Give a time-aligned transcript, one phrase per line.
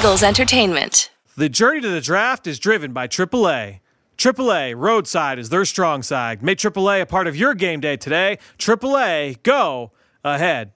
[0.00, 1.10] Eagles Entertainment.
[1.36, 3.80] The journey to the draft is driven by AAA.
[4.16, 6.42] AAA Roadside is their strong side.
[6.42, 8.38] Make AAA a part of your game day today.
[8.56, 9.92] AAA, go
[10.24, 10.72] ahead.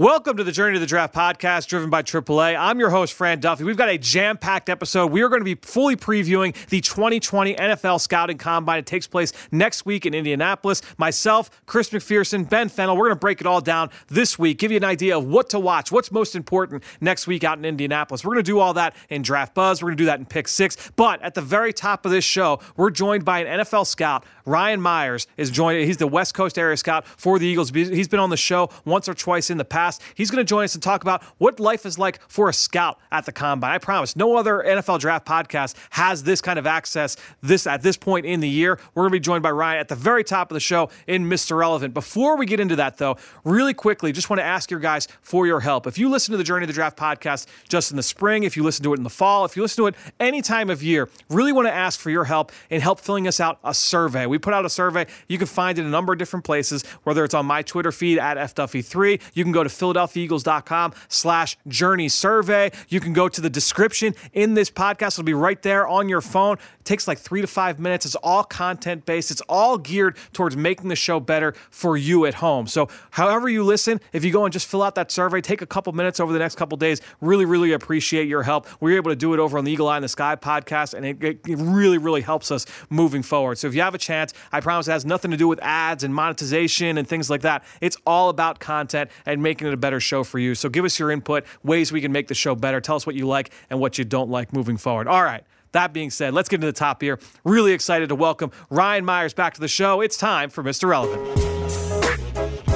[0.00, 2.58] Welcome to the Journey to the Draft podcast driven by AAA.
[2.58, 3.64] I'm your host, Fran Duffy.
[3.64, 5.08] We've got a jam packed episode.
[5.08, 8.78] We are going to be fully previewing the 2020 NFL Scouting Combine.
[8.78, 10.80] It takes place next week in Indianapolis.
[10.96, 14.70] Myself, Chris McPherson, Ben Fennell, we're going to break it all down this week, give
[14.70, 18.24] you an idea of what to watch, what's most important next week out in Indianapolis.
[18.24, 19.82] We're going to do all that in Draft Buzz.
[19.82, 20.78] We're going to do that in Pick Six.
[20.96, 24.24] But at the very top of this show, we're joined by an NFL scout.
[24.50, 25.84] Ryan Myers is joined.
[25.84, 27.70] He's the West Coast area scout for the Eagles.
[27.70, 30.02] He's been on the show once or twice in the past.
[30.16, 32.98] He's going to join us and talk about what life is like for a scout
[33.12, 33.70] at the combine.
[33.70, 37.96] I promise, no other NFL draft podcast has this kind of access this at this
[37.96, 38.80] point in the year.
[38.94, 41.26] We're going to be joined by Ryan at the very top of the show in
[41.26, 41.56] Mr.
[41.56, 41.94] Relevant.
[41.94, 45.46] Before we get into that, though, really quickly, just want to ask your guys for
[45.46, 45.86] your help.
[45.86, 48.56] If you listen to the Journey of the Draft podcast just in the spring, if
[48.56, 50.82] you listen to it in the fall, if you listen to it any time of
[50.82, 54.26] year, really want to ask for your help in help filling us out a survey.
[54.26, 55.06] We put out a survey.
[55.28, 57.92] You can find it in a number of different places, whether it's on my Twitter
[57.92, 59.20] feed at FDuffy3.
[59.34, 62.70] You can go to PhiladelphiaEagles.com slash journey survey.
[62.88, 65.14] You can go to the description in this podcast.
[65.14, 66.56] It'll be right there on your phone.
[66.56, 68.06] It takes like three to five minutes.
[68.06, 69.30] It's all content based.
[69.30, 72.66] It's all geared towards making the show better for you at home.
[72.66, 75.66] So however you listen, if you go and just fill out that survey, take a
[75.66, 77.00] couple minutes over the next couple days.
[77.20, 78.66] Really, really appreciate your help.
[78.80, 80.94] We are able to do it over on the Eagle Eye in the Sky podcast,
[80.94, 83.58] and it, it really, really helps us moving forward.
[83.58, 84.19] So if you have a chance,
[84.52, 87.64] I promise it has nothing to do with ads and monetization and things like that.
[87.80, 90.54] It's all about content and making it a better show for you.
[90.54, 92.80] So give us your input, ways we can make the show better.
[92.80, 95.08] Tell us what you like and what you don't like moving forward.
[95.08, 95.44] All right.
[95.72, 97.20] That being said, let's get into the top here.
[97.44, 100.00] Really excited to welcome Ryan Myers back to the show.
[100.00, 100.88] It's time for Mr.
[100.88, 101.22] Relevant.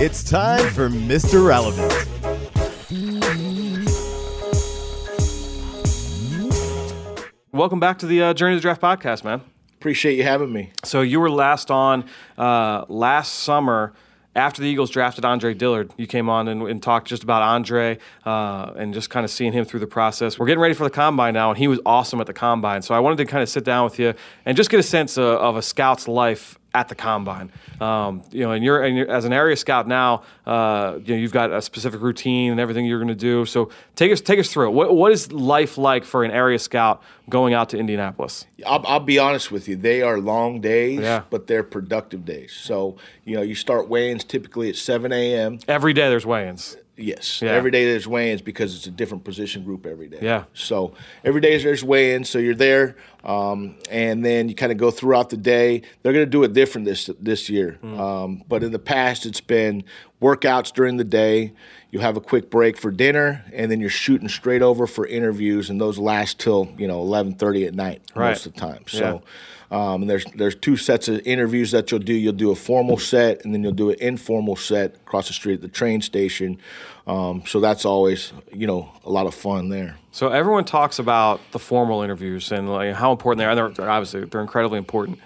[0.00, 1.44] It's time for Mr.
[1.44, 1.92] Relevant.
[7.52, 9.40] Welcome back to the uh, Journey to the Draft podcast, man.
[9.84, 10.70] Appreciate you having me.
[10.82, 12.06] So you were last on
[12.38, 13.92] uh, last summer
[14.34, 15.92] after the Eagles drafted Andre Dillard.
[15.98, 19.52] You came on and, and talked just about Andre uh, and just kind of seeing
[19.52, 20.38] him through the process.
[20.38, 22.80] We're getting ready for the combine now, and he was awesome at the combine.
[22.80, 24.14] So I wanted to kind of sit down with you
[24.46, 27.50] and just get a sense of, of a scout's life at the combine.
[27.80, 30.22] Um, you know, and you're, and you're as an area scout now.
[30.44, 33.46] Uh, you know, you've got a specific routine and everything you're going to do.
[33.46, 34.72] So take us take us through it.
[34.72, 38.46] What, what is life like for an area scout going out to Indianapolis?
[38.66, 39.76] I'll, I'll be honest with you.
[39.76, 41.22] They are long days, Yeah.
[41.30, 42.52] but they're productive days.
[42.52, 45.60] So, you know, you start weigh-ins typically at 7 a.m.
[45.68, 46.76] Every day there's weigh-ins.
[46.96, 47.42] Yes.
[47.42, 47.50] Yeah.
[47.50, 50.18] Every day there's weigh-ins because it's a different position group every day.
[50.22, 50.44] Yeah.
[50.54, 50.94] So
[51.24, 52.30] every day there's weigh-ins.
[52.30, 55.82] So you're there, um, and then you kind of go throughout the day.
[56.02, 57.78] They're going to do it different this this year.
[57.82, 57.98] Mm.
[57.98, 59.82] Um, but in the past, it's been
[60.22, 61.52] workouts during the day.
[61.90, 65.70] You have a quick break for dinner, and then you're shooting straight over for interviews,
[65.70, 68.30] and those last till you know 11:30 at night Right.
[68.30, 68.84] most of the time.
[68.86, 69.22] So.
[69.74, 72.14] Um, and there's there's two sets of interviews that you'll do.
[72.14, 75.54] You'll do a formal set, and then you'll do an informal set across the street
[75.54, 76.58] at the train station.
[77.08, 79.96] Um, so that's always you know a lot of fun there.
[80.12, 83.56] So everyone talks about the formal interviews and like how important they are.
[83.56, 85.18] They're, they're obviously they're incredibly important.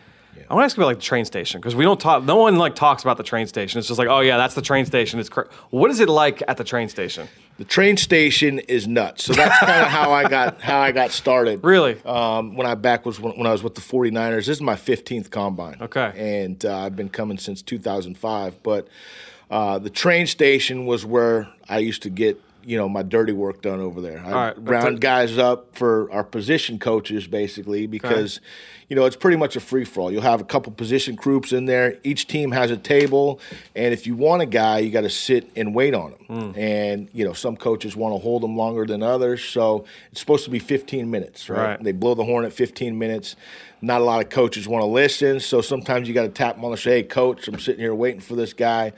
[0.50, 2.24] I want to ask you about like the train station because we don't talk.
[2.24, 3.78] No one like talks about the train station.
[3.78, 5.20] It's just like, oh yeah, that's the train station.
[5.20, 5.42] It's cr-.
[5.68, 7.28] what is it like at the train station?
[7.58, 9.24] The train station is nuts.
[9.24, 11.62] So that's kind of how I got how I got started.
[11.64, 12.00] Really?
[12.04, 14.36] Um, when I back was when, when I was with the 49ers.
[14.36, 15.76] This is my 15th combine.
[15.80, 16.12] Okay.
[16.16, 18.62] And uh, I've been coming since 2005.
[18.62, 18.86] But
[19.50, 23.62] uh, the train station was where I used to get you know my dirty work
[23.62, 24.22] done over there.
[24.22, 28.40] I right, round guys up for our position coaches basically because
[28.90, 30.12] you know it's pretty much a free for all.
[30.12, 31.96] You'll have a couple position groups in there.
[32.04, 33.40] Each team has a table,
[33.74, 36.26] and if you want a guy, you got to sit and wait on him.
[36.26, 36.58] Hmm.
[36.58, 40.44] And you know some coaches want to hold them longer than others, so it's supposed
[40.44, 41.68] to be 15 minutes, right?
[41.68, 41.82] Right.
[41.82, 43.34] They blow the horn at 15 minutes.
[43.80, 46.64] Not a lot of coaches want to listen, so sometimes you got to tap them
[46.64, 46.96] on the shoulder.
[46.96, 48.92] Hey, coach, I'm sitting here waiting for this guy,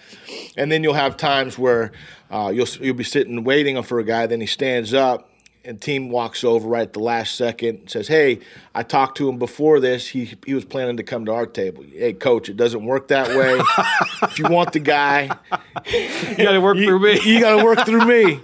[0.57, 1.93] and then you'll have times where
[2.31, 4.27] uh, you'll you'll be sitting waiting for a guy.
[4.27, 5.29] Then he stands up,
[5.65, 8.41] and team walks over right at the last second and says, "Hey,
[8.75, 10.09] I talked to him before this.
[10.09, 11.85] He he was planning to come to our table.
[11.93, 13.61] Hey, coach, it doesn't work that way.
[14.23, 15.25] if you want the guy,
[15.91, 17.21] You got to work you, through me.
[17.25, 18.41] you got to work through me.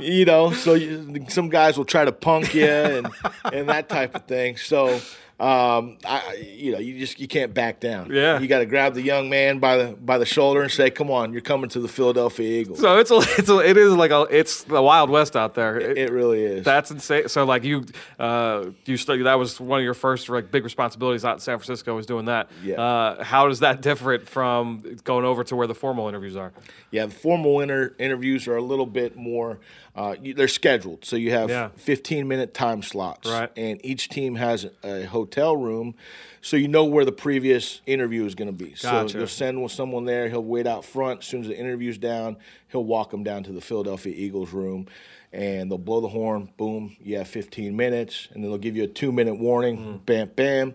[0.00, 3.08] You know, so you, some guys will try to punk you and
[3.52, 4.56] and that type of thing.
[4.56, 5.00] So
[5.40, 8.10] um, I, you know, you just you can't back down.
[8.12, 8.38] Yeah.
[8.38, 11.10] you got to grab the young man by the by the shoulder and say, "Come
[11.10, 14.12] on, you're coming to the Philadelphia Eagles." So it's a, it's a, it is like
[14.12, 15.78] a it's the Wild West out there.
[15.78, 16.64] It- it really is.
[16.64, 17.28] That's insane.
[17.28, 17.84] So like you,
[18.18, 21.94] uh, you that was one of your first like big responsibilities out in San Francisco
[21.96, 22.50] was doing that.
[22.62, 22.80] Yeah.
[22.80, 26.52] Uh, how is that different from going over to where the formal interviews are?
[26.90, 29.58] Yeah, the formal inter- interviews are a little bit more.
[29.96, 31.68] Uh, you, they're scheduled, so you have Yeah.
[31.76, 33.50] 15 minute time slots, Right.
[33.56, 35.94] and each team has a hotel room,
[36.40, 38.74] so you know where the previous interview is going to be.
[38.80, 39.08] Gotcha.
[39.08, 40.28] So you'll send with someone there.
[40.28, 41.20] He'll wait out front.
[41.20, 42.36] As soon as the interview's down,
[42.68, 44.86] he'll walk them down to the Philadelphia Eagles room,
[45.32, 46.50] and they'll blow the horn.
[46.56, 49.78] Boom, you have 15 minutes, and then they'll give you a two minute warning.
[49.78, 50.06] Mm.
[50.06, 50.74] Bam, bam.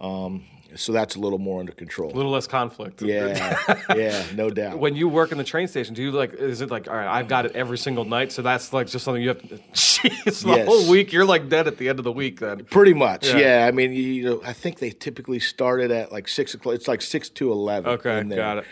[0.00, 0.44] Um,
[0.76, 2.12] so that's a little more under control.
[2.12, 3.02] A little less conflict.
[3.02, 3.56] yeah,
[3.96, 4.78] yeah, no doubt.
[4.78, 6.34] When you work in the train station, do you like?
[6.34, 9.04] Is it like, all right, I've got it every single night, so that's like just
[9.04, 9.56] something you have to.
[9.72, 10.66] Jeez, the Yes.
[10.66, 12.40] whole week you're like dead at the end of the week.
[12.40, 13.38] Then Pretty much, Yeah.
[13.38, 13.66] yeah.
[13.66, 16.74] I mean, you know, I think they typically started at like six o'clock.
[16.74, 17.90] It's like six to eleven.
[17.92, 18.64] Okay, got it.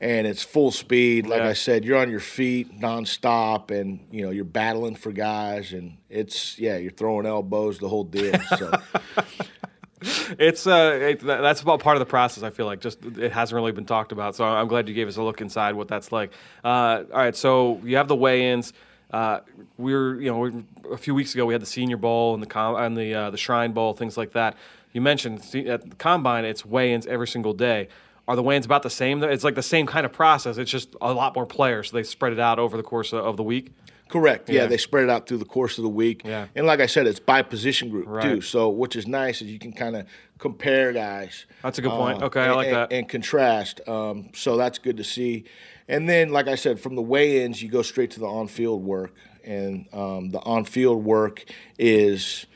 [0.00, 1.28] And it's full speed.
[1.28, 1.50] Like Yeah.
[1.50, 5.96] I said, you're on your feet nonstop, and you know you're battling for guys, and
[6.10, 8.34] it's yeah, you're throwing elbows, the whole deal.
[8.58, 8.72] So
[10.38, 12.42] it's uh, it, that's about part of the process.
[12.42, 14.36] I feel like just it hasn't really been talked about.
[14.36, 16.32] So I'm glad you gave us a look inside what that's like.
[16.64, 18.72] Uh, all right, so you have the weigh-ins.
[19.10, 19.40] Uh,
[19.76, 22.42] we were, you know, we, a few weeks ago we had the Senior Bowl and
[22.42, 24.56] the com- and the uh, the Shrine Bowl, things like that.
[24.92, 27.88] You mentioned at the combine, it's weigh-ins every single day.
[28.28, 29.22] Are the weigh-ins about the same?
[29.22, 30.56] It's like the same kind of process.
[30.56, 33.36] It's just a lot more players, so they spread it out over the course of
[33.36, 33.72] the week.
[34.12, 34.48] Correct.
[34.48, 34.62] Yeah.
[34.62, 34.66] Yeah.
[34.66, 36.22] they spread it out through the course of the week.
[36.24, 36.46] Yeah.
[36.54, 38.22] And like I said, it's by position group Right.
[38.22, 38.40] too.
[38.42, 40.06] So which is nice is you can kind of
[40.38, 41.46] compare guys.
[41.62, 42.22] That's a good point.
[42.22, 42.92] uh, Okay, I and- like and- that.
[42.92, 43.80] And contrast.
[43.88, 45.44] Um, so that's good to see.
[45.88, 49.12] And then, like I said, from the weigh-ins, you go straight to the on-field work,
[49.44, 51.44] and um, the on-field work
[51.78, 52.46] is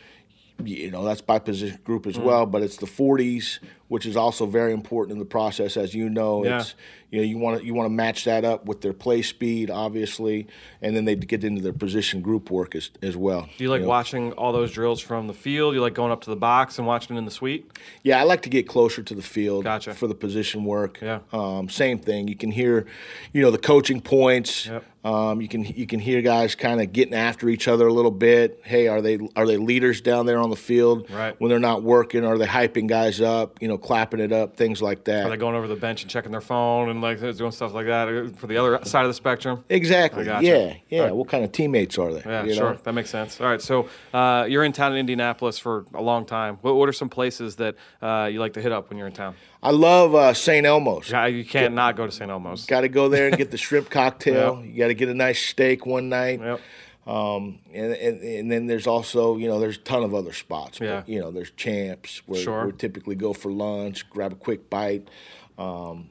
[0.64, 3.58] you know that's by position group as well but it's the 40s
[3.88, 6.58] which is also very important in the process as you know Yeah.
[6.60, 6.74] it's
[7.10, 9.70] you know you want to you want to match that up with their play speed
[9.70, 10.48] obviously
[10.82, 13.82] and then they get into their position group work as, as well Do you like
[13.82, 13.88] know.
[13.88, 15.74] watching all those drills from the field?
[15.74, 17.70] You like going up to the box and watching it in the suite?
[18.02, 19.94] yeah i like to get closer to the field Gotcha.
[19.94, 21.20] for the position work Yeah.
[21.32, 22.86] um, same thing you can hear
[23.32, 24.84] you know the coaching points Yep.
[25.04, 28.10] um, you can you can hear guys kind of getting after each other a little
[28.10, 31.40] bit hey are they are they leaders down there on the field Right.
[31.40, 34.81] when they're not working are they hyping guys up you know clapping it up things
[34.82, 37.52] like that Are they going over the bench and checking their phone and like doing
[37.52, 39.64] stuff like that uh, for the other side of the spectrum?
[39.69, 40.25] Exactly.
[40.25, 40.46] Gotcha.
[40.46, 41.02] Yeah, yeah.
[41.05, 41.14] Right.
[41.14, 42.23] What kind of teammates are they?
[42.28, 42.75] Yeah, you sure.
[42.82, 43.40] That makes sense.
[43.40, 46.58] All right, so uh, you're in town in Indianapolis for a long time.
[46.62, 49.12] What, what are some places that uh, you like to hit up when you're in
[49.12, 49.34] town?
[49.62, 50.64] I love uh, St.
[50.64, 51.11] Elmo's.
[51.11, 52.31] Yeah, You can't not go to St.
[52.31, 52.67] Elmo's.
[52.67, 54.61] Got to go there and get the shrimp cocktail.
[54.62, 54.73] Yep.
[54.73, 56.40] You got to get a nice steak one night.
[56.40, 56.61] Yep.
[57.06, 60.80] Um, and, and and then there's also you know there's a ton of other spots.
[60.80, 61.00] Yeah.
[61.00, 62.66] But, you know there's Champs where Sure.
[62.66, 65.08] we typically go for lunch, grab a quick bite.
[65.56, 66.08] Um,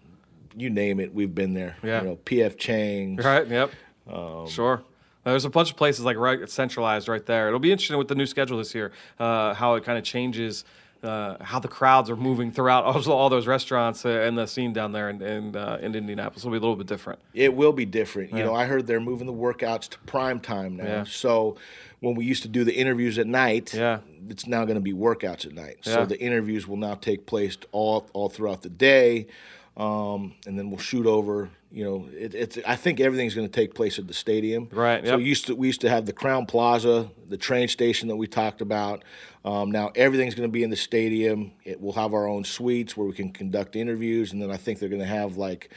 [0.55, 1.75] you name it, we've been there.
[1.83, 2.01] Yeah.
[2.01, 3.25] You know PF Chang's.
[3.25, 3.47] Right.
[3.47, 3.71] Yep.
[4.09, 4.83] Um, sure.
[5.25, 7.47] There's a bunch of places like right centralized right there.
[7.47, 10.63] It'll be interesting with the new schedule this year, uh, how it kind of changes.
[11.05, 14.73] Uh, how the crowds are moving throughout all, all those restaurants uh, and the scene
[14.73, 17.19] down there in, in, uh, in Indianapolis will be a little bit different.
[17.33, 18.33] It will be different.
[18.33, 20.83] You know, I heard they're moving the workouts to prime time now.
[20.83, 21.03] Yeah.
[21.03, 21.57] So
[21.99, 23.99] when we used to do the interviews at night, Yeah.
[24.29, 25.77] it's now going to be workouts at night.
[25.83, 25.93] Yeah.
[25.93, 29.27] So the interviews will now take place all all throughout the day,
[29.77, 31.49] um, and then we'll shoot over.
[31.75, 32.57] You know, it, it's.
[32.65, 34.69] I think everything's going to take place at the stadium.
[34.71, 35.17] Right, So yep.
[35.17, 38.27] we used to we used to have the Crowne Plaza, the train station that we
[38.27, 39.03] talked about.
[39.43, 41.51] Um, now everything's going to be in the stadium.
[41.65, 44.79] It will have our own suites where we can conduct interviews, and then I think
[44.79, 45.69] they're going to have like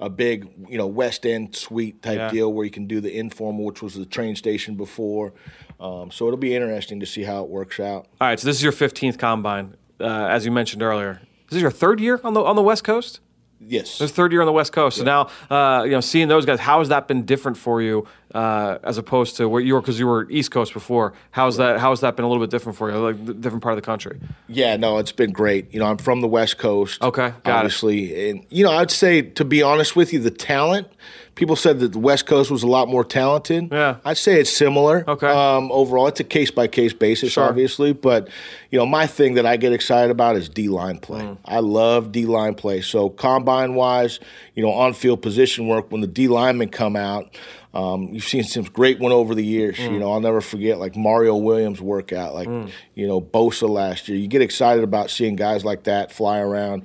[0.00, 2.30] a big, you know, West End suite type Yeah.
[2.30, 5.34] deal where you can do the informal, which was the train station before.
[5.78, 8.06] Um, so it'll be interesting to see how it works out.
[8.22, 11.20] All right, so this is your 15th combine, uh, as you mentioned earlier.
[11.50, 13.20] This is your third year on the on the West Coast.
[13.66, 13.98] Yes.
[13.98, 14.98] This is third year on the West Coast.
[14.98, 18.06] So now, uh, you know, seeing those guys, how has that been different for you
[18.34, 19.80] uh, as opposed to where you were?
[19.80, 21.12] Because you were East Coast before.
[21.30, 21.78] How's that?
[21.80, 22.96] How has that been a little bit different for you?
[22.98, 24.20] Like the different part of the country.
[24.48, 25.72] Yeah, no, it's been great.
[25.72, 27.02] You know, I'm from the West Coast.
[27.02, 27.50] Okay, got it.
[27.50, 30.88] obviously, and you know, I'd say to be honest with you, the talent.
[31.34, 33.68] People said that the West Coast was a lot more talented.
[33.72, 33.96] Yeah.
[34.04, 35.02] I'd say it's similar.
[35.08, 35.26] Okay.
[35.26, 37.44] Um, overall, it's a case by case basis, Sure.
[37.44, 37.94] obviously.
[37.94, 38.28] But
[38.70, 41.22] you know, my thing that I get excited about is D line play.
[41.22, 41.38] Mm.
[41.46, 42.82] I love D line play.
[42.82, 44.20] So combine wise,
[44.54, 47.34] you know, on field position work when the D linemen come out.
[47.74, 49.78] Um, you've seen some great one over the years.
[49.78, 49.92] Mm.
[49.92, 52.48] You know, I'll never forget like Mario Williams workout, like
[52.94, 54.18] you know Bosa last year.
[54.18, 56.82] You get excited about seeing guys like that fly around.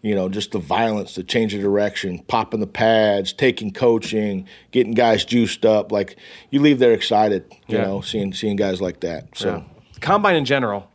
[0.00, 4.94] You know, just the violence, the change of direction, popping the pads, taking coaching, getting
[4.94, 5.90] guys juiced up.
[5.90, 6.16] Like
[6.50, 7.44] you leave there excited.
[7.66, 7.84] You Yeah.
[7.84, 9.36] know, seeing seeing guys like that.
[9.36, 9.64] So.
[10.00, 10.88] Combine in general,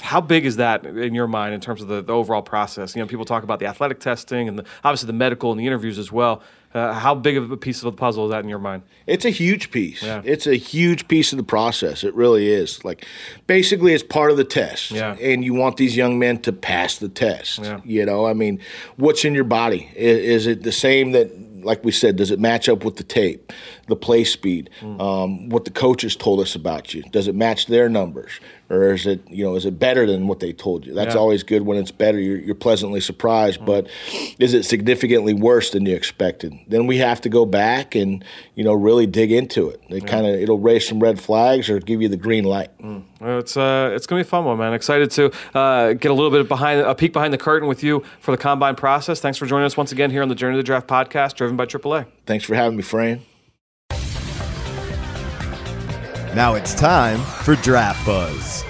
[0.00, 2.94] how big is that in your mind in terms of the, the overall process?
[2.94, 5.66] You know, people talk about the athletic testing and the, obviously the medical and the
[5.66, 6.42] interviews as well.
[6.74, 8.82] Uh, how big of a piece of the puzzle is that in your mind?
[9.06, 10.02] It's a huge piece.
[10.02, 10.20] Yeah.
[10.24, 12.04] It's a huge piece of the process.
[12.04, 12.84] It really is.
[12.84, 13.06] Like,
[13.46, 14.90] basically, it's part of the test.
[14.90, 15.16] Yeah.
[15.18, 17.60] And you want these young men to pass the test.
[17.60, 17.80] Yeah.
[17.82, 18.60] You know, I mean,
[18.96, 19.90] what's in your body?
[19.96, 21.30] Is, is it the same that,
[21.66, 23.52] like we said, does it match up with the tape,
[23.88, 25.00] the play speed, Mm.
[25.00, 27.02] um, what the coaches told us about you?
[27.10, 28.32] Does it match their numbers?
[28.68, 30.92] Or is it, you know, is it better than what they told you?
[30.92, 31.20] That's Yeah.
[31.20, 32.18] always good when it's better.
[32.18, 33.64] You're, you're pleasantly surprised.
[33.64, 33.86] But
[34.40, 36.52] is it significantly worse than you expected?
[36.66, 38.24] Then we have to go back and,
[38.56, 39.80] you know, really dig into it.
[39.88, 42.70] It kind of it'll raise some red flags or give you the green light.
[43.20, 44.72] Well, It's uh, it's gonna be a fun one, man.
[44.74, 48.02] Excited to uh, get a little bit behind a peek behind the curtain with you
[48.18, 49.20] for the combine process.
[49.20, 51.55] Thanks for joining us once again here on the Journey to the Draft podcast, driven
[51.56, 52.06] by AAA.
[52.26, 53.20] Thanks for having me, Fran.
[56.34, 58.62] Now it's time for Draft Buzz.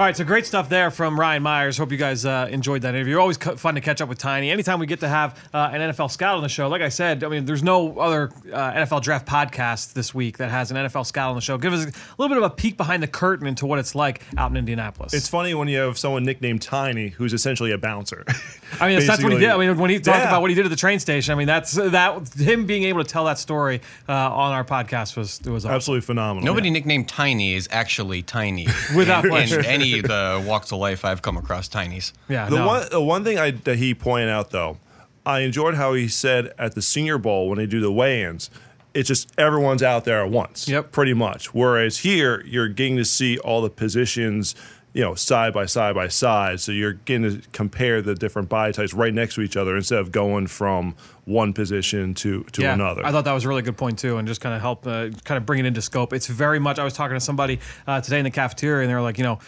[0.00, 1.76] All right, so great stuff there from Ryan Myers.
[1.76, 3.18] Hope you guys uh, enjoyed that interview.
[3.18, 4.50] Always cu- fun to catch up with Tiny.
[4.50, 7.22] Anytime we get to have uh, an NFL scout on the show, like I said,
[7.22, 11.04] I mean, there's no other uh, NFL draft podcast this week that has an NFL
[11.04, 11.58] scout on the show.
[11.58, 14.22] Give us a little bit of a peek behind the curtain into what it's like
[14.38, 15.12] out in Indianapolis.
[15.12, 18.24] It's funny when you have someone nicknamed Tiny, who's essentially a bouncer.
[18.80, 19.50] I mean, that's what he did.
[19.50, 20.28] I mean, when he talked Yeah.
[20.28, 23.04] about what he did at the train station, I mean, that's that him being able
[23.04, 25.74] to tell that story uh, on our podcast was it was awesome.
[25.74, 26.46] absolutely phenomenal.
[26.46, 28.66] Nobody nicknamed Tiny is actually Tiny.
[28.96, 32.12] Without in, in any of the walks of life I've come across Tinies.
[32.28, 32.66] Yeah, The no.
[32.66, 34.78] one, the one thing I, that he pointed out though,
[35.26, 38.50] I enjoyed how he said at the Senior Bowl when they do the weigh-ins,
[38.94, 40.66] it's just everyone's out there at once.
[40.68, 40.92] Yep.
[40.92, 41.54] Pretty much.
[41.54, 44.54] Whereas here, you're getting to see all the positions,
[44.94, 46.58] you know, side by side by side.
[46.60, 50.00] So you're getting to compare the different body types right next to each other instead
[50.00, 53.06] of going from one position to to yeah, another.
[53.06, 55.10] I thought that was a really good point too, and just kind of help, uh,
[55.24, 56.12] kind of bring it into scope.
[56.12, 56.80] It's very much.
[56.80, 59.24] I was talking to somebody uh, today in the cafeteria, and they were like, you
[59.24, 59.38] know.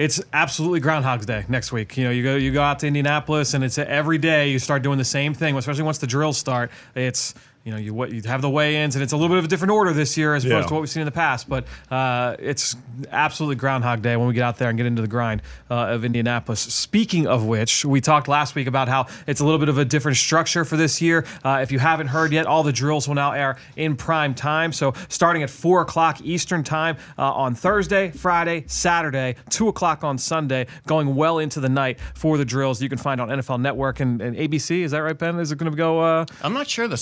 [0.00, 1.98] It's absolutely Groundhog's Day next week.
[1.98, 4.82] You know, you go you go out to Indianapolis, and it's every day you start
[4.82, 5.54] doing the same thing.
[5.58, 9.12] Especially once the drills start, it's you know you you have the weigh-ins, and it's
[9.12, 10.68] a little bit of a different order this year as opposed Yeah.
[10.68, 11.48] to what we've seen in the past.
[11.48, 12.74] But uh, it's
[13.10, 16.04] absolutely Groundhog Day when we get out there and get into the grind uh, of
[16.04, 16.60] Indianapolis.
[16.60, 19.84] Speaking of which, we talked last week about how it's a little bit of a
[19.84, 21.26] different structure for this year.
[21.44, 24.72] Uh, if you haven't heard yet, all the drills will now air in prime time.
[24.72, 30.16] So starting at four o'clock Eastern time uh, on Thursday, Friday, Saturday, two o'clock on
[30.18, 32.80] Sunday, going well into the night for the drills.
[32.80, 34.82] You can find on NFL Network and, and ABC.
[34.82, 35.38] Is that right, Ben?
[35.38, 36.00] Is it going to go?
[36.00, 36.96] Uh, I'm not sure the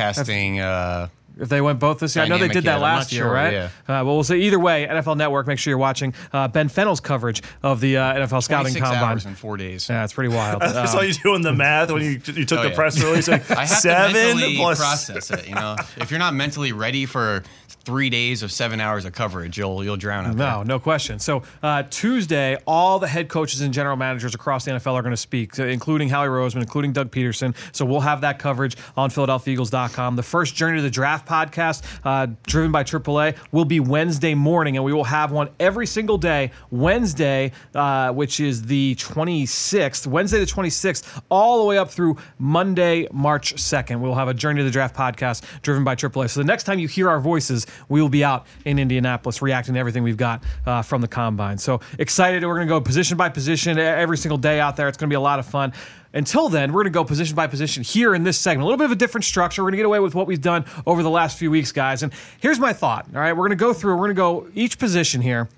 [0.00, 0.60] simulcasting.
[0.60, 2.24] Uh, if they went both this year.
[2.26, 2.82] I know they did that yet.
[2.82, 3.52] Last not year, sure, right?
[3.54, 3.64] yeah.
[3.88, 7.00] Uh, well, we'll say either way, NFL Network, make sure you're watching uh, Ben Fennell's
[7.00, 9.02] coverage of the uh, NFL Scouting Combine.
[9.02, 9.88] hours in four days.
[9.88, 10.62] Yeah, it's pretty wild.
[10.62, 12.74] I saw Um, you doing the math when you, you took Oh, the yeah.
[12.74, 13.26] press release.
[13.28, 15.48] Like I have seven to mentally plus process it.
[15.48, 17.42] You know, if you're not mentally ready for
[17.90, 20.46] three days of seven hours of coverage, you'll you'll drown out there.
[20.46, 21.18] No, no question.
[21.18, 25.10] So uh, Tuesday, all the head coaches and general managers across the NFL are going
[25.10, 27.52] to speak, including Howie Roseman, including Doug Pederson.
[27.72, 30.14] So we'll have that coverage on PhiladelphiaEagles.com.
[30.14, 34.76] The first Journey to the Draft podcast, uh, driven by AAA, will be Wednesday morning,
[34.76, 36.52] and we will have one every single day.
[36.70, 43.08] Wednesday, uh, which is the 26th, Wednesday the 26th, all the way up through Monday,
[43.10, 43.98] March 2nd.
[44.00, 46.30] We'll have a Journey to the Draft podcast driven by AAA.
[46.30, 49.74] So the next time you hear our voices, we will be out in Indianapolis reacting
[49.74, 51.58] to everything we've got uh, from the combine.
[51.58, 52.44] So excited.
[52.44, 54.88] We're going to go position by position every single day out there.
[54.88, 55.72] It's going to be a lot of fun.
[56.12, 58.62] Until then, we're going to go position by position here in this segment.
[58.62, 59.62] A little bit of a different structure.
[59.62, 62.02] We're going to get away with what we've done over the last few weeks, guys.
[62.02, 63.06] And here's my thought.
[63.14, 65.48] All right, we're going to go through, we're going to go each position here.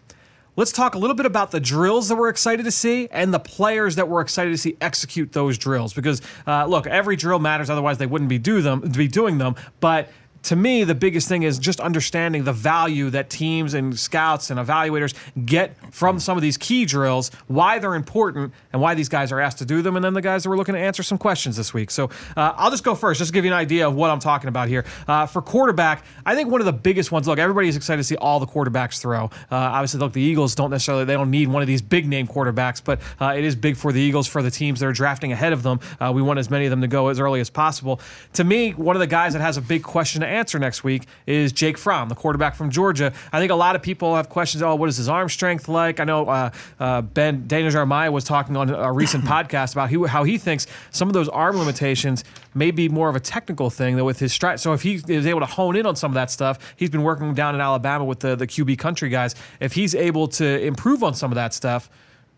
[0.55, 3.38] Let's talk a little bit about the drills that we're excited to see and the
[3.38, 5.95] players that we're excited to see execute those drills.
[5.95, 7.71] Because uh, look, every drill matters.
[7.71, 9.55] Otherwise, they wouldn't be do them be doing them.
[9.81, 10.11] But
[10.42, 14.58] to me, the biggest thing is just understanding the value that teams and scouts and
[14.58, 19.30] evaluators get from some of these key drills, why they're important, and why these guys
[19.32, 21.18] are asked to do them, and then the guys that we're looking to answer some
[21.18, 21.90] questions this week.
[21.90, 24.18] So uh, I'll just go first, just to give you an idea of what I'm
[24.18, 24.84] talking about here.
[25.06, 27.28] Uh, for quarterback, I think one of the biggest ones.
[27.28, 29.25] Look, everybody's excited to see all the quarterbacks throw.
[29.25, 32.26] Uh, obviously, look, the Eagles don't necessarily they don't need one of these big name
[32.26, 35.32] quarterbacks, but uh, it is big for the Eagles for the teams that are drafting
[35.32, 35.78] ahead of them.
[36.00, 38.00] Uh, we want as many of them to go as early as possible.
[38.34, 41.06] To me, one of the guys that has a big question to answer next week
[41.26, 43.12] is Jake Fromm, the quarterback from Georgia.
[43.32, 44.62] I think a lot of people have questions.
[44.62, 46.00] Oh, what is his arm strength like?
[46.00, 50.06] I know uh, uh, Ben Daniel Jeremiah was talking on a recent podcast about he,
[50.06, 52.24] how he thinks some of those arm limitations
[52.54, 54.60] may be more of a technical thing than with his stride.
[54.60, 57.02] So if he is able to hone in on some of that stuff, he's been
[57.02, 59.34] working down in Alabama with the the QB country guys.
[59.60, 61.90] If he's able to improve on some of that stuff.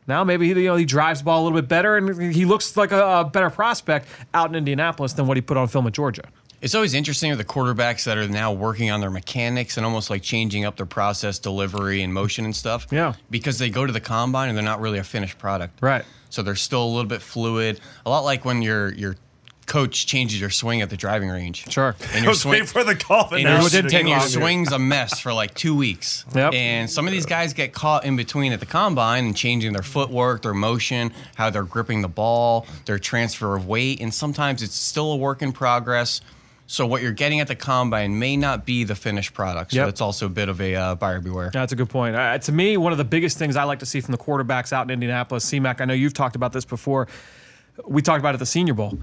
[0.06, 2.44] Now maybe he, you know he drives the ball a little bit better and he
[2.44, 5.86] looks like a, a better prospect out in Indianapolis than what he put on film
[5.86, 6.24] at Georgia.
[6.64, 10.08] It's always interesting with the quarterbacks that are now working on their mechanics and almost
[10.08, 12.86] like changing up their process, delivery, and motion and stuff.
[12.90, 13.12] Yeah.
[13.30, 15.82] Because they go to the combine and they're not really a finished product.
[15.82, 16.06] Right.
[16.30, 17.80] So they're still a little bit fluid.
[18.06, 19.16] A lot like when your your
[19.66, 21.70] coach changes your swing at the driving range.
[21.70, 21.94] Sure.
[22.14, 25.54] And your swing, for the golf and your, and your swing's a mess for like
[25.54, 26.24] two weeks.
[26.34, 26.54] Yep.
[26.54, 29.84] And some of these guys get caught in between at the combine and changing their
[29.84, 34.74] footwork, their motion, how they're gripping the ball, their transfer of weight, and sometimes it's
[34.74, 36.20] still a work in progress.
[36.66, 39.72] So what you're getting at the combine may not be the finished product.
[39.72, 39.88] So Yep.
[39.90, 41.50] it's also a bit of a uh, buyer beware.
[41.52, 42.16] That's a good point.
[42.16, 44.72] Uh, to me, one of the biggest things I like to see from the quarterbacks
[44.72, 47.06] out in Indianapolis, CMAC, I know you've talked about this before.
[47.86, 48.98] We talked about it at the Senior Bowl.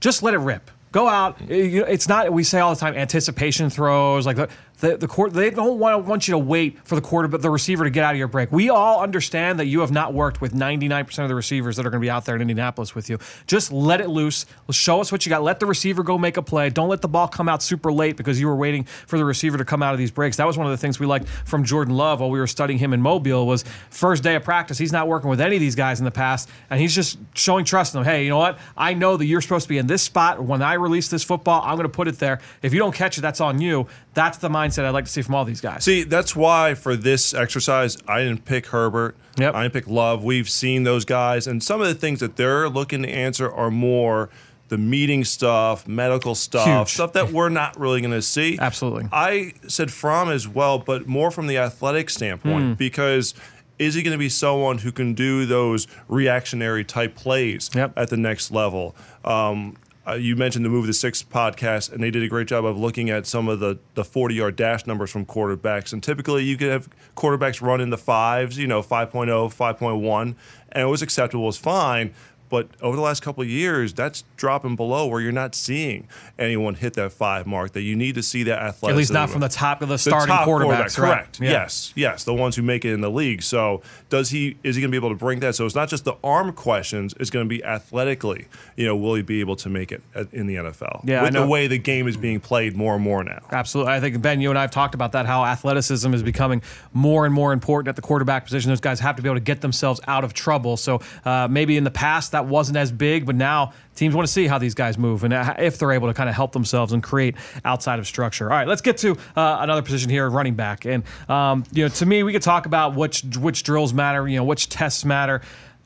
[0.00, 0.70] Just let it rip.
[0.92, 1.36] Go out.
[1.48, 2.32] It's not.
[2.32, 4.26] We say all the time anticipation throws.
[4.26, 4.36] Like
[4.80, 5.32] the the, court.
[5.32, 8.04] They don't want want you to wait for the quarter, but the receiver to get
[8.04, 8.50] out of your break.
[8.50, 11.90] We all understand that you have not worked with 99% of the receivers that are
[11.90, 13.18] going to be out there in Indianapolis with you.
[13.46, 14.46] Just let it loose.
[14.70, 15.42] Show us what you got.
[15.42, 16.70] Let the receiver go make a play.
[16.70, 19.58] Don't let the ball come out super late because you were waiting for the receiver
[19.58, 20.36] to come out of these breaks.
[20.36, 22.78] That was one of the things we liked from Jordan Love while we were studying
[22.78, 23.46] him in Mobile.
[23.46, 24.78] Was first day of practice.
[24.78, 27.64] He's not working with any of these guys in the past, and he's just showing
[27.64, 28.10] trust in them.
[28.10, 28.58] Hey, you know what?
[28.76, 30.42] I know that you're supposed to be in this spot.
[30.42, 32.40] When I release this football, I'm going to put it there.
[32.62, 33.86] If you don't catch it, that's on you.
[34.14, 35.84] That's the mindset I'd like to see from all these guys.
[35.84, 39.16] See, that's why for this exercise, I didn't pick Herbert.
[39.38, 39.54] Yep.
[39.54, 40.22] I didn't pick Love.
[40.24, 43.70] We've seen those guys, and some of the things that they're looking to answer are
[43.70, 44.30] more
[44.68, 46.88] the meeting stuff, medical stuff, Huge.
[46.94, 48.56] stuff that we're not really going to see.
[48.60, 49.08] Absolutely.
[49.12, 52.72] I said from as well, but more from the athletic standpoint Hmm.
[52.74, 53.34] because.
[53.76, 57.94] Is he going to be someone who can do those reactionary type plays Yep.
[57.96, 58.94] at the next level?
[59.24, 62.64] Um, uh, you mentioned the Move the Sticks podcast, and they did a great job
[62.64, 65.92] of looking at some of the, the 40 yard dash numbers from quarterbacks.
[65.92, 70.34] And typically, you could have quarterbacks run in the fives, you know, 5.0, 5.1,
[70.72, 72.14] and it was acceptable, it was fine.
[72.48, 76.06] But over the last couple of years, that's dropping below where you're not seeing
[76.38, 77.72] anyone hit that five mark.
[77.72, 78.88] That you need to see that athleticism.
[78.90, 80.98] At least not from the top of the The starting quarterback, quarterbacks.
[80.98, 81.14] right?
[81.16, 81.40] Correct.
[81.40, 81.50] Yeah.
[81.50, 81.92] Yes.
[81.96, 82.24] Yes.
[82.24, 83.42] The ones who make it in the league.
[83.42, 84.56] So does he?
[84.62, 85.54] Is he going to be able to bring that?
[85.54, 87.14] So it's not just the arm questions.
[87.18, 88.46] It's going to be athletically.
[88.76, 91.00] You know, will he be able to make it in the NFL?
[91.04, 93.40] Yeah, With the way the game is being played more and more now.
[93.50, 93.92] Absolutely.
[93.92, 97.24] I think, Ben, you and I have talked about that, how athleticism is becoming more
[97.24, 98.70] and more important at the quarterback position.
[98.70, 100.76] Those guys have to be able to get themselves out of trouble.
[100.76, 104.32] So uh, maybe in the past that wasn't as big, but now teams want to
[104.32, 107.02] see how these guys move and if they're able to kind of help themselves and
[107.02, 108.50] create outside of structure.
[108.50, 110.84] All right, let's get to uh, another position here, running back.
[110.84, 114.36] And, um, you know, to me, we could talk about which, which drills matter, you
[114.36, 115.40] know, which tests matter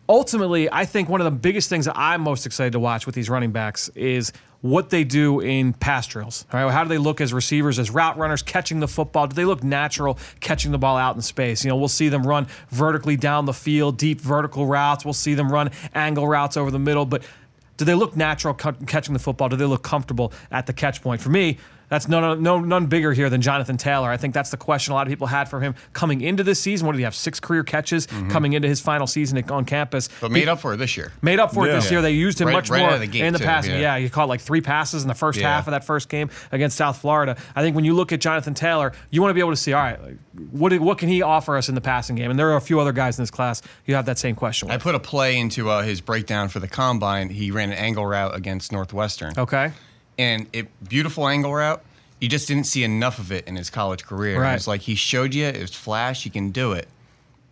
[0.08, 3.14] ultimately, I think one of the biggest things that I'm most excited to watch with
[3.14, 6.44] these running backs is what they do in pass drills.
[6.52, 9.26] Right, how do they look as receivers, as route runners, catching the football?
[9.26, 11.64] Do they look natural catching the ball out in space?
[11.64, 15.04] You know, we'll see them run vertically down the field, deep vertical routes.
[15.04, 17.22] We'll see them run angle routes over the middle, but
[17.76, 19.48] do they look natural catching the football?
[19.48, 21.20] Do they look comfortable at the catch point?
[21.20, 24.10] For me, that's no, no, none bigger here than Jonathan Taylor.
[24.10, 26.60] I think that's the question a lot of people had for him coming into this
[26.60, 26.86] season.
[26.86, 27.14] What did he have?
[27.14, 30.08] Six career catches coming into his final season on campus.
[30.20, 31.12] But made up for it this year.
[31.22, 31.76] Made up for it Yeah.
[31.76, 32.02] this year.
[32.02, 33.72] They used him Right- much right more the in the too, passing.
[33.72, 33.96] Yeah.
[33.96, 33.98] yeah.
[33.98, 35.48] he caught like three passes in the first Yeah.
[35.54, 37.36] half of that first game against South Florida.
[37.56, 39.72] I think when you look at Jonathan Taylor, you want to be able to see,
[39.72, 40.16] all right, like,
[40.50, 42.30] what what can he offer us in the passing game?
[42.30, 44.70] And there are a few other guys in this class you have that same question
[44.70, 47.30] I put a play into uh, his breakdown for the combine.
[47.30, 49.32] He ran an angle route against Northwestern.
[49.36, 49.72] Okay.
[50.18, 51.82] And it beautiful angle route.
[52.20, 54.40] You just didn't see enough of it in his college career.
[54.40, 54.54] Right.
[54.54, 56.88] It's like he showed you it was flash, he can do it.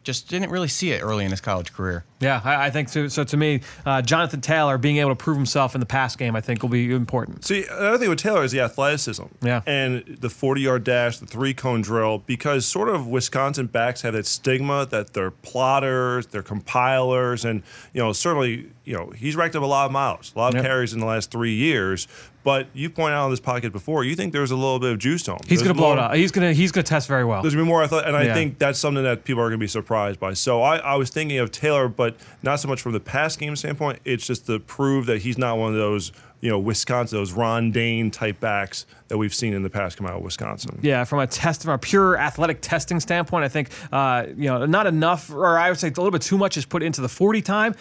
[0.02, 2.04] Just didn't really see it early in his college career.
[2.20, 3.08] Yeah, I, I think so.
[3.08, 6.36] So to me, uh, Jonathan Taylor being able to prove himself in the pass game,
[6.36, 7.44] I think, will be important.
[7.44, 9.24] See, another thing with Taylor is the athleticism.
[9.42, 9.62] Yeah.
[9.66, 14.14] And the 40 yard dash, the three cone drill, because sort of Wisconsin backs have
[14.14, 19.56] that stigma that they're plotters, they're compilers, and, you know, certainly, you know, he's racked
[19.56, 20.64] up a lot of miles, a lot of Yep.
[20.64, 22.06] carries in the last three years.
[22.46, 25.00] But you point out on this pocket before, you think there's a little bit of
[25.00, 25.38] juice to him.
[25.48, 26.14] He's going to blow it up.
[26.14, 27.42] He's going to he's going to test very well.
[27.42, 28.34] There's gonna be more athletic, and I Yeah.
[28.34, 30.32] think that's something that people are gonna be surprised by.
[30.34, 33.56] So I, I was thinking of Taylor, but not so much from the past game
[33.56, 33.98] standpoint.
[34.04, 37.72] It's just to prove that he's not one of those, you know, Wisconsin, those Ron
[37.72, 40.78] Dayne type backs that we've seen in the past come out of Wisconsin.
[40.82, 44.66] Yeah, from a test, from a pure athletic testing standpoint, I think uh, you know
[44.66, 47.08] not enough, or I would say a little bit too much is put into the
[47.08, 47.74] forty time.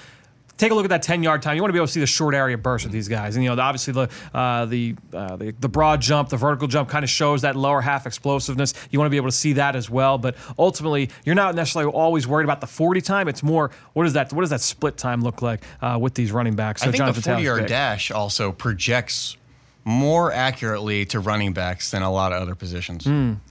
[0.57, 1.55] Take a look at that ten yard time.
[1.55, 3.43] You want to be able to see the short area burst with these guys, and
[3.43, 7.03] you know obviously the uh, the, uh, the the broad jump, the vertical jump kind
[7.03, 8.73] of shows that lower half explosiveness.
[8.89, 11.91] You want to be able to see that as well, but ultimately you're not necessarily
[11.91, 13.27] always worried about the forty time.
[13.27, 16.31] It's more what does that what does that split time look like uh, with these
[16.31, 16.81] running backs?
[16.81, 19.35] So I think Jonathan the 40 yard dash also projects
[19.83, 23.05] more accurately to running backs than a lot of other positions.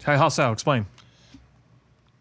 [0.05, 0.53] How how so?
[0.53, 0.87] Explain.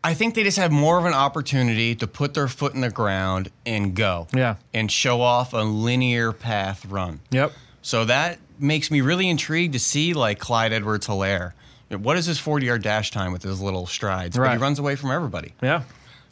[0.04, 2.90] I think they just have more of an opportunity to put their foot in the
[2.90, 4.28] ground and go.
[4.34, 4.56] Yeah.
[4.74, 7.22] And show off a linear path run.
[7.32, 7.54] Yep.
[7.82, 11.54] So that makes me really intrigued to see like Clyde Edwards Helaire.
[11.90, 14.36] What is his 40 yard dash time with his little strides?
[14.36, 14.52] But Right.
[14.54, 15.54] he runs away from everybody.
[15.62, 15.84] Yeah.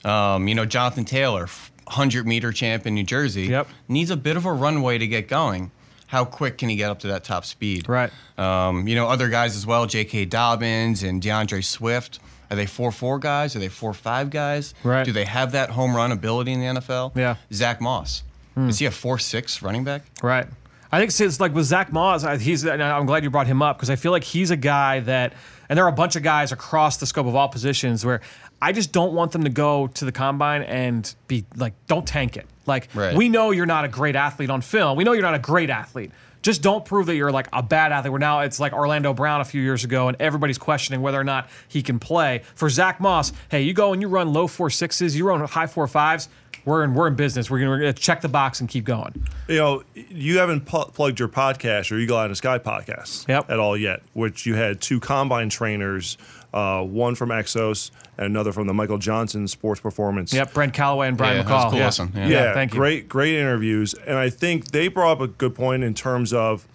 [0.04, 1.48] Um, you know, Jonathan Taylor,
[1.86, 3.68] 100 meter champ in New Jersey, Yep.
[3.88, 5.72] needs a bit of a runway to get going.
[6.08, 7.88] How quick can he get up to that top speed?
[7.88, 8.12] Right.
[8.38, 10.26] Um, you know, other guys as well, J.K.
[10.26, 12.20] Dobbins and D'Andre Swift.
[12.52, 13.56] Are they 4 4 guys?
[13.56, 14.74] Are they 4 5 guys?
[14.84, 15.06] Right.
[15.06, 17.16] Do they have that home run ability in the NFL?
[17.16, 17.38] Yeah.
[17.54, 18.24] Zach Moss.
[18.56, 18.68] Hmm.
[18.70, 20.04] Is he a 4 6 running back?
[20.22, 20.46] Right.
[20.92, 22.66] I think it's like with Zach Moss, I- he's.
[22.66, 25.32] and I'm glad you brought him up because I feel like he's a guy that,
[25.70, 28.20] and there are a bunch of guys across the scope of all positions where
[28.62, 32.36] I just don't want them to go to the combine and be like, don't tank
[32.36, 32.46] it.
[32.66, 33.16] Like Right.
[33.16, 34.98] we know you're not a great athlete on film.
[34.98, 36.12] We know you're not a great athlete.
[36.42, 38.12] Just don't prove that you're like a bad athlete.
[38.12, 41.24] Where now it's like Orlando Brown a few years ago, and everybody's questioning whether or
[41.24, 42.42] not he can play.
[42.56, 45.68] For Zach Moss, hey, you go and you run low four sixes, you run high
[45.68, 46.30] four fives.
[46.64, 47.50] We're in we're in business.
[47.50, 49.26] We're gonna, we're gonna check the box and keep going.
[49.48, 53.28] You know, you haven't pu- plugged your podcast or Eagle Eye in the Sky podcast
[53.28, 53.50] Yep.
[53.50, 56.18] at all yet, which you had two combine trainers,
[56.54, 60.34] uh, one from Exos and another from the Michael Johnson Sports Performance.
[60.34, 61.70] Yep, Brent Calloway and Brian Yeah, that was McCall.
[61.70, 61.86] cool yeah.
[61.86, 62.28] listen, yeah.
[62.28, 62.80] Yeah, thank you.
[62.80, 63.94] Great, great interviews.
[63.94, 66.68] And I think they brought up a good point in terms of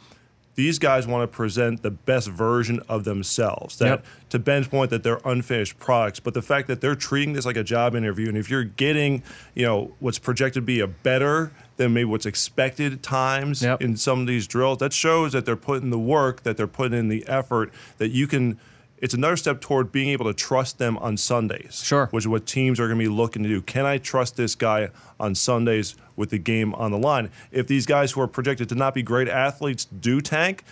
[0.54, 3.76] these guys want to present the best version of themselves.
[3.76, 4.06] That Yep.
[4.30, 7.58] to Ben's point that they're unfinished products, but the fact that they're treating this like
[7.58, 9.22] a job interview, and if you're getting,
[9.54, 13.82] you know, what's projected to be a better than maybe what's expected times Yep.
[13.82, 16.98] in some of these drills, that shows that they're putting the work, that they're putting
[16.98, 18.58] in the effort, that you can.
[18.98, 21.82] It's another step toward being able to trust them on Sundays.
[21.85, 22.06] Sure.
[22.12, 23.61] Which is what teams are going to be looking to do.
[23.61, 24.88] Can I trust this guy
[25.20, 27.30] on Sundays with the game on the line?
[27.52, 30.64] If these guys who are projected to not be great athletes do tank,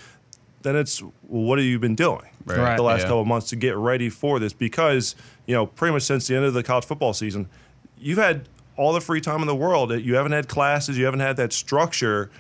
[0.62, 2.76] then it's well, what have you been doing Right.
[2.76, 3.04] the last Yeah.
[3.08, 4.54] couple of months to get ready for this?
[4.54, 5.14] Because
[5.46, 7.48] you know, pretty much since the end of the college football season,
[7.98, 9.92] you've had all the free time in the world.
[9.92, 10.96] You haven't had classes.
[10.96, 12.30] You haven't had that structure.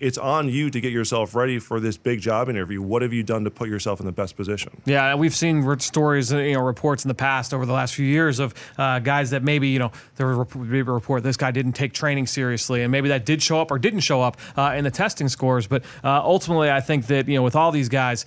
[0.00, 2.80] It's on you to get yourself ready for this big job interview.
[2.80, 4.80] What have you done to put yourself in the best position?
[4.84, 8.38] Yeah, we've seen stories, you know, reports in the past over the last few years
[8.38, 11.72] of uh, guys that maybe, you know, there a maybe a report this guy didn't
[11.72, 14.84] take training seriously, and maybe that did show up or didn't show up uh, in
[14.84, 15.66] the testing scores.
[15.66, 18.24] But uh, ultimately, I think that you know, with all these guys,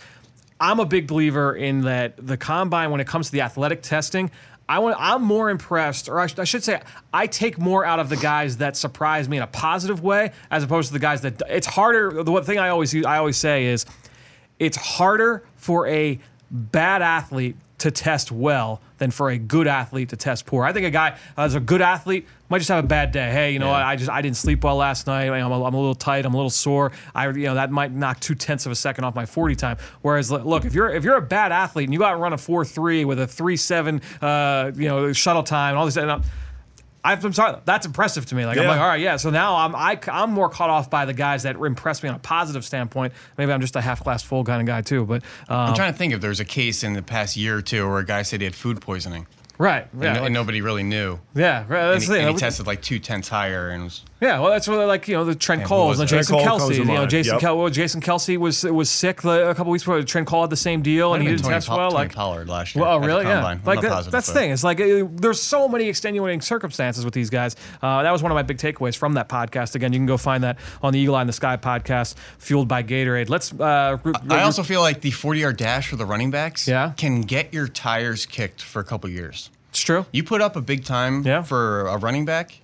[0.59, 4.29] I'm a big believer in that the combine when it comes to the athletic testing.
[4.71, 6.79] I want, I'm more impressed, or I, sh- I should say,
[7.11, 10.63] I take more out of the guys that surprise me in a positive way, as
[10.63, 12.23] opposed to the guys that it's harder.
[12.23, 13.85] The one thing I always I always say is,
[14.59, 20.15] it's harder for a bad athlete to test well than for a good athlete to
[20.15, 20.63] test poor.
[20.63, 23.31] I think a guy as a good athlete might just have a bad day.
[23.31, 23.87] Hey, you know, Yeah.
[23.87, 25.29] I just I didn't sleep well last night.
[25.29, 26.25] I'm a, I'm a little tight.
[26.25, 26.91] I'm a little sore.
[27.15, 29.77] I you know that might knock two tenths of a second off my 40 time.
[30.03, 32.33] Whereas look, if you're if you're a bad athlete and you go out and run
[32.33, 35.97] a four three with a three seven, uh, you know, shuttle time and all this.
[35.97, 36.23] And
[37.03, 38.45] I'm, sorry, that's impressive to me.
[38.45, 39.17] Like I'm like, all right, yeah.
[39.17, 42.15] So now I'm I, I'm more caught off by the guys that impress me on
[42.15, 43.13] a positive standpoint.
[43.37, 45.05] Maybe I'm just a half glass full kind of guy too.
[45.05, 47.61] But um, I'm trying to think if there's a case in the past year or
[47.61, 49.25] two where a guy said he had food poisoning
[49.57, 51.19] right, and, yeah, and nobody really knew.
[51.33, 51.65] yeah.
[51.67, 54.67] Right, And he, and he tested like two tenths higher and was Yeah, well, that's
[54.67, 56.07] really like you know the Trent Coles and?
[56.07, 56.75] Jason Trent Kelce.
[56.77, 57.07] You know.
[57.07, 57.41] Jason Yep.
[57.41, 59.99] Kel- well, Jason Kelce was was sick the, a couple weeks before.
[60.03, 61.89] Trent Cole had the same deal, and he didn't Tony test Pol- well.
[61.89, 62.83] Tony Like, Pollard last year.
[62.85, 63.25] well, oh, really?
[63.25, 63.57] Yeah.
[63.65, 64.51] Like that- that's the thing.
[64.51, 67.55] It's like uh, there's so many extenuating circumstances with these guys.
[67.81, 69.73] Uh, that was one of my big takeaways from that podcast.
[69.73, 72.67] Again, you can go find that on the Eagle Eye in the Sky podcast, fueled
[72.67, 73.27] by Gatorade.
[73.29, 73.51] Let's.
[73.51, 76.93] Uh, re- I also feel like the 40 yard dash for the running backs Yeah.
[76.95, 79.49] can get your tires kicked for a couple years.
[79.69, 80.05] it's true.
[80.11, 81.41] You put up a big time Yeah.
[81.41, 82.61] for a running back.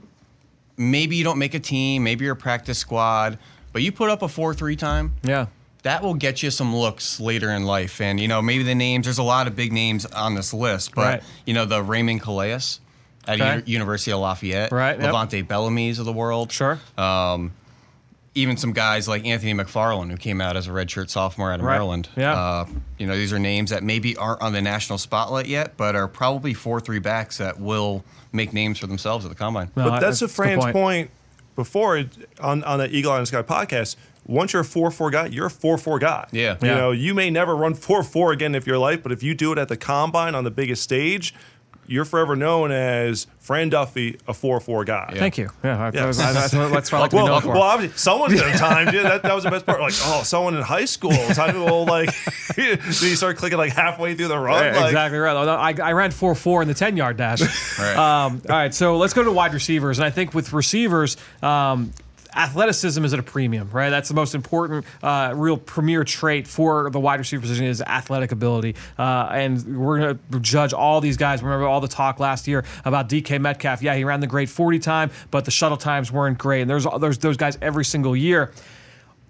[0.77, 3.39] Maybe you don't make a team, maybe you're a practice squad,
[3.73, 5.13] but you put up a 4 3 time.
[5.23, 5.47] Yeah.
[5.83, 8.01] That will get you some looks later in life.
[8.01, 10.93] And, you know, maybe the names, there's a lot of big names on this list,
[10.95, 11.23] but, Right.
[11.45, 13.55] you know, the Raymond Calais at Okay.
[13.55, 15.05] Uni- University of Lafayette, Right, yep.
[15.13, 16.51] Levante Bellamy's of the world.
[16.51, 16.79] Sure.
[18.35, 21.65] even some guys like Anthony McFarland, who came out as a redshirt sophomore out of
[21.65, 21.73] Right.
[21.73, 22.07] Maryland.
[22.15, 22.33] Yeah.
[22.39, 22.65] Uh,
[22.99, 26.07] you know, these are names that maybe aren't on the national spotlight yet, but are
[26.07, 29.71] probably four three backs that will make names for themselves at the combine.
[29.75, 31.09] No, But I- that's a a Fran's point.
[31.55, 32.03] before
[32.39, 33.95] on on the Eagle Eye and Sky podcast.
[34.25, 36.27] Once you're a four four guy, you're a four four guy.
[36.31, 36.57] Yeah.
[36.61, 36.75] You Yeah.
[36.75, 39.51] know, you may never run four four again if your life, but if you do
[39.53, 41.33] it at the combine on the biggest stage,
[41.87, 45.13] you're forever known as Fran Duffy, a four four guy.
[45.15, 45.49] Thank you.
[45.63, 46.05] Yeah, I- Yeah.
[46.05, 47.47] that's, that's, that's what I like to be Well, known for.
[47.49, 49.03] well, obviously, someone's gonna time you.
[49.03, 49.79] That, that was the best part.
[49.79, 51.11] Like, oh, someone in high school.
[51.33, 52.09] Time will like,
[52.57, 52.75] you
[53.15, 54.63] start clicking like halfway through the run.
[54.65, 55.35] Yeah, like, exactly right.
[55.35, 57.41] Although I, I ran four four in the ten yard dash.
[57.79, 57.95] Right.
[57.95, 61.15] um, all right, so let's go to wide receivers, and I think with receivers.
[61.43, 61.93] Um,
[62.37, 63.89] Athleticism is at a premium, right?
[63.89, 68.31] That's the most important, uh, real premier trait for the wide receiver position is athletic
[68.31, 68.75] ability.
[68.97, 71.41] Uh, and we're going to judge all these guys.
[71.41, 73.81] Remember all the talk last year about DK Metcalf?
[73.81, 76.61] Yeah, he ran the great 40 time, but the shuttle times weren't great.
[76.61, 78.51] And there's there's those guys every single year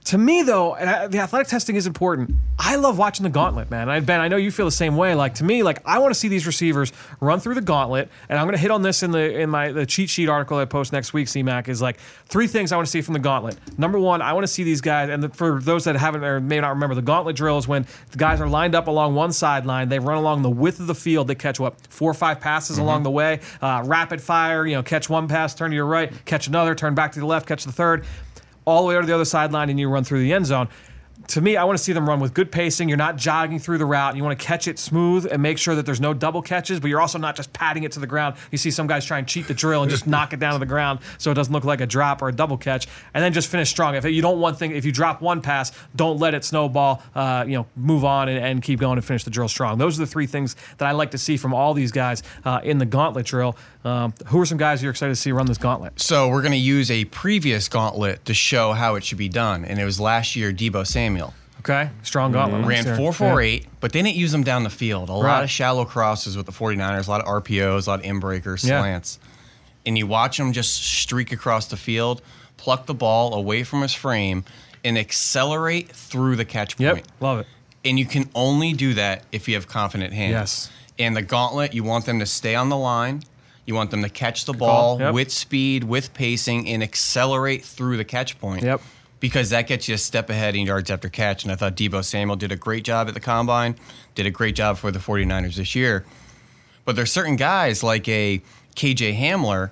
[0.08, 2.32] To me, though, and I, the athletic testing is important.
[2.58, 3.90] I love watching the gauntlet, man.
[3.90, 5.14] I, ben, I know you feel the same way.
[5.16, 8.40] Like to me, like I want to see these receivers run through the gauntlet, and
[8.40, 10.64] I'm going to hit on this in the in my the cheat sheet article I
[10.64, 11.28] post next week.
[11.28, 13.58] CMAC is like three things I want to see from the gauntlet.
[13.78, 16.40] Number one, I want to see these guys, and the, for those that haven't or
[16.40, 19.34] may not remember, the gauntlet drill is when the guys are lined up along one
[19.34, 22.40] sideline, they run along the width of the field, they catch what four or five
[22.40, 24.66] passes along the way, uh, rapid fire.
[24.66, 27.26] You know, catch one pass, turn to your right, catch another, turn back to the
[27.26, 28.06] left, catch the third
[28.68, 30.68] all the way over to the other sideline and you run through the end zone.
[31.30, 32.88] To me, I want to see them run with good pacing.
[32.90, 34.16] You're not jogging through the route.
[34.16, 36.90] You want to catch it smooth and make sure that there's no double catches, but
[36.90, 38.36] you're also not just patting it to the ground.
[38.52, 40.60] You see some guys try and cheat the drill and just knock it down to
[40.60, 43.34] the ground so it doesn't look like a drop or a double catch, and then
[43.34, 43.96] just finish strong.
[43.96, 47.02] If you don't want thing, if you drop one pass, don't let it snowball.
[47.16, 49.80] Uh, you know, move on and, and keep going and finish the drill strong.
[49.80, 52.62] Those are the three things that I like to see from all these guys uh,
[52.64, 53.58] in the gauntlet drill.
[53.86, 56.00] Um, who are some guys you're excited to see run this gauntlet?
[56.00, 59.64] So we're going to use a previous gauntlet to show how it should be done,
[59.66, 61.34] and it was last year Deebo Samuel.
[61.60, 62.62] Okay, strong gauntlet.
[62.62, 62.98] ran Let's hear it.
[62.98, 65.10] four four eight, but they didn't use them down the field.
[65.10, 65.20] A Right.
[65.36, 68.20] lot of shallow crosses with the 49ers, a lot of RPOs, a lot of in
[68.20, 68.82] breakers, Yeah.
[68.82, 69.20] slants.
[69.86, 72.22] And you watch him just streak across the field,
[72.58, 74.44] pluck the ball away from his frame,
[74.84, 76.86] and accelerate through the catch point.
[76.86, 77.08] Yep, point.
[77.20, 77.48] love it.
[77.84, 80.32] And you can only do that if you have confident hands.
[80.32, 80.70] Yes.
[81.00, 83.24] And the gauntlet, you want them to stay on the line.
[83.68, 85.14] You want them to catch the ball Yep.
[85.14, 88.64] with speed, with pacing, and accelerate through the catch point.
[88.64, 88.82] Yep.
[89.20, 91.44] Because that gets you a step ahead in yards after catch.
[91.44, 93.76] And I thought Deebo Samuel did a great job at the combine,
[94.16, 96.06] did a great job for the 49ers this year.
[96.86, 98.42] But there's certain guys like a
[98.76, 99.72] KJ Hamler,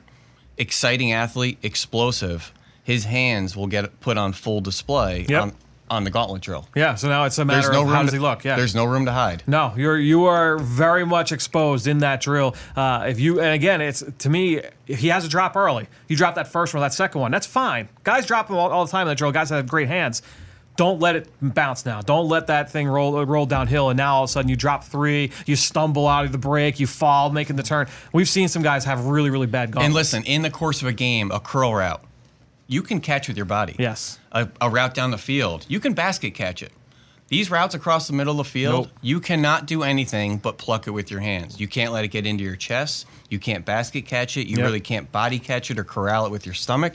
[0.57, 2.51] exciting athlete, explosive.
[2.83, 5.41] His hands will get put on full display Yep.
[5.41, 5.53] on,
[5.89, 6.67] on the gauntlet drill.
[6.75, 8.43] Yeah, so now it's a matter There's no of room how does to, he look.
[8.43, 9.43] Yeah, There's no room to hide.
[9.45, 12.55] No, you're you are very much exposed in that drill.
[12.75, 16.15] Uh, if you and again, it's to me, if he has a drop early, you
[16.15, 17.87] drop that first one, or that second one, that's fine.
[18.03, 19.31] Guys drop them all, all the time in the drill.
[19.31, 20.21] Guys have great hands.
[20.77, 22.01] Don't let it bounce now.
[22.01, 24.83] Don't let that thing roll roll downhill, and now all of a sudden you drop
[24.83, 27.87] three, you stumble out of the break, you fall making the turn.
[28.11, 29.85] We've seen some guys have really really bad gauntlets.
[29.85, 32.03] And listen, in the course of a game, a curl route,
[32.67, 33.75] you can catch with your body.
[33.79, 34.19] Yes.
[34.35, 36.71] A, a route down the field, you can basket catch it.
[37.29, 38.97] These routes across the middle of the field, Nope.
[39.01, 41.59] you cannot do anything but pluck it with your hands.
[41.59, 43.07] You can't let it get into your chest.
[43.29, 44.45] You can't basket catch it.
[44.47, 44.65] You Yep.
[44.65, 46.93] really can't body catch it or corral it with your stomach.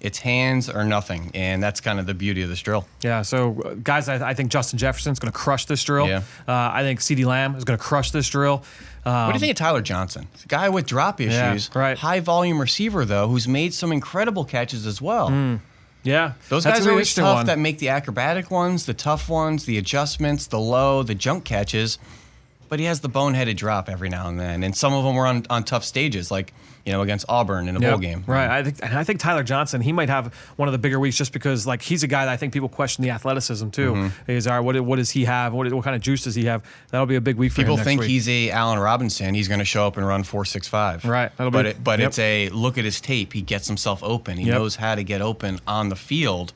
[0.00, 2.86] It's hands or nothing, and that's kind of the beauty of this drill.
[3.02, 6.06] Yeah, so uh, guys, I, I think Justin Jefferson's going to crush this drill.
[6.06, 6.18] Yeah.
[6.46, 8.62] Uh, I think CeeDee Lamb is going to crush this drill.
[9.04, 10.28] Um, What do you think of Tyler Johnson?
[10.44, 11.98] A guy with drop issues, Yeah, right.
[11.98, 15.58] high volume receiver though, who's made some incredible catches as well.
[16.08, 17.46] Yeah, Those that's guys are always tough one.
[17.46, 21.98] that make the acrobatic ones, the tough ones, the adjustments, the low, the junk catches.
[22.70, 25.26] But he has the boneheaded drop every now and then, and some of them were
[25.26, 26.52] on, on tough stages, like
[26.88, 28.24] you know against Auburn in a Yep, bowl game.
[28.26, 28.48] Right.
[28.48, 31.16] I think and I think Tyler Johnson, he might have one of the bigger weeks
[31.16, 33.92] just because like he's a guy that I think people question the athleticism too.
[33.92, 34.30] Mm-hmm.
[34.30, 35.52] Is all right, what what does he have?
[35.52, 36.62] What what kind of juice does he have?
[36.90, 38.08] That'll be a big week for People think week.
[38.10, 39.34] he's a Allen Robinson.
[39.34, 41.04] He's going to show up and run four six five.
[41.04, 42.08] Right, that'll but be- it, but yep.
[42.08, 43.34] it's a look at his tape.
[43.34, 44.38] He gets himself open.
[44.38, 44.54] He Yep.
[44.54, 46.52] knows how to get open on the field.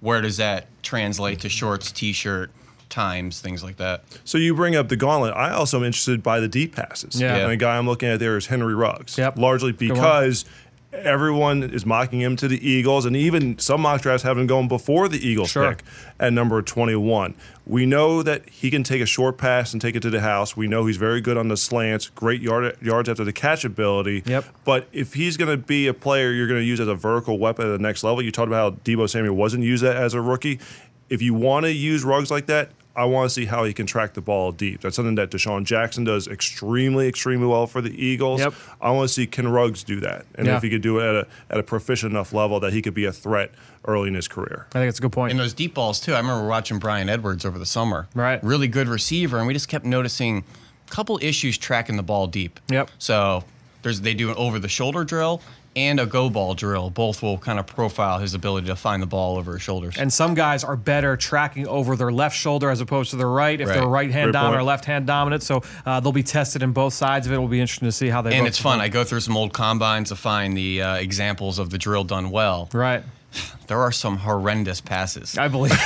[0.00, 2.50] Where does that translate to shorts, t-shirt,
[2.92, 4.04] times, things like that?
[4.24, 5.34] So you bring up the gauntlet.
[5.34, 7.20] I also am interested by the deep passes.
[7.20, 7.36] Yeah.
[7.38, 9.18] And the guy I'm looking at there is Henry Ruggs.
[9.18, 9.38] Yep.
[9.38, 10.44] Largely because
[10.92, 14.68] everyone is mocking him to the Eagles, and even some mock drafts have him going
[14.68, 15.70] before the Eagles Sure.
[15.70, 15.84] pick
[16.20, 17.34] at number 21.
[17.66, 20.54] We know that he can take a short pass and take it to the house.
[20.54, 24.22] We know he's very good on the slants, great yard, yards after the catch ability.
[24.26, 24.44] Yep.
[24.64, 27.38] But if he's going to be a player you're going to use as a vertical
[27.38, 30.12] weapon at the next level, you talked about how Deebo Samuel wasn't used that as
[30.12, 30.60] a rookie.
[31.08, 33.86] If you want to use Ruggs like that, I want to see how he can
[33.86, 34.82] track the ball deep.
[34.82, 38.40] That's something that DeSean Jackson does extremely, extremely well for the Eagles.
[38.40, 38.52] Yep.
[38.80, 40.56] I want to see can Ruggs do that, and Yeah.
[40.56, 42.94] if he could do it at a at a proficient enough level that he could
[42.94, 43.50] be a threat
[43.86, 44.66] early in his career.
[44.74, 45.30] I think it's a good point.
[45.30, 46.12] And those deep balls too.
[46.14, 48.08] I remember watching Bryan Edwards over the summer.
[48.14, 48.42] Right.
[48.44, 50.44] Really good receiver, and we just kept noticing
[50.86, 52.60] a couple issues tracking the ball deep.
[52.68, 52.90] Yep.
[52.98, 53.44] So
[53.82, 55.40] there's they do an over the shoulder drill
[55.74, 56.90] and a go ball drill.
[56.90, 59.96] Both will kind of profile his ability to find the ball over his shoulders.
[59.98, 63.60] and some guys are better tracking over their left shoulder as opposed to their right
[63.60, 63.74] if Right.
[63.78, 65.42] they're right hand Great dominant or left hand dominant.
[65.42, 67.36] So uh, they'll be tested in both sides of it.
[67.36, 68.78] It will be interesting to see how they and both it's fun.
[68.78, 68.84] perform.
[68.84, 72.30] I go through some old combines to find the uh, examples of the drill done
[72.30, 72.68] well.
[72.72, 73.02] Right.
[73.68, 75.38] There are some horrendous passes.
[75.38, 75.70] I believe.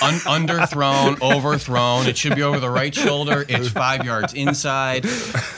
[0.00, 2.06] Un- underthrown, overthrown.
[2.06, 3.44] It should be over the right shoulder.
[3.48, 5.04] It's five yards inside.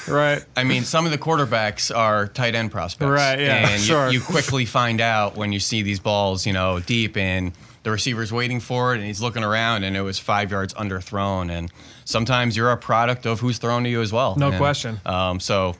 [0.09, 0.43] right.
[0.57, 3.11] I mean, some of the quarterbacks are tight end prospects.
[3.11, 4.07] Right, yeah, And sure.
[4.07, 7.91] you, you quickly find out when you see these balls, you know, deep and the
[7.91, 11.51] receiver's waiting for it and he's looking around and it was five yards underthrown.
[11.51, 11.71] And
[12.07, 14.37] sometimes you're a product of who's thrown to you as well.
[14.37, 15.01] No And, question.
[15.05, 15.77] Um, so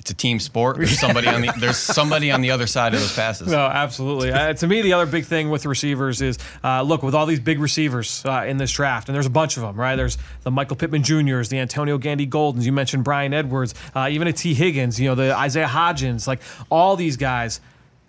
[0.00, 0.78] It's a team sport.
[0.78, 3.48] There's somebody on the there's somebody on the other side of those passes.
[3.48, 4.32] No, absolutely.
[4.32, 7.40] Uh, to me, the other big thing with receivers is uh, look with all these
[7.40, 9.96] big receivers uh, in this draft, and there's a bunch of them, right?
[9.96, 12.64] There's the Michael Pittman Juniors, the Antonio Gandy Goldens.
[12.64, 14.98] You mentioned Bryan Edwards, uh, even a Tee Higgins.
[14.98, 17.60] You know the Isaiah Hodgins, like all these guys.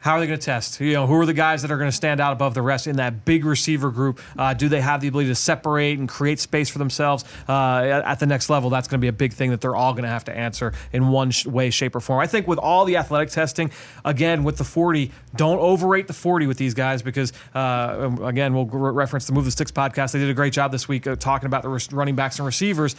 [0.02, 0.82] How are they going to test?
[0.82, 2.88] You know, who are the guys that are going to stand out above the rest
[2.88, 4.20] in that big receiver group?
[4.36, 8.20] Uh, do they have the ability to separate and create space for themselves uh, at,
[8.20, 8.72] the next level?
[8.72, 10.74] That's going to be a big thing that they're all going to have to answer
[10.92, 12.20] in one sh- way, shape, or form.
[12.20, 13.70] I think with all the athletic testing,
[14.04, 18.66] again with the 40, don't overrate the 40 with these guys because uh, again we'll
[18.66, 20.14] re- reference the Move the Sticks podcast.
[20.14, 22.46] They did a great job this week uh, talking about the res- running backs and
[22.48, 22.96] receivers.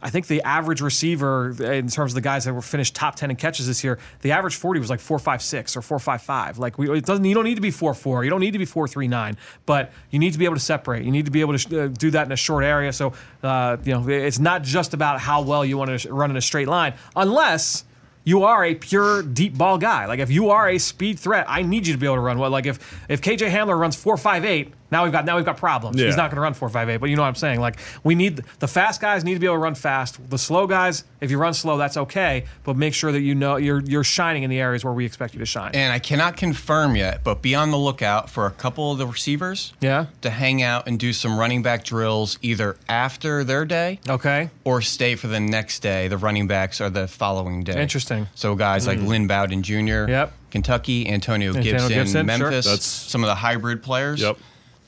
[0.00, 3.30] I think the average receiver, in terms of the guys that were finished top ten
[3.30, 6.22] in catches this year, the average forty was like four five six or four five
[6.22, 6.58] five.
[6.58, 7.24] Like we, it doesn't.
[7.24, 8.24] You don't need to be four four.
[8.24, 9.36] You don't need to be four three nine.
[9.66, 11.04] But you need to be able to separate.
[11.04, 12.92] You need to be able to uh, do that in a short area.
[12.92, 16.30] So uh, you know, it's not just about how well you want to sh- run
[16.30, 17.84] in a straight line, unless
[18.24, 20.06] you are a pure deep ball guy.
[20.06, 22.38] Like if you are a speed threat, I need you to be able to run
[22.38, 22.50] well.
[22.50, 25.56] Like if if KJ Hamler runs four five eight, now we've got now we've got
[25.56, 25.98] problems.
[25.98, 26.06] Yeah.
[26.06, 26.98] He's not going to run four five eight.
[26.98, 27.60] But you know what I'm saying?
[27.60, 30.30] Like we need the fast guys need to be able to run fast.
[30.30, 32.44] The slow guys, if you run slow, that's okay.
[32.62, 35.34] But make sure that you know you're you're shining in the areas where we expect
[35.34, 35.72] you to shine.
[35.74, 39.06] And I cannot confirm yet, but be on the lookout for a couple of the
[39.06, 40.06] receivers yeah.
[40.20, 44.50] to hang out and do some running back drills either after their day Okay.
[44.64, 46.08] or stay for the next day.
[46.08, 47.80] The running backs are the following day.
[47.80, 48.26] Interesting.
[48.34, 49.06] So guys like mm.
[49.06, 50.32] Lynn Bowden Jr., Yep.
[50.50, 52.24] Kentucky, Antonio, Antonio Gibson, Gibson, sure.
[52.24, 54.20] Memphis, That's- some of the hybrid players.
[54.20, 54.36] Yep.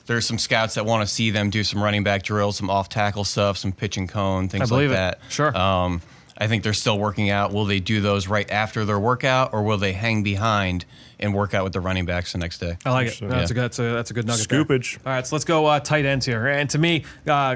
[0.05, 2.89] There's some scouts that want to see them do some running back drills, some off
[2.89, 5.19] tackle stuff, some pitch and cone, things believe like it.
[5.19, 5.31] that.
[5.31, 5.55] Sure.
[5.57, 6.01] Um,
[6.37, 7.53] I think they're still working out.
[7.53, 10.85] Will they do those right after their workout, or will they hang behind
[11.19, 12.77] and work out with the running backs the next day?
[12.85, 13.21] I like it.
[13.21, 13.61] No, that's, a, Yeah.
[13.61, 14.49] that's, a, that's a good nugget.
[14.49, 14.63] there.
[14.65, 14.97] Scoopage.
[15.05, 16.45] All right, so let's go uh, tight ends here.
[16.47, 17.55] And to me, uh,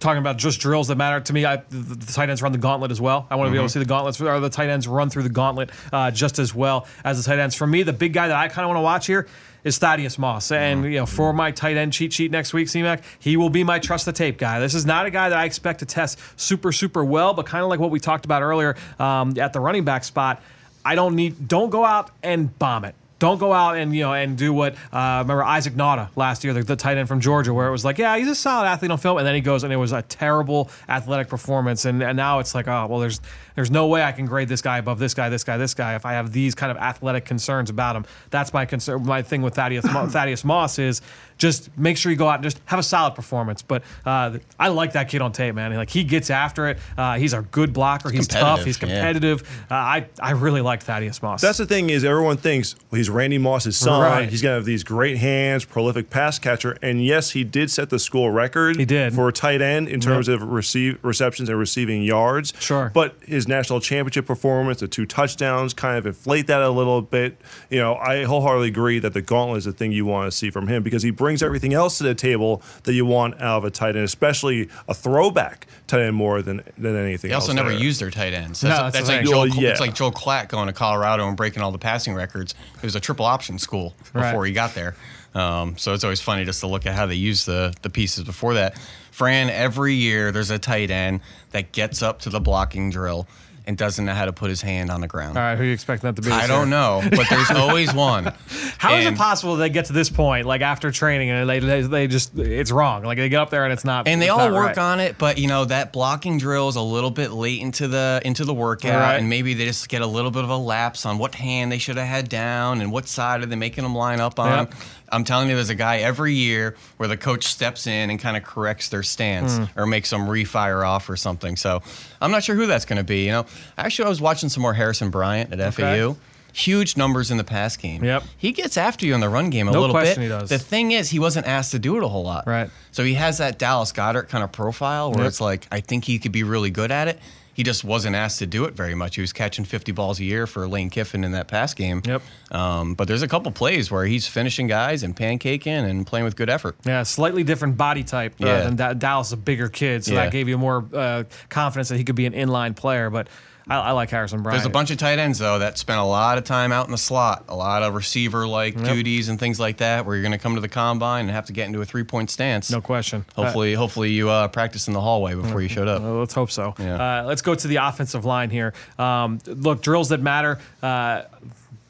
[0.00, 2.58] talking about just drills that matter, to me, I, the, the tight ends run the
[2.58, 3.26] gauntlet as well.
[3.28, 5.24] I want to be able to see the gauntlets, or the tight ends run through
[5.24, 7.54] the gauntlet uh, just as well as the tight ends.
[7.54, 9.28] For me, the big guy that I kind of want to watch here
[9.66, 10.52] is Thaddeus Moss.
[10.52, 13.64] And, you know, for my tight end cheat sheet next week, CMAC, he will be
[13.64, 14.60] my trust the tape guy.
[14.60, 17.64] This is not a guy that I expect to test super, super well, but kind
[17.64, 20.40] of like what we talked about earlier um, at the running back spot.
[20.84, 22.94] I don't need, don't go out and bomb it.
[23.18, 26.52] Don't go out and you know and do what uh, remember Isaac Nauta last year,
[26.52, 28.90] the, the tight end from Georgia, where it was like, yeah, he's a solid athlete
[28.90, 32.16] on film, and then he goes and it was a terrible athletic performance, and, and
[32.16, 33.20] now it's like, oh well, there's
[33.54, 35.94] there's no way I can grade this guy above this guy, this guy, this guy
[35.94, 38.04] if I have these kind of athletic concerns about him.
[38.30, 39.06] That's my concern.
[39.06, 41.00] My thing with Thaddeus Thaddeus Moss is
[41.38, 43.62] just make sure you go out and just have a solid performance.
[43.62, 45.74] But uh, I like that kid on tape, man.
[45.74, 46.78] Like he gets after it.
[46.96, 48.10] Uh, he's a good blocker.
[48.10, 48.60] He's tough.
[48.60, 48.86] competitive, He's yeah.
[48.86, 49.66] competitive.
[49.70, 51.40] Uh, I I really like Thaddeus Moss.
[51.42, 54.00] That's the thing is everyone thinks well, he's Randy Moss's son.
[54.00, 54.28] Right.
[54.28, 57.98] He's gonna have these great hands, prolific pass catcher, and yes, he did set the
[57.98, 58.76] school record.
[58.76, 59.14] He did.
[59.14, 62.52] for a tight end in terms of receive receptions and receiving yards.
[62.58, 62.90] Sure.
[62.94, 67.36] but his national championship performance, the two touchdowns, kind of inflate that a little bit.
[67.70, 70.50] You know, I wholeheartedly agree that the gauntlet is the thing you want to see
[70.50, 73.64] from him because he brings everything else to the table that you want out of
[73.64, 77.46] a tight end, especially a throwback tight end more than than anything They else.
[77.46, 77.78] They also never there.
[77.78, 78.62] used their tight ends.
[78.62, 79.26] No, That's, that's that's like thing.
[79.26, 79.38] Joe.
[79.38, 79.70] Well, yeah.
[79.70, 82.54] It's like Joe Klatt going to Colorado and breaking all the passing records.
[82.76, 84.30] It was a triple option school Right.
[84.30, 84.94] before he got there.
[85.34, 88.24] Um, so it's always funny just to look at how they use the the pieces
[88.24, 88.78] before that.
[89.10, 93.26] Fran, every year there's a tight end that gets up to the blocking drill
[93.66, 95.36] and doesn't know how to put his hand on the ground.
[95.36, 96.30] All right, who you expect that to be?
[96.30, 98.32] I don't know, but there's always one.
[98.78, 101.58] How is And- it possible they get to this point, like after training, and they,
[101.58, 103.02] they, they just it's wrong?
[103.02, 104.06] Like they get up there and it's not.
[104.08, 104.78] and they all work right.
[104.78, 108.20] on it but you know that blocking drill is a little bit late into the
[108.24, 109.16] into the workout Right.
[109.16, 111.78] and maybe they just get a little bit of a lapse on what hand they
[111.78, 114.74] should have had down and what side are they making them line up on Yep.
[115.10, 118.36] i'm telling you there's a guy every year where the coach steps in and kind
[118.36, 119.64] of corrects their stance Hmm.
[119.80, 121.82] or makes them refire off or something so
[122.20, 123.46] i'm not sure who that's going to be you know
[123.78, 126.16] actually i was watching some more harrison bryant at fau
[126.52, 128.02] Huge numbers in the pass game.
[128.02, 128.22] Yep.
[128.38, 130.22] He gets after you in the run game a No little question bit.
[130.22, 130.48] he does.
[130.48, 132.46] The thing is, he wasn't asked to do it a whole lot.
[132.46, 132.70] Right.
[132.92, 135.28] So he has that Dallas Goedert kind of profile where Yep.
[135.28, 137.18] it's like, I think he could be really good at it.
[137.56, 139.14] He just wasn't asked to do it very much.
[139.14, 142.02] He was catching 50 balls a year for Lane Kiffin in that pass game.
[142.04, 142.20] Yep.
[142.50, 146.36] Um, but there's a couple plays where he's finishing guys and pancaking and playing with
[146.36, 146.76] good effort.
[146.84, 148.60] Yeah, slightly different body type uh, Yeah.
[148.64, 150.24] than da- Dallas, a bigger kid, so Yeah.
[150.24, 153.08] that gave you more uh, confidence that he could be an inline player.
[153.08, 153.28] But
[153.68, 154.58] I, I like Harrison Bryant.
[154.58, 156.92] There's a bunch of tight ends though that spent a lot of time out in
[156.92, 160.32] the slot, a lot of receiver like duties and things like that, where you're going
[160.32, 162.70] to come to the combine and have to get into a three point stance.
[162.70, 163.24] no question.
[163.34, 166.00] Hopefully, hopefully you uh, practice in the hallway before you showed up.
[166.02, 166.74] Uh, let's hope so.
[166.78, 167.20] Yeah.
[167.22, 168.72] Uh, let's go to the offensive line here.
[168.98, 170.58] Um, look, drills that matter.
[170.82, 171.22] Uh,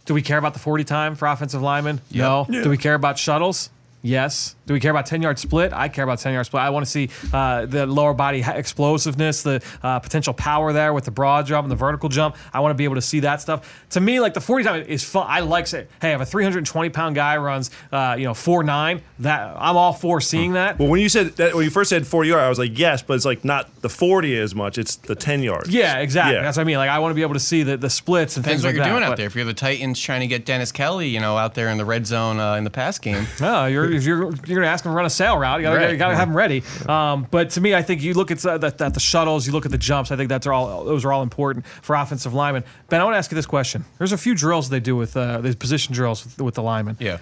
[0.06, 2.00] do we care about the 40 time for offensive linemen?
[2.12, 2.46] No.
[2.48, 2.62] Yeah.
[2.62, 3.70] Do we care about shuttles?
[4.02, 4.55] Yes.
[4.66, 5.72] Do we care about 10 yard split?
[5.72, 6.62] I care about 10 yard split.
[6.62, 11.04] I want to see uh, the lower body explosiveness, the uh, potential power there with
[11.04, 12.36] the broad jump and the vertical jump.
[12.52, 13.84] I want to be able to see that stuff.
[13.90, 15.26] To me, like the 40 time is fun.
[15.28, 19.02] I like say, hey, if a 320 pound guy runs, uh, you know, four nine,
[19.20, 20.78] that I'm all for seeing that.
[20.78, 23.02] Well, when you said that, when you first said 40 yard, I was like, yes,
[23.02, 24.78] but it's like not the 40 as much.
[24.78, 25.68] It's the 10 yards.
[25.70, 26.34] Yeah, exactly.
[26.34, 26.42] Yeah.
[26.42, 26.78] That's what I mean.
[26.78, 28.68] Like I want to be able to see the, the splits and Depends things what
[28.70, 29.00] like you're that.
[29.00, 29.26] doing out there.
[29.26, 31.84] If you're the Titans trying to get Dennis Kelly, you know, out there in the
[31.84, 34.90] red zone uh, in the pass game, No, you're if you're you're gonna ask him
[34.92, 35.60] to run a sail route.
[35.60, 35.90] You gotta, Right.
[35.92, 36.62] you gotta have him ready.
[36.88, 39.66] Um, but to me, I think you look at the, the, the shuttles, you look
[39.66, 40.10] at the jumps.
[40.10, 42.64] I think that's all those are all important for offensive linemen.
[42.88, 43.84] Ben, I want to ask you this question.
[43.98, 46.96] There's a few drills they do with uh, these position drills with, with the linemen.
[46.98, 47.18] yeah.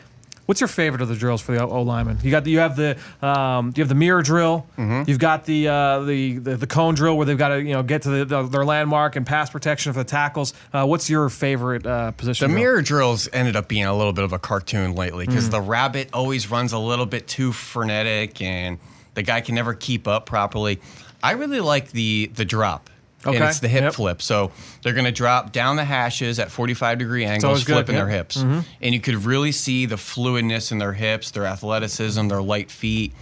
[0.46, 2.18] What's your favorite of the drills for the O lineman?
[2.22, 4.66] You got the, you have the um, you have the mirror drill.
[4.76, 5.08] Mm-hmm.
[5.08, 7.82] You've got the, uh, the the the cone drill where they've got to you know
[7.82, 10.52] get to the, the, their landmark and pass protection for the tackles.
[10.72, 12.48] Uh, what's your favorite uh, position?
[12.48, 12.62] The drill?
[12.62, 15.28] mirror drills ended up being a little bit of a cartoon lately Mm.
[15.28, 18.78] because the rabbit always runs a little bit too frenetic and
[19.14, 20.80] the guy can never keep up properly.
[21.22, 22.90] I really like the the drop.
[23.26, 23.36] Okay.
[23.36, 23.94] And it's the hip Yep.
[23.94, 24.22] flip.
[24.22, 24.52] So
[24.82, 28.28] they're going to drop down the hashes at 45 degree angles, flipping their yep.
[28.30, 28.52] Mm-hmm.
[28.52, 28.68] hips.
[28.80, 33.12] And you could really see the fluidness in their hips, their athleticism, their light feet.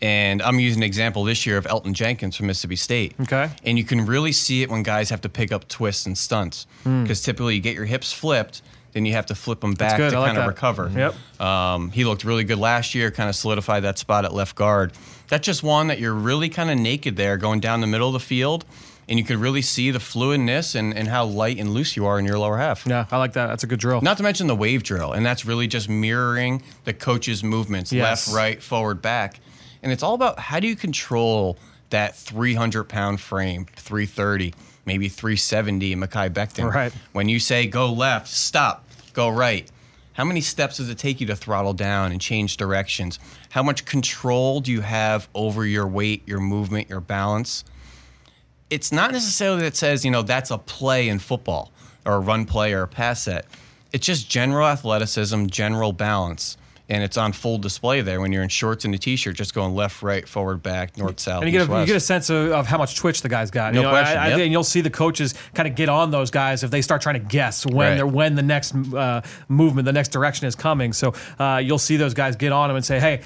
[0.00, 3.14] And I'm using an example this year of Elgton Jenkins from Mississippi State.
[3.20, 3.50] Okay.
[3.64, 6.66] And you can really see it when guys have to pick up twists and stunts.
[6.84, 7.02] Hmm.
[7.02, 8.62] Because typically you get your hips flipped,
[8.92, 10.90] then you have to flip them back to like kind of recover.
[10.94, 11.40] Yep.
[11.40, 14.92] Um, he looked really good last year, kind of solidified that spot at left guard.
[15.28, 18.12] That's just one that you're really kind of naked there going down the middle of
[18.14, 18.64] the field.
[19.08, 22.18] And you could really see the fluidness and, and how light and loose you are
[22.18, 22.86] in your lower half.
[22.86, 23.46] Yeah, I like that.
[23.46, 24.02] That's a good drill.
[24.02, 28.28] Not to mention the wave drill, and that's really just mirroring the coach's movements Yes.
[28.28, 29.40] left, right, forward, back.
[29.82, 31.56] And it's all about how do you control
[31.90, 34.52] that 300 pound frame, 330,
[34.84, 36.70] maybe 370 in Mekhi Becton.
[36.72, 36.92] Right.
[37.12, 38.84] When you say go left, stop,
[39.14, 39.70] go right.
[40.12, 43.18] How many steps does it take you to throttle down and change directions?
[43.50, 47.64] How much control do you have over your weight, your movement, your balance?
[48.70, 51.72] It's not necessarily that says, you know, that's a play in football
[52.04, 53.46] or a run play or a pass set.
[53.92, 56.56] It's just general athleticism, general balance.
[56.90, 59.74] And it's on full display there when you're in shorts and a t-shirt, just going
[59.74, 62.50] left, right, forward, back, north, south, And you get, a, you get a sense of,
[62.50, 63.74] of how much twitch the guy's got.
[63.74, 64.38] No you know, question, I, I, yep.
[64.38, 67.20] And you'll see the coaches kind of get on those guys if they start trying
[67.20, 67.94] to guess when Right.
[67.96, 70.94] they're, when the next uh, movement, the next direction is coming.
[70.94, 73.20] So uh, you'll see those guys get on them and say, "Hey,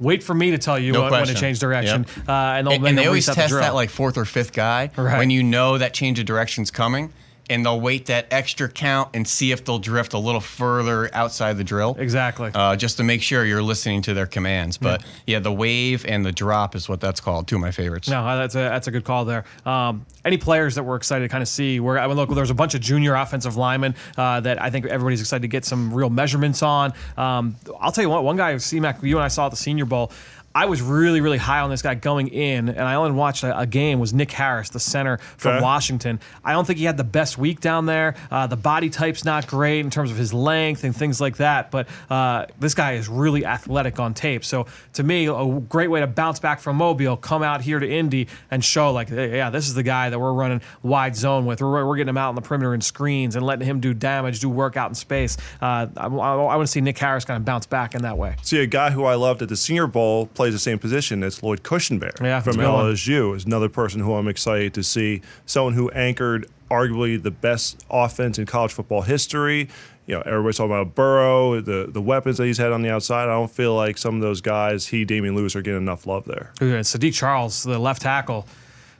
[0.00, 2.28] wait for me to tell you No when, when to change direction." Yep.
[2.28, 4.90] Uh, and and, and they always reset the test that like fourth or fifth guy
[4.96, 5.18] Right.
[5.18, 7.12] when you know that change of direction's coming,
[7.50, 11.56] and they'll wait that extra count and see if they'll drift a little further outside
[11.56, 11.96] the drill.
[11.98, 12.50] Exactly.
[12.54, 14.78] Uh, just to make sure you're listening to their commands.
[14.78, 15.38] But yeah.
[15.38, 17.46] the wave and the drop is what that's called.
[17.48, 18.08] Two of my favorites.
[18.08, 19.44] No, that's a that's a good call there.
[19.64, 21.80] Um, any players that we're excited to kind of see?
[21.80, 24.86] Where I mean, look, there's a bunch of junior offensive linemen uh, that I think
[24.86, 26.92] everybody's excited to get some real measurements on.
[27.16, 29.84] Um, I'll tell you what, one guy, C-Mac, you and I saw at the Senior
[29.84, 30.12] Bowl.
[30.54, 33.58] I was really, really high on this guy going in, and I only watched a,
[33.58, 33.98] a game.
[33.98, 35.62] Was Nick Harris, the center from Okay.
[35.62, 36.20] Washington?
[36.44, 38.14] I don't think he had the best week down there.
[38.30, 41.70] Uh, the body type's not great in terms of his length and things like that.
[41.72, 44.44] But uh, this guy is really athletic on tape.
[44.44, 47.90] So to me, a great way to bounce back from Mobile, come out here to
[47.90, 51.46] Indy and show like, hey, yeah, this is the guy that we're running wide zone
[51.46, 51.60] with.
[51.62, 54.38] We're, we're getting him out on the perimeter in screens and letting him do damage,
[54.38, 55.36] do work out in space.
[55.60, 58.36] Uh, I, I, want to see Nick Harris kind of bounce back in that way.
[58.42, 61.42] See, a guy who I loved at the Senior Bowl plays the same position as
[61.42, 62.92] Lloyd Cushenberry Yeah, from that's a good one.
[62.94, 63.34] LSU.
[63.36, 65.22] Is another person who I'm excited to see.
[65.46, 69.68] Someone who anchored arguably the best offense in college football history.
[70.06, 73.22] You know, everybody's talking about Burrow, the the weapons that he's had on the outside.
[73.24, 76.26] I don't feel like some of those guys, he, Damien Lewis, are getting enough love
[76.26, 76.52] there.
[76.60, 78.46] Ooh, Saahdiq Charles, the left tackle,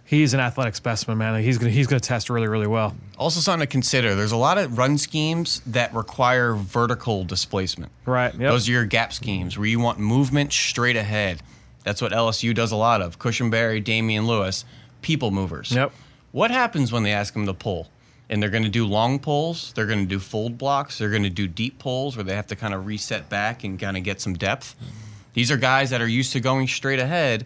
[0.04, 1.42] he's an athletic specimen, man.
[1.42, 2.94] He's gonna he's gonna test really, really well.
[3.18, 7.92] Also, something to consider there's a lot of run schemes that require vertical displacement.
[8.06, 8.32] Right.
[8.32, 8.50] Yep.
[8.50, 11.42] Those are your gap schemes where you want movement straight ahead.
[11.84, 13.18] That's what LSU does a lot of.
[13.18, 14.64] Cushenberry, Damien Lewis,
[15.02, 15.72] people movers.
[15.72, 15.92] Yep.
[16.32, 17.88] What happens when they ask them to pull?
[18.30, 21.24] And they're going to do long pulls, they're going to do fold blocks, they're going
[21.24, 24.02] to do deep pulls where they have to kind of reset back and kind of
[24.02, 24.74] get some depth.
[25.34, 27.44] These are guys that are used to going straight ahead.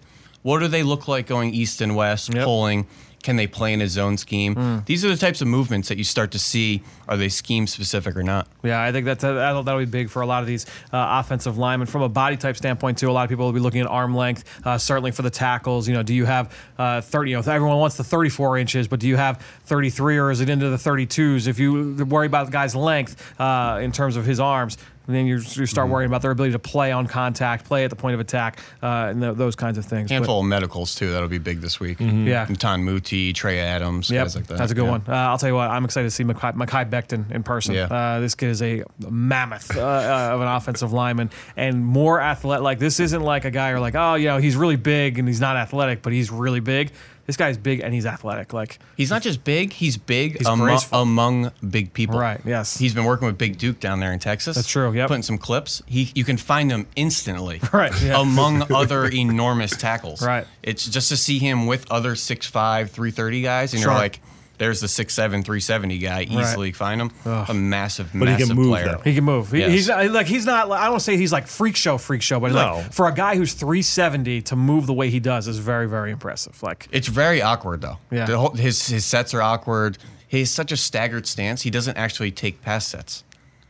[0.49, 2.45] What do they look like going east and west, Yep.
[2.45, 2.87] pulling?
[3.23, 4.83] Can they play in a zone scheme?
[4.87, 6.83] These are the types of movements that you start to see.
[7.07, 8.47] Are they scheme specific or not?
[8.63, 11.59] Yeah, I think that's that'll, that'll be big for a lot of these uh, offensive
[11.59, 11.87] linemen.
[11.87, 14.15] From a body type standpoint, too, a lot of people will be looking at arm
[14.17, 14.45] length.
[14.65, 17.31] Uh, certainly for the tackles, you know, do you have uh, 30?
[17.33, 20.49] You know, everyone wants the 34 inches, but do you have 33 or is it
[20.49, 21.47] into the 32s?
[21.47, 24.79] If you worry about the guy's length uh, in terms of his arms.
[25.09, 27.89] And then you, you start worrying about their ability to play on contact, play at
[27.91, 30.11] the point of attack, uh, and th- those kinds of things.
[30.11, 31.11] But- Handful of medicals too.
[31.11, 31.97] That'll be big this week.
[31.99, 32.45] Yeah.
[32.45, 34.59] Ton Muti, Trey Adams, Yep, guys like that.
[34.59, 34.91] that's a good Yeah.
[34.91, 35.03] one.
[35.09, 37.75] Uh, I'll tell you what, I'm excited to see Mekhi, Mekhi Becton in person.
[37.75, 37.85] Yeah.
[37.85, 42.63] Uh, this kid is a mammoth uh, uh, of an offensive lineman and more athletic.
[42.63, 45.27] Like this isn't like a guy you're like, oh, you know, he's really big and
[45.27, 46.91] he's not athletic, but he's really big.
[47.29, 48.55] This guy's big and he's athletic.
[48.55, 52.19] Like He's not just big; he's big He's amo- among big people.
[52.19, 52.77] Right, yes.
[52.79, 54.57] He's been working with Big Duke down there in Texas.
[54.57, 55.07] That's true, Yeah.
[55.07, 55.83] Putting some clips.
[55.87, 57.61] He, you can find him instantly.
[57.73, 58.19] Right, yeah.
[58.21, 60.23] Among other enormous tackles.
[60.23, 60.47] Right.
[60.63, 63.93] It's just to see him with other 6'5", 330 guys, and Sure.
[63.93, 64.21] you're like,
[64.59, 66.23] there's the 6'7", 370 guy.
[66.23, 67.11] Easily find him.
[67.25, 68.85] A massive, But he can massive move, player.
[68.93, 68.99] though.
[69.03, 69.55] he can move.
[69.55, 69.71] Yes.
[69.71, 70.71] He's like he's not.
[70.71, 72.77] I don't want to say he's like freak show, freak show, but No.
[72.77, 76.11] like for a guy who's 370 to move the way he does is very, very
[76.11, 76.63] impressive.
[76.63, 77.99] Like It's very awkward though.
[78.11, 78.27] Yeah.
[78.27, 79.99] The whole, his his sets are awkward.
[80.27, 81.63] He's such a staggered stance.
[81.63, 83.25] He doesn't actually take pass sets.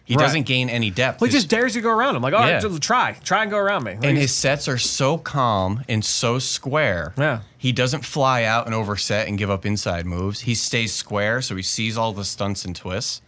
[0.08, 0.22] He Right.
[0.24, 1.20] doesn't gain any depth.
[1.20, 2.22] well, he His- just dares you to go around him.
[2.22, 2.60] Like, all right, Yeah.
[2.60, 3.92] just try, try and go around me.
[3.96, 7.12] Like, and his sets are so calm and so square.
[7.18, 7.40] Yeah.
[7.58, 10.40] He doesn't fly out and overset and give up inside moves.
[10.40, 13.20] He stays square, so he sees all the stunts and twists.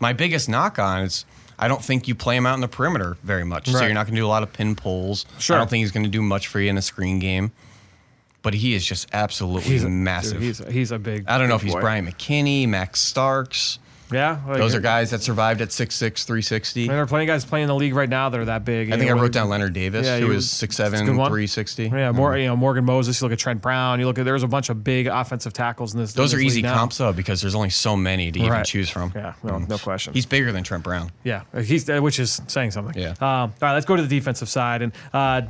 [0.00, 1.26] My biggest knock on is
[1.58, 3.68] I don't think you play him out in the perimeter very much.
[3.68, 5.26] So you're not going to do a lot of pin pulls.
[5.38, 5.54] Sure.
[5.54, 7.52] I don't think he's going to do much for you in a screen game.
[8.40, 10.38] But he is just absolutely he's a, massive.
[10.38, 11.24] dude, he's a, he's a big.
[11.28, 11.80] I don't know big if he's boy.
[11.82, 13.78] Bryant McKinnie, Max Starks.
[14.12, 16.82] Yeah, like- Those are guys that survived at 6'6", 360.
[16.82, 18.64] And there are plenty of guys playing in the league right now that are that
[18.64, 18.88] big.
[18.92, 21.02] I think You I wrote down Leonard Davis, Yeah, who he was was- 6'7", it's
[21.02, 21.30] a good one.
[21.30, 21.88] 360.
[21.88, 23.20] Yeah, more you know Morgan Moses.
[23.20, 24.00] You look at Trent Brown.
[24.00, 26.12] You look at there's a bunch of big offensive tackles in this.
[26.12, 26.74] Those in are this easy now.
[26.74, 29.12] comps though because there's only so many to even choose from.
[29.14, 30.12] Yeah, no, no question.
[30.14, 31.10] He's bigger than Trent Brown.
[31.24, 33.00] Yeah, he's uh, which is saying something.
[33.00, 33.10] Yeah.
[33.12, 35.42] Um, all right, let's go to the defensive side and uh,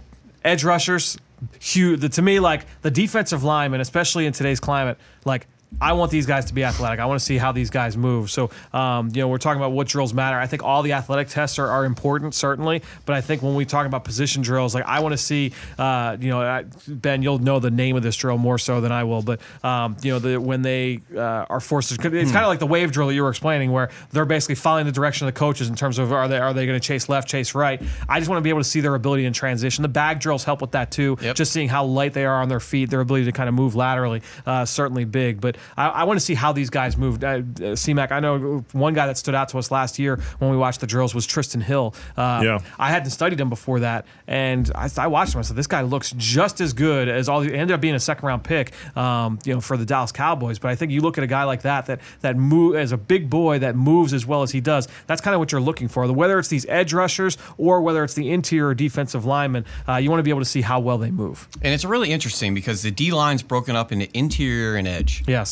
[0.45, 1.19] edge rushers.
[1.61, 2.01] Huge.
[2.01, 5.47] The, to me, like the defensive linemen, especially in today's climate, like.
[5.81, 7.01] I want these guys to be athletic.
[7.01, 8.31] I want to see how these guys move.
[8.31, 10.39] So, um, you know, we're talking about what drills matter.
[10.39, 12.83] I think all the athletic tests are, are important, certainly.
[13.07, 16.17] But I think when we talk about position drills, like I want to see, uh,
[16.21, 19.05] you know, I, Ben, you'll know the name of this drill more so than I
[19.05, 19.23] will.
[19.23, 22.59] But um, you know, the, when they uh, are forced to, it's kind of like
[22.59, 25.39] the wave drill that you were explaining, where they're basically following the direction of the
[25.39, 27.83] coaches in terms of are they are they going to chase left, chase right.
[28.09, 29.83] I just want to be able to see their ability in transition.
[29.83, 31.19] The bag drills help with that too.
[31.21, 31.37] Yep.
[31.37, 33.75] Just seeing how light they are on their feet, their ability to kind of move
[33.75, 35.41] laterally, uh, certainly big.
[35.41, 37.25] But I, I want to see how these guys moved.
[37.25, 37.41] Uh, uh,
[37.77, 40.81] CMAC, I know one guy that stood out to us last year when we watched
[40.81, 41.95] the drills was Trysten Hill.
[42.17, 42.59] Uh, Yeah.
[42.79, 45.39] I hadn't studied him before that, and I, I watched him.
[45.39, 48.01] I said, "This guy looks just as good as all." The, ended up being a
[48.01, 50.59] second round pick, um, you know, for the Dallas Cowboys.
[50.59, 52.97] But I think you look at a guy like that that that move as a
[52.97, 54.89] big boy that moves as well as he does.
[55.07, 56.11] That's kind of what you're looking for.
[56.13, 60.19] Whether it's these edge rushers or whether it's the interior defensive linemen, uh, you want
[60.21, 61.49] to be able to see how well they move.
[61.63, 65.23] And it's really interesting because the D line's broken up into interior and edge.
[65.27, 65.52] Yes,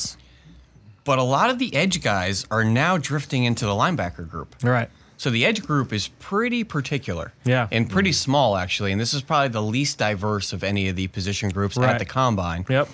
[1.11, 4.55] But a lot of the edge guys are now drifting into the linebacker group.
[4.63, 4.89] right.
[5.17, 7.33] So the edge group is pretty particular.
[7.45, 7.67] Yeah.
[7.73, 8.93] And pretty small actually.
[8.93, 11.91] And this is probably the least diverse of any of the position groups Right.
[11.91, 12.65] at the combine.
[12.69, 12.89] Yep.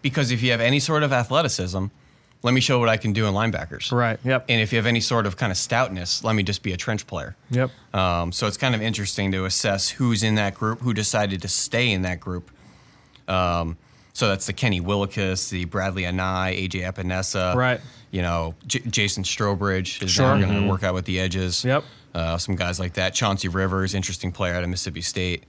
[0.00, 1.84] Because if you have any sort of athleticism,
[2.42, 3.92] let me show what I can do in linebackers.
[3.92, 4.18] Right.
[4.24, 4.46] Yep.
[4.48, 6.78] And if you have any sort of kind of stoutness, let me just be a
[6.78, 7.36] trench player.
[7.50, 7.70] Yep.
[7.92, 11.48] Um, so it's kind of interesting to assess who's in that group, who decided to
[11.48, 12.50] stay in that group.
[13.28, 13.76] Um,
[14.20, 17.54] so that's the Kenny Willekes, the Bradlee Anae, AJ Epenesa.
[17.54, 17.80] Right.
[18.10, 20.38] You know, J- Jason Strowbridge is Sure.
[20.38, 21.64] going to work out with the edges.
[21.64, 21.84] Yep.
[22.14, 23.14] Uh, some guys like that.
[23.14, 25.44] Chauncey Rivers, interesting player out of Mississippi State.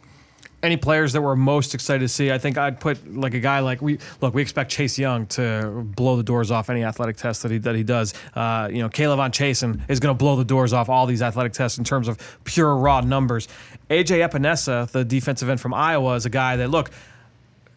[0.63, 3.59] any players that we're most excited to see, I think I'd put like a guy
[3.59, 4.33] like we look.
[4.35, 7.75] We expect Chase Young to blow the doors off any athletic test that he that
[7.75, 8.13] he does.
[8.35, 11.51] Uh, you know, K'Lavon Chaisson is going to blow the doors off all these athletic
[11.53, 13.47] tests in terms of pure raw numbers.
[13.89, 16.91] AJ Epenesa, the defensive end from Iowa, is a guy that look.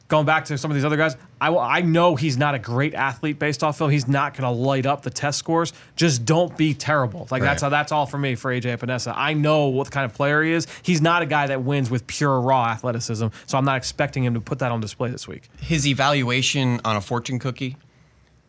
[0.08, 2.92] Going back to some of these other guys, I, I know he's not a great
[2.94, 3.90] athlete based off film.
[3.90, 5.72] He's not going to light up the test scores.
[5.96, 7.26] Just don't be terrible.
[7.30, 7.66] Like that's Right.
[7.66, 9.14] how that's all for me for AJ Epenesa.
[9.16, 10.66] I know what kind of player he is.
[10.82, 14.34] He's not a guy that wins with pure raw athleticism, so I'm not expecting him
[14.34, 15.48] to put that on display this week.
[15.58, 17.76] His evaluation on a fortune cookie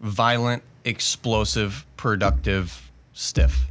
[0.01, 3.65] violent, explosive, productive, stiff.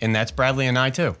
[0.00, 1.16] And that's Bradlee Anae too.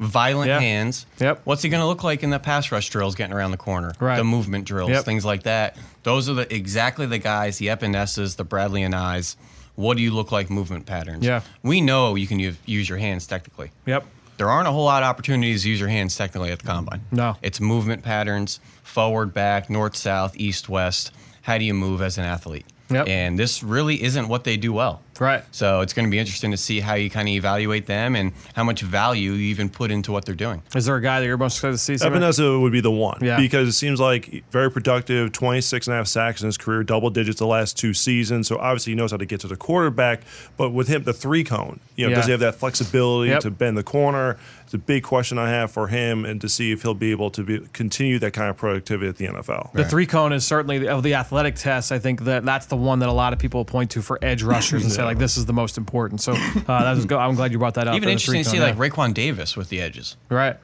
[0.00, 0.58] Violent Yeah.
[0.60, 1.04] hands.
[1.18, 1.42] Yep.
[1.44, 3.92] What's he going to look like in the pass rush drills getting around the corner?
[4.00, 4.16] Right.
[4.16, 5.04] The movement drills, Yep.
[5.04, 5.76] things like that.
[6.02, 9.36] Those are the exactly the guys, the Epenesas, the Bradlee Anae's.
[9.76, 11.24] What do you look like movement patterns?
[11.24, 11.42] Yeah.
[11.62, 13.70] We know you can use, use your hands technically.
[13.86, 14.04] Yep.
[14.38, 17.02] There aren't a whole lot of opportunities to use your hands technically at the combine.
[17.12, 17.36] No.
[17.42, 21.12] It's movement patterns, forward, back, north, south, east, west.
[21.42, 22.64] How do you move as an athlete?
[22.90, 23.08] Yep.
[23.08, 25.02] And this really isn't what they do well.
[25.20, 25.44] Right.
[25.52, 28.32] So it's going to be interesting to see how you kind of evaluate them and
[28.54, 30.62] how much value you even put into what they're doing.
[30.74, 31.98] Is there a guy that you're most excited to see?
[31.98, 32.22] Simon?
[32.22, 33.36] Epenesa would be the one Yeah.
[33.38, 37.10] because it seems like very productive, 26 and a half sacks in his career, double
[37.10, 38.48] digits the last two seasons.
[38.48, 40.22] So obviously he knows how to get to the quarterback.
[40.56, 42.16] But with him, the three cone, you know, Yeah.
[42.16, 43.40] does he have that flexibility Yep.
[43.42, 44.38] to bend the corner?
[44.70, 47.28] It's a big question I have for him and to see if he'll be able
[47.32, 49.72] to be, continue that kind of productivity at the NFL.
[49.72, 51.90] The three cone is certainly of the athletic tests.
[51.90, 54.44] I think that that's the one that a lot of people point to for edge
[54.44, 56.20] rushers and say like this is the most important.
[56.20, 57.96] So uh, that was go- I'm glad you brought that up.
[57.96, 58.96] Even interesting to see three-cone, like yeah.
[59.08, 60.16] Raekwon Davis with the edges.
[60.28, 60.56] right.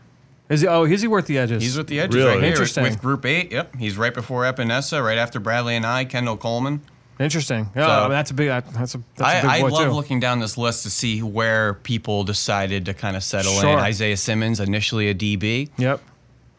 [0.49, 0.69] Is he?
[0.69, 1.61] Oh, is he worth the edges?
[1.61, 2.29] He's with the edges Really?
[2.31, 2.85] right here Interesting.
[2.85, 3.51] with Group Eight.
[3.51, 6.81] Yep, he's right before Epenesa, right after Bradlee Anae, Kendall Coleman.
[7.19, 7.71] Interesting.
[7.75, 8.49] Yeah, So- I mean, that's a big.
[8.49, 9.91] That's a that's a I, big I love too.
[9.93, 13.73] looking down this list to see where people decided to kind of settle Sure.
[13.73, 13.79] in.
[13.79, 16.01] Isaiah Simmons, initially a DB, Yep.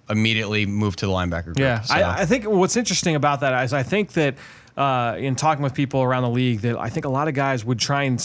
[0.10, 1.60] immediately moved to the linebacker group.
[1.60, 4.36] Yeah, So- I, I think what's interesting about that is I think that
[4.78, 7.66] uh, in talking with people around the league, that I think a lot of guys
[7.66, 8.20] would try and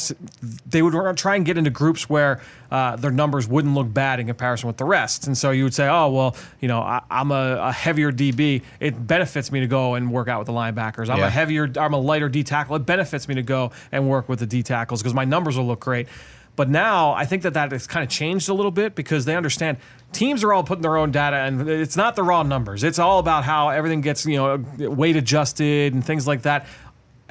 [0.68, 2.40] they would try and get into groups where
[2.70, 5.74] uh, their numbers wouldn't look bad in comparison with the rest, and so you would
[5.74, 9.66] say, oh well, you know, I, I'm a, a heavier DB, it benefits me to
[9.66, 11.08] go and work out with the linebackers.
[11.08, 11.26] I'm Yeah.
[11.26, 14.38] a heavier, I'm a lighter D tackle, it benefits me to go and work with
[14.38, 16.06] the D tackles because my numbers will look great.
[16.54, 19.36] But now I think that that has kind of changed a little bit because they
[19.36, 19.78] understand
[20.12, 22.84] teams are all putting their own data and it's not the raw numbers.
[22.84, 26.66] It's all about how everything gets, you know, weight adjusted and things like that.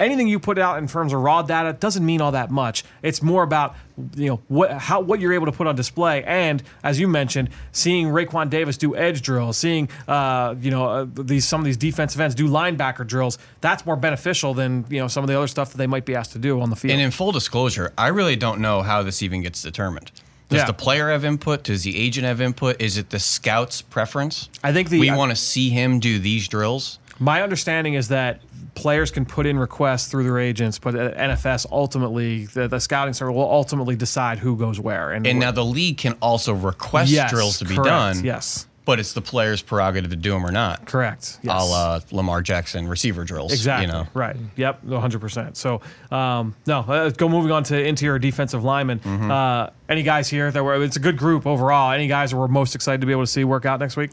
[0.02, 2.84] Anything you put out in terms of raw data doesn't mean all that much.
[3.04, 3.76] It's more about
[4.16, 7.50] you know what how what you're able to put on display, and as you mentioned,
[7.72, 11.78] seeing Raekwon Davis do edge drills, seeing uh, you know uh, these some of these
[11.78, 13.38] defensive ends do linebacker drills.
[13.62, 16.16] That's more beneficial than you know some of the other stuff that they might be
[16.16, 16.94] asked to do on the field.
[16.94, 20.12] And in full disclosure, I really don't know how this even gets determined.
[20.50, 20.66] Does Yeah.
[20.66, 21.64] the player have input?
[21.64, 22.82] Does the agent have input?
[22.82, 24.50] Is it the scout's preference?
[24.64, 26.98] I think the- we want to see him do these drills.
[27.20, 28.42] My understanding is that
[28.76, 33.36] players can put in requests through their agents, but NFS ultimately, the, the scouting service
[33.36, 35.12] will ultimately decide who goes where.
[35.12, 38.24] And, And now the league can also request yes, drills to be correct, done.
[38.26, 40.86] Yes, But it's the player's prerogative to do them or not.
[40.86, 41.40] correct.
[41.44, 41.62] Yes.
[41.62, 43.52] A la Lamar Jackson receiver drills.
[43.52, 43.86] Exactly.
[43.88, 44.08] You know.
[44.14, 44.38] Right.
[44.56, 44.86] Yep.
[44.86, 45.56] 100%.
[45.58, 49.00] So, um, no, uh, go moving on to interior defensive linemen.
[49.00, 49.30] Mm-hmm.
[49.32, 51.92] Uh, any guys here that were, it's a good group overall.
[51.92, 54.12] Any guys that we're most excited to be able to see work out next week?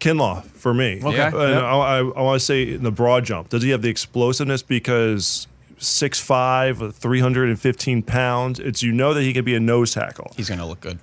[0.00, 1.00] Kinlaw for me.
[1.02, 1.16] Okay.
[1.16, 1.28] Yeah.
[1.28, 1.36] And.
[1.36, 4.62] I, I, I want to say in the broad jump, does he have the explosiveness
[4.62, 5.46] because
[5.78, 8.58] 6'5", 315 pounds?
[8.58, 10.98] It's you know that he can be a nose tackle, He's going to look good.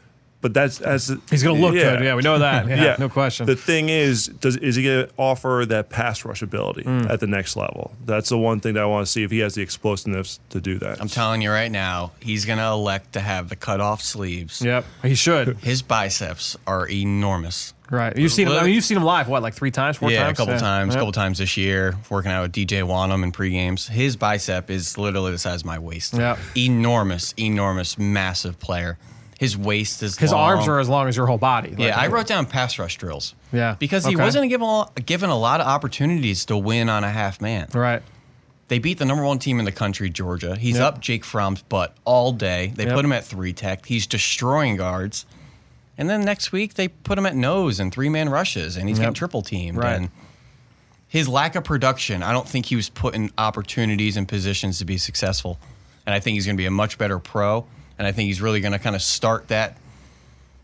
[0.48, 2.04] But that's as He's going to look good.
[2.04, 2.68] Yeah, we know that.
[2.78, 3.46] Yeah, no question.
[3.46, 7.10] The thing is, does is he going to offer that pass rush ability Mm.
[7.10, 7.94] at the next level?
[8.06, 10.62] That's the one thing that I want to see if he has the explosiveness to
[10.62, 11.02] do that.
[11.02, 14.62] I'm telling you right now, he's going to elect to have the cut off sleeves.
[14.62, 14.86] yep.
[15.04, 15.58] He should.
[15.58, 17.74] His biceps are enormous.
[17.90, 18.18] Right.
[18.18, 18.54] You've seen him.
[18.54, 19.28] I mean, you've seen him live.
[19.30, 20.38] What, like three times, four yeah, times?
[20.40, 21.00] a couple times, a Yeah.
[21.00, 23.88] couple times this year, working out with DJ Wanham in pre-games.
[23.88, 26.14] His bicep is literally the size of my waist.
[26.14, 26.36] Yeah.
[26.56, 28.98] Enormous, enormous, massive player.
[29.40, 30.42] His waist is His long.
[30.58, 31.70] arms are as long as your whole body.
[31.70, 33.36] Like, Yeah, I wrote down pass rush drills.
[33.54, 34.24] Yeah, Because he okay.
[34.24, 37.68] wasn't given a, given a lot of opportunities to win on a half man.
[37.74, 38.02] Right.
[38.68, 40.56] They beat the number one team in the country, Georgia.
[40.58, 40.84] He's Yep.
[40.96, 42.74] up Jake Fromm's butt all day.
[42.76, 42.94] They Yep.
[42.96, 43.86] put him at three tech.
[43.86, 45.26] He's destroying guards.
[46.00, 48.98] And then next week they put him at nose and three man rushes, and he's
[48.98, 49.04] Yep.
[49.04, 49.78] getting triple teamed.
[49.78, 49.94] Right.
[49.96, 50.10] And
[51.08, 54.86] his lack of production, I don't think he was put in opportunities and positions to
[54.86, 55.60] be successful.
[56.06, 57.66] And I think he's going to be a much better pro.
[57.98, 59.78] And I think he's really going to kind of start that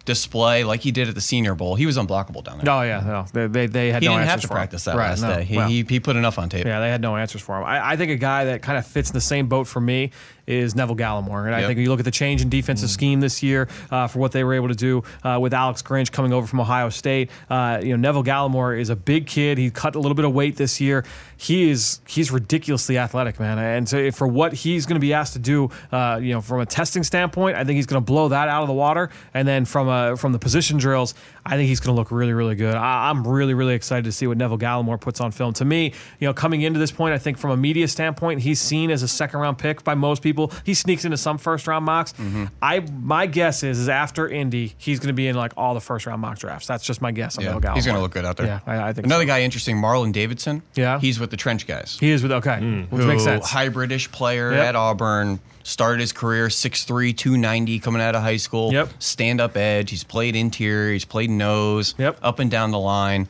[0.05, 1.75] display like he did at the Senior Bowl.
[1.75, 2.73] He was unblockable down there.
[2.73, 4.57] Oh yeah, no, they they, they had he no didn't have answers to for him.
[4.57, 5.35] practice that Right, last no.
[5.35, 5.43] day.
[5.45, 6.65] He, Well, he, he put enough on tape.
[6.65, 7.63] Yeah, they had no answers for him.
[7.63, 10.11] I, I think a guy that kind of fits in the same boat for me
[10.47, 11.45] is Neville Gallimore.
[11.45, 11.67] And I Yep.
[11.67, 14.43] think you look at the change in defensive scheme this year uh, for what they
[14.43, 17.29] were able to do uh, with Alex Grinch coming over from Ohio State.
[17.49, 19.57] Uh, you know, Neville Gallimore is a big kid.
[19.57, 21.05] He cut a little bit of weight this year.
[21.37, 23.57] He is he's ridiculously athletic, man.
[23.57, 26.61] And so for what he's going to be asked to do, uh, you know, from
[26.61, 29.09] a testing standpoint, I think he's going to blow that out of the water.
[29.33, 31.13] And then from a, from the position drills,
[31.45, 32.73] I think he's going to look really, really good.
[32.75, 35.51] I, I'm really, really excited to see what Neville Gallimore puts on film.
[35.53, 38.61] To me, you know, coming into this point, I think from a media standpoint, he's
[38.61, 40.51] seen as a second round pick by most people.
[40.63, 42.13] He sneaks into some first round mocks.
[42.13, 42.45] Mm-hmm.
[42.61, 45.81] I my guess is is after Indy, he's going to be in like all the
[45.81, 46.65] first round mock drafts.
[46.67, 47.75] That's just my guess on Yeah, Neville Gallimore.
[47.75, 48.47] he's going to look good out there.
[48.47, 49.27] Yeah, I, I think Another so.
[49.27, 50.61] guy interesting, Marlon Davidson.
[50.75, 50.99] Yeah.
[50.99, 51.97] he's with the Trench guys.
[51.99, 52.89] He is with okay, mm.
[52.89, 53.49] which who, makes sense.
[53.49, 54.65] Hybridish player Yep.
[54.65, 55.39] at Auburn.
[55.63, 58.71] Started his career 6'3", 290 coming out of high school.
[58.73, 58.89] Yep.
[58.99, 59.89] Stand up edge.
[59.89, 60.91] He's played interior.
[60.91, 61.95] He's played nose.
[61.97, 62.19] Yep.
[62.21, 63.27] Up and down the line.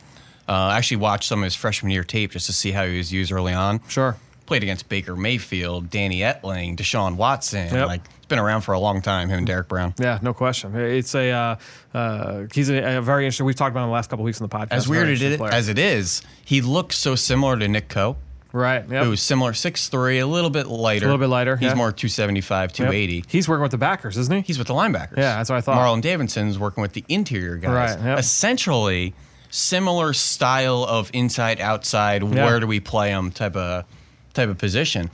[0.47, 2.97] Uh, I actually watched some of his freshman year tape just to see how he
[2.97, 3.81] was used early on.
[3.87, 4.17] Sure.
[4.45, 7.73] Played against Baker Mayfield, Danny Etling, Deshaun Watson.
[7.73, 7.87] Yep.
[7.87, 9.29] Like it's been around for a long time.
[9.29, 9.93] Him and Derrick Brown.
[9.99, 10.75] Yeah, no question.
[10.75, 11.55] It's a uh,
[11.93, 13.45] uh, he's a, a very interesting.
[13.45, 14.71] We've talked about him the last couple weeks in the podcast.
[14.71, 18.17] As weird it, as it is, he looks so similar to Nick Coe.
[18.53, 18.87] Right.
[18.89, 19.07] Yep.
[19.07, 21.05] was similar, 6'3", a little bit lighter.
[21.05, 21.73] A little bit lighter, He's yeah.
[21.73, 22.75] more 275, Yep.
[22.75, 23.23] 280.
[23.27, 24.41] He's working with the backers, isn't he?
[24.41, 25.17] He's with the linebackers.
[25.17, 25.77] Yeah, that's what I thought.
[25.77, 27.97] Marlon Davidson's working with the interior guys.
[27.97, 28.19] Right, yep.
[28.19, 29.13] Essentially,
[29.49, 32.23] similar style of inside outside.
[32.23, 33.31] Where do we play them?
[33.31, 33.85] Type of
[34.33, 35.09] type of position.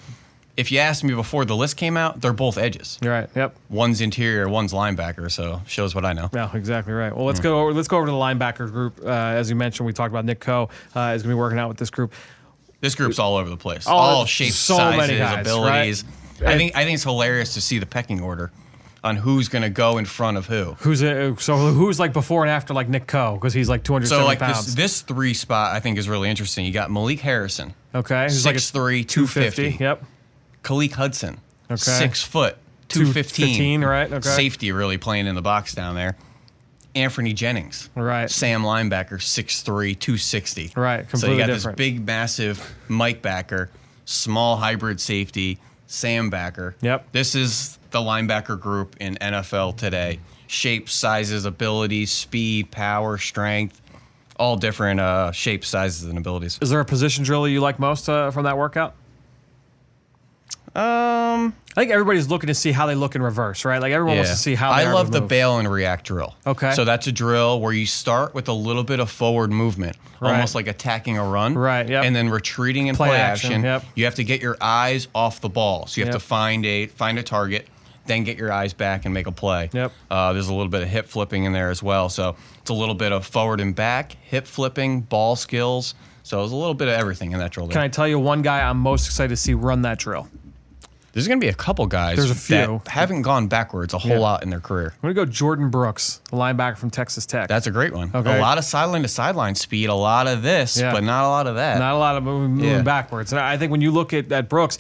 [0.58, 3.00] If you asked me before the list came out, they're both edges.
[3.02, 3.30] You're right.
[3.34, 3.56] Yep.
[3.70, 5.32] One's interior, one's linebacker.
[5.32, 6.30] So shows what I know.
[6.34, 7.16] Yeah, exactly right.
[7.16, 7.44] Well, let's Hmm.
[7.44, 7.74] go over.
[7.74, 9.00] Let's go over to the linebacker group.
[9.02, 11.60] Uh, as you mentioned, we talked about Nick Coe uh, is going to be working
[11.60, 12.14] out with this group.
[12.82, 13.88] This group's all over the place.
[13.88, 16.03] All- all shapes, so sizes, many guys, abilities.
[16.41, 16.53] right?
[16.53, 18.51] I think I think it's hilarious to see the pecking order
[19.03, 20.75] on who's going to go in front of who.
[20.80, 24.21] Who's uh, so who's like before and after like Nick Coe because he's like 270
[24.23, 24.65] So like pounds.
[24.65, 26.65] this this three spot I think is really interesting.
[26.65, 29.07] You got Malik Harrison, okay, he's like a 6'3", 250.
[29.07, 29.84] 250.
[29.84, 30.03] Yep.
[30.63, 31.39] Khaleke Hudson,
[31.71, 31.77] Okay.
[31.77, 32.57] six foot,
[32.89, 33.55] two fifteen.
[33.82, 34.30] 215, right, okay.
[34.30, 36.17] Safety really playing in the box down there.
[36.96, 38.30] Anfernee Jennings, Right.
[38.30, 40.72] Sam linebacker, 6'3", 260.
[40.76, 41.78] Right, So you got different.
[41.78, 43.70] this big, massive Mike backer,
[44.06, 46.76] small hybrid safety, Sam backer.
[46.82, 47.12] Yep.
[47.12, 50.20] This is the linebacker group in NFL today.
[50.48, 53.82] Shapes, sizes, abilities, speed, power, strength,
[54.36, 56.58] all different uh, shapes, sizes, and abilities.
[56.62, 58.96] Is there a position drill you like most uh, from that workout?
[60.76, 63.82] Um, I think everybody's looking to see how they look in reverse, right?
[63.82, 64.76] Like everyone wants to see how.
[64.76, 65.30] They I are love to the move.
[65.30, 66.36] bail and react drill.
[66.45, 66.74] Okay.
[66.74, 70.34] So that's a drill where you start with a little bit of forward movement, Right.
[70.34, 71.56] almost like attacking a run.
[71.58, 72.06] Right, yep.
[72.06, 73.64] And then retreating in Play play, action, action.
[73.64, 73.84] yep.
[73.95, 75.88] You have to get your eyes off the ball.
[75.88, 76.22] So you have Yep.
[76.22, 77.68] to find a find a target,
[78.06, 79.70] then get your eyes back and make a play.
[79.74, 79.91] Yep.
[80.12, 82.10] Uh, there's a little bit of hip flipping in there as well.
[82.10, 85.95] So it's a little bit of forward and back, hip flipping, ball skills.
[86.22, 87.68] So there's a little bit of everything in that drill.
[87.70, 87.82] Can.
[87.82, 90.28] I tell you one guy I'm most excited to see run that drill?
[91.20, 92.82] There's going to be a couple guys There's a few.
[92.84, 94.20] that haven't gone backwards a whole Yeah.
[94.20, 94.93] lot in their career.
[95.03, 97.47] I'm gonna go Jordyn Brooks, a linebacker from Texas Tech.
[97.49, 98.11] That's a great one.
[98.13, 98.38] Okay.
[98.38, 100.91] A lot of sideline to sideline speed, a lot of this, Yeah.
[100.93, 101.78] but not a lot of that.
[101.80, 102.82] Not a lot of moving, moving Yeah.
[102.82, 103.32] backwards.
[103.34, 104.78] And I think when you look at, at Brooks,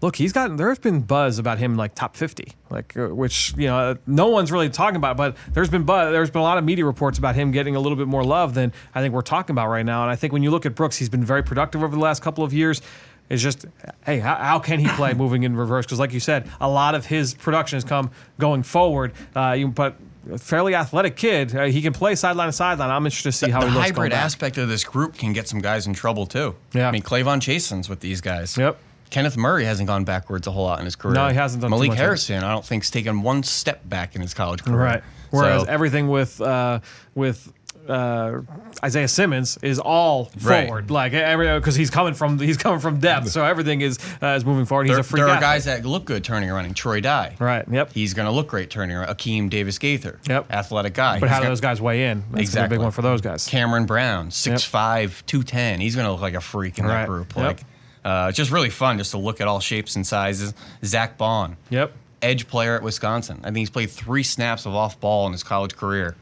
[0.00, 3.66] look, he's got there's been buzz about him like top 50, like uh, which you
[3.66, 6.58] know uh, no one's really talking about, but there's been buzz, there's been a lot
[6.58, 9.22] of media reports about him getting a little bit more love than I think we're
[9.22, 10.02] talking about right now.
[10.02, 12.22] And I think when you look at Brooks, he's been very productive over the last
[12.22, 12.82] couple of years.
[13.30, 13.64] It's just,
[14.04, 15.86] hey, how, how can he play moving in reverse?
[15.86, 19.12] Because, like you said, a lot of his production has come going forward.
[19.34, 19.96] Uh, you, but
[20.30, 22.90] a fairly athletic kid, uh, he can play sideline to sideline.
[22.90, 23.90] I'm interested to see how the he looks.
[23.92, 26.54] going hybrid aspect of this group can get some guys in trouble too.
[26.74, 26.88] Yeah.
[26.88, 28.56] I mean, K'Lavon Chaisson's with these guys.
[28.58, 28.78] Yep.
[29.10, 31.14] Kenneth Murray hasn't gone backwards a whole lot in his career.
[31.14, 31.92] No, he hasn't done Malik.
[31.92, 34.78] Harrison, I don't think, has taken one step back in his college career.
[34.78, 35.02] Right.
[35.30, 36.80] Whereas So- everything with uh,
[37.14, 37.52] with
[37.88, 38.40] uh,
[38.82, 40.66] Isaiah Simmons is all Right.
[40.66, 44.28] forward, like every because he's coming from he's coming from depth, so everything is uh,
[44.28, 44.84] is moving forward.
[44.86, 46.74] He's there, a freak there are guys that look good turning around.
[46.74, 47.36] Troy Dye.
[47.38, 47.64] right?
[47.70, 47.92] Yep.
[47.92, 49.08] He's going to look great turning around.
[49.14, 50.18] Akeem Davis Gaither.
[50.28, 50.50] Yep.
[50.50, 51.20] Athletic guy.
[51.20, 52.18] but He's how do those guys weigh in?
[52.20, 52.76] That's gonna a Exactly.
[52.78, 53.46] big one for those guys.
[53.46, 55.80] Cameron Brown, 6'5", 210.
[55.80, 57.00] He's going to look like a freak in Right.
[57.02, 57.34] that group.
[57.36, 57.44] Yep.
[57.44, 57.60] Like,
[58.04, 60.54] uh, it's just really fun just to look at all shapes and sizes.
[60.84, 61.92] Zack Baun, Yep.
[62.22, 63.40] edge player at Wisconsin.
[63.42, 66.16] I think he's played three snaps of off ball in his college career.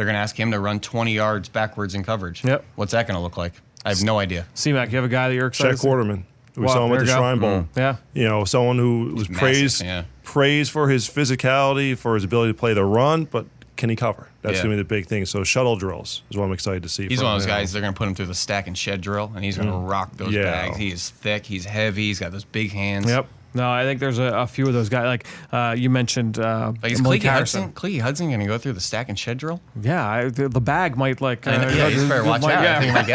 [0.00, 2.42] They're going to ask him to run 20 yards backwards in coverage.
[2.42, 2.64] Yep.
[2.76, 3.52] What's that going to look like?
[3.84, 4.46] I have no idea.
[4.54, 5.88] C-Mac, you have a guy that you're excited Check to see?
[5.88, 6.24] Waterman.
[6.56, 7.16] We Well, saw him at the go.
[7.16, 7.68] Shrine Bowl.
[7.76, 7.96] Yeah.
[8.14, 10.04] You know, someone who was massive, praised yeah.
[10.22, 13.44] praised for his physicality, for his ability to play the run, but
[13.76, 14.28] can he cover?
[14.40, 14.62] That's Yeah.
[14.62, 15.26] gonna be the big thing.
[15.26, 17.08] So shuttle drills is what I'm excited to see.
[17.08, 17.50] He's from one of those him.
[17.50, 17.72] guys.
[17.72, 19.76] They're going to put him through the stack and shed drill, and he's going to
[19.76, 20.32] rock those Mm.
[20.32, 20.42] Yeah.
[20.44, 20.76] bags.
[20.78, 21.44] He is thick.
[21.46, 22.08] He's heavy.
[22.08, 23.06] He's got those big hands.
[23.06, 23.26] Yep.
[23.52, 25.04] No, I think there's a, a few of those guys.
[25.06, 27.72] Like uh, you mentioned, uh, Like is Khaleke Hudson?
[27.72, 29.60] Khaleke Hudson going to go through the stack and shed drill?
[29.80, 31.46] Yeah, I, the, the bag might like.
[31.46, 32.62] I know- yeah, he's better watch might, out.
[32.62, 33.06] Yeah, I think he might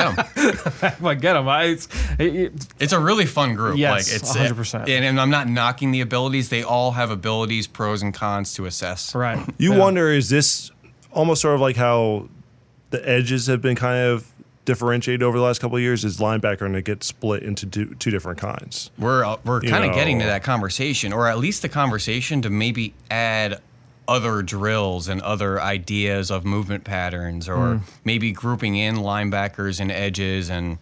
[0.84, 1.04] get him.
[1.04, 1.48] might get him.
[1.48, 1.88] I, it's,
[2.20, 3.78] it, it- It's a really fun group.
[3.78, 4.82] Yes, like it's 100%.
[4.82, 6.50] And, and I'm not knocking the abilities.
[6.50, 9.16] They all have abilities, pros and cons to assess.
[9.16, 9.40] right.
[9.58, 9.80] You Yeah.
[9.80, 10.72] wonder is this
[11.12, 12.28] almost sort of like how
[12.90, 14.30] the edges have been kind of
[14.66, 16.04] differentiated over the last couple of years?
[16.04, 18.92] Is linebacker going to get split into two, two different kinds?
[18.98, 22.50] We're uh, we're kind of getting to that conversation, or at least the conversation to
[22.50, 23.62] maybe add
[24.08, 27.84] other drills and other ideas of movement patterns, or Hmm.
[28.04, 30.78] maybe grouping in linebackers and edges and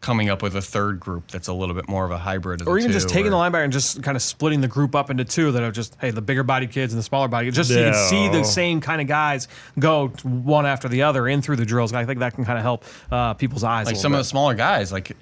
[0.00, 2.68] coming up with a third group that's a little bit more of a hybrid of
[2.68, 4.94] or the even just taking or- the linebacker and just kind of splitting the group
[4.94, 7.46] up into two that are just hey the bigger body kids and the smaller body
[7.48, 9.46] kids, just so you can see the same kind of guys
[9.78, 11.92] go one after the other in through the drills.
[11.92, 13.86] I think that can kind of help uh, people's eyes.
[13.86, 15.14] like a some little of the smaller guys like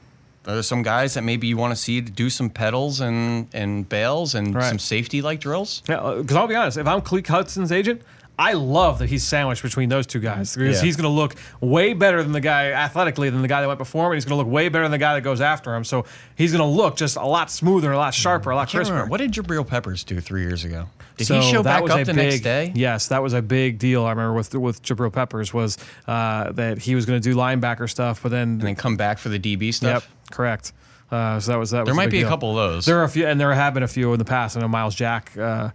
[0.44, 4.34] there's some guys that maybe you want to see do some pedals and and bails
[4.36, 4.64] and Right.
[4.68, 5.82] some safety like drills.
[5.88, 8.02] Yeah, because I'll be honest, if I'm Khaleke Hudson's agent.
[8.38, 10.84] I love that he's sandwiched between those two guys because Yeah.
[10.84, 13.78] he's going to look way better than the guy athletically than the guy that went
[13.78, 15.74] before him, and he's going to look way better than the guy that goes after
[15.74, 15.82] him.
[15.82, 16.04] So
[16.36, 18.94] he's going to look just a lot smoother, a lot sharper, a lot crisper.
[18.94, 19.10] remember.
[19.10, 20.86] what did Jabril Peppers do three years ago
[21.16, 23.78] did So he show back up the big, next day Yes, that was a big
[23.78, 24.04] deal.
[24.04, 25.76] I remember with with Jabril Peppers was
[26.06, 29.18] uh, that he was going to do linebacker stuff, but then, and then come back
[29.18, 30.72] for the DB yep, stuff correct.
[31.10, 31.84] Uh, so that was that.
[31.84, 32.84] There was might be a couple of those.
[32.84, 34.56] There are a few, and there have been a few in the past.
[34.56, 35.70] I know Myles Jack, uh,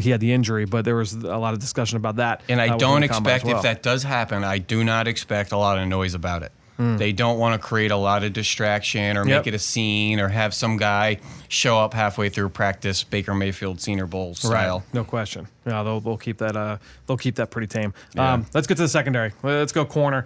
[0.00, 2.42] he had the injury, but there was a lot of discussion about that.
[2.48, 3.56] And I uh, don't the combine as expect well.
[3.56, 6.52] if that does happen, I do not expect a lot of noise about it.
[6.78, 6.96] Hmm.
[6.96, 9.40] They don't want to create a lot of distraction or Yep.
[9.42, 13.80] make it a scene or have some guy show up halfway through practice, Baker Mayfield
[13.80, 14.78] Senior Bowl style.
[14.78, 15.46] Right, no question.
[15.66, 16.56] Yeah, they'll, they'll keep that.
[16.56, 17.94] Uh, they'll keep that pretty tame.
[18.14, 18.32] Yeah.
[18.32, 19.32] Um, let's get to the secondary.
[19.42, 20.24] Let's go corner.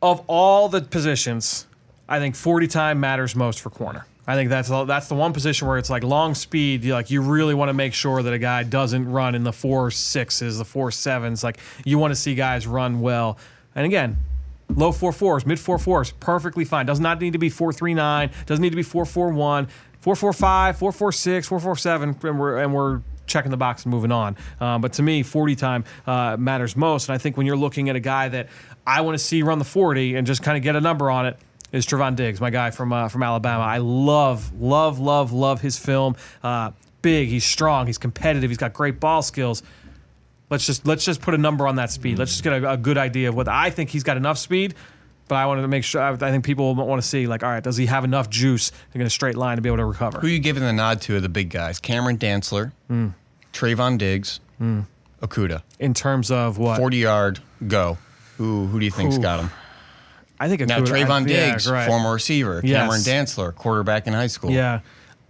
[0.00, 1.68] Of all the positions,
[2.08, 4.06] I think forty time matters most for corner.
[4.26, 6.84] I think that's the- that's the one position where it's like long speed.
[6.84, 9.52] You like you really want to make sure that a guy doesn't run in the
[9.52, 11.42] four sixes, the four sevens.
[11.42, 13.38] Like you want to see guys run well.
[13.74, 14.18] And again,
[14.74, 16.86] low four fours, mid four fours, perfectly fine.
[16.86, 18.30] Does not need to be four three nine.
[18.46, 19.66] Doesn't need to be four four one,
[20.00, 23.56] four four five, four four six, four four seven, and we're and we're checking the
[23.56, 24.36] box and moving on.
[24.60, 27.08] Um, but to me, 40 time uh, matters most.
[27.08, 28.48] And I think when you're looking at a guy that
[28.86, 31.26] I want to see run the 40 and just kind of get a number on
[31.26, 31.38] it.
[31.72, 33.64] Is Trevon Diggs, my guy from uh, from Alabama?
[33.64, 36.16] I love, love, love, love his film.
[36.42, 39.62] Uh, big, he's strong, he's competitive, he's got great ball skills.
[40.50, 42.18] Let's just let's just put a number on that speed.
[42.18, 44.74] Let's just get a, a good idea of what I think he's got enough speed.
[45.28, 46.02] But I wanted to make sure.
[46.02, 48.98] I, think people want to see like, all right, does he have enough juice to
[48.98, 50.20] get a straight line to be able to recover?
[50.20, 51.78] Who are you giving the nod to of the big guys?
[51.78, 53.08] Cameron Dantzler, Hmm.
[53.54, 54.40] Trevon Diggs,
[55.22, 55.62] Okudah.
[55.78, 56.76] in terms of what?
[56.76, 57.96] 40 yard go.
[58.36, 59.22] Who, who do you think's Ooh.
[59.22, 59.50] got him?
[60.40, 61.86] I think Now, I- Trevon yeah, Diggs, right.
[61.86, 62.60] former receiver.
[62.64, 62.80] Yes.
[62.82, 64.50] Cameron Dantzler, quarterback in high school.
[64.50, 64.80] Yeah,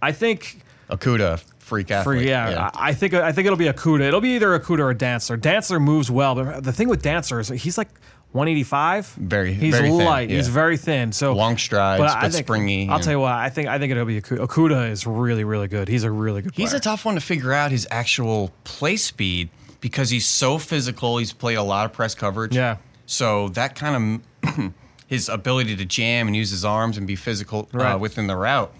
[0.01, 2.27] I think Okudah, freak athlete.
[2.27, 4.01] yeah, I I think I think it'll be Okudah.
[4.01, 5.37] It'll be either Okudah or Dantzler.
[5.37, 7.89] Dantzler moves well, but the thing with Dantzler is he's like
[8.31, 9.07] 185.
[9.19, 10.29] Very- he's very thin, light.
[10.31, 11.11] He's very thin.
[11.11, 13.03] So Long strides, I but think, springy, I'll yeah.
[13.03, 13.33] tell you what.
[13.33, 14.47] I think I think it'll be Okudah.
[14.47, 15.87] Okudah is really really good.
[15.87, 16.55] He's a really good.
[16.55, 19.49] He's a tough one to figure out his actual play speed
[19.79, 21.17] because he's so physical.
[21.19, 22.55] He's played a lot of press coverage.
[22.55, 22.77] Yeah.
[23.05, 24.73] So that kind of
[25.13, 27.93] his ability to jam and use his arms and be physical Right.
[27.93, 28.71] uh, within the route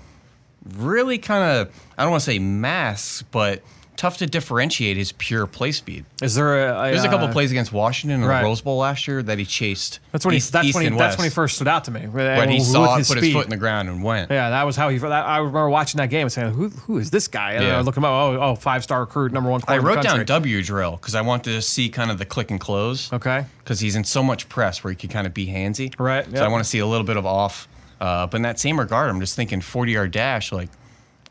[0.77, 3.61] really kind of I don't want to say masks, but
[3.95, 6.05] tough to differentiate his pure play speed.
[6.21, 8.41] Is there a, There's a couple uh, plays against Washington in right.
[8.41, 9.99] the Rose Bowl last year that he chased.
[10.11, 10.37] That's when he.
[10.37, 10.89] east, That's east when he.
[10.89, 11.17] That's west.
[11.19, 12.07] when he first stood out to me.
[12.07, 14.31] When he saw it, his put his foot in the ground and went.
[14.31, 14.97] Yeah, that was how he.
[14.97, 17.77] That, I remember watching that game and saying, "Who, who is this guy?" And Yeah.
[17.77, 18.11] I look him up.
[18.11, 19.61] Oh, oh, five star recruit, number one.
[19.67, 20.25] I corner in the wrote down.
[20.25, 23.11] W drill because I wanted to see kind of the click and close.
[23.13, 23.45] Okay.
[23.59, 25.93] Because he's in so much press where he can kind of be handsy.
[25.99, 26.43] Right, So.
[26.43, 27.67] I want to see a little bit of off.
[28.01, 30.51] Uh, but in that same regard, I'm just thinking 40 yard dash.
[30.51, 30.69] Like,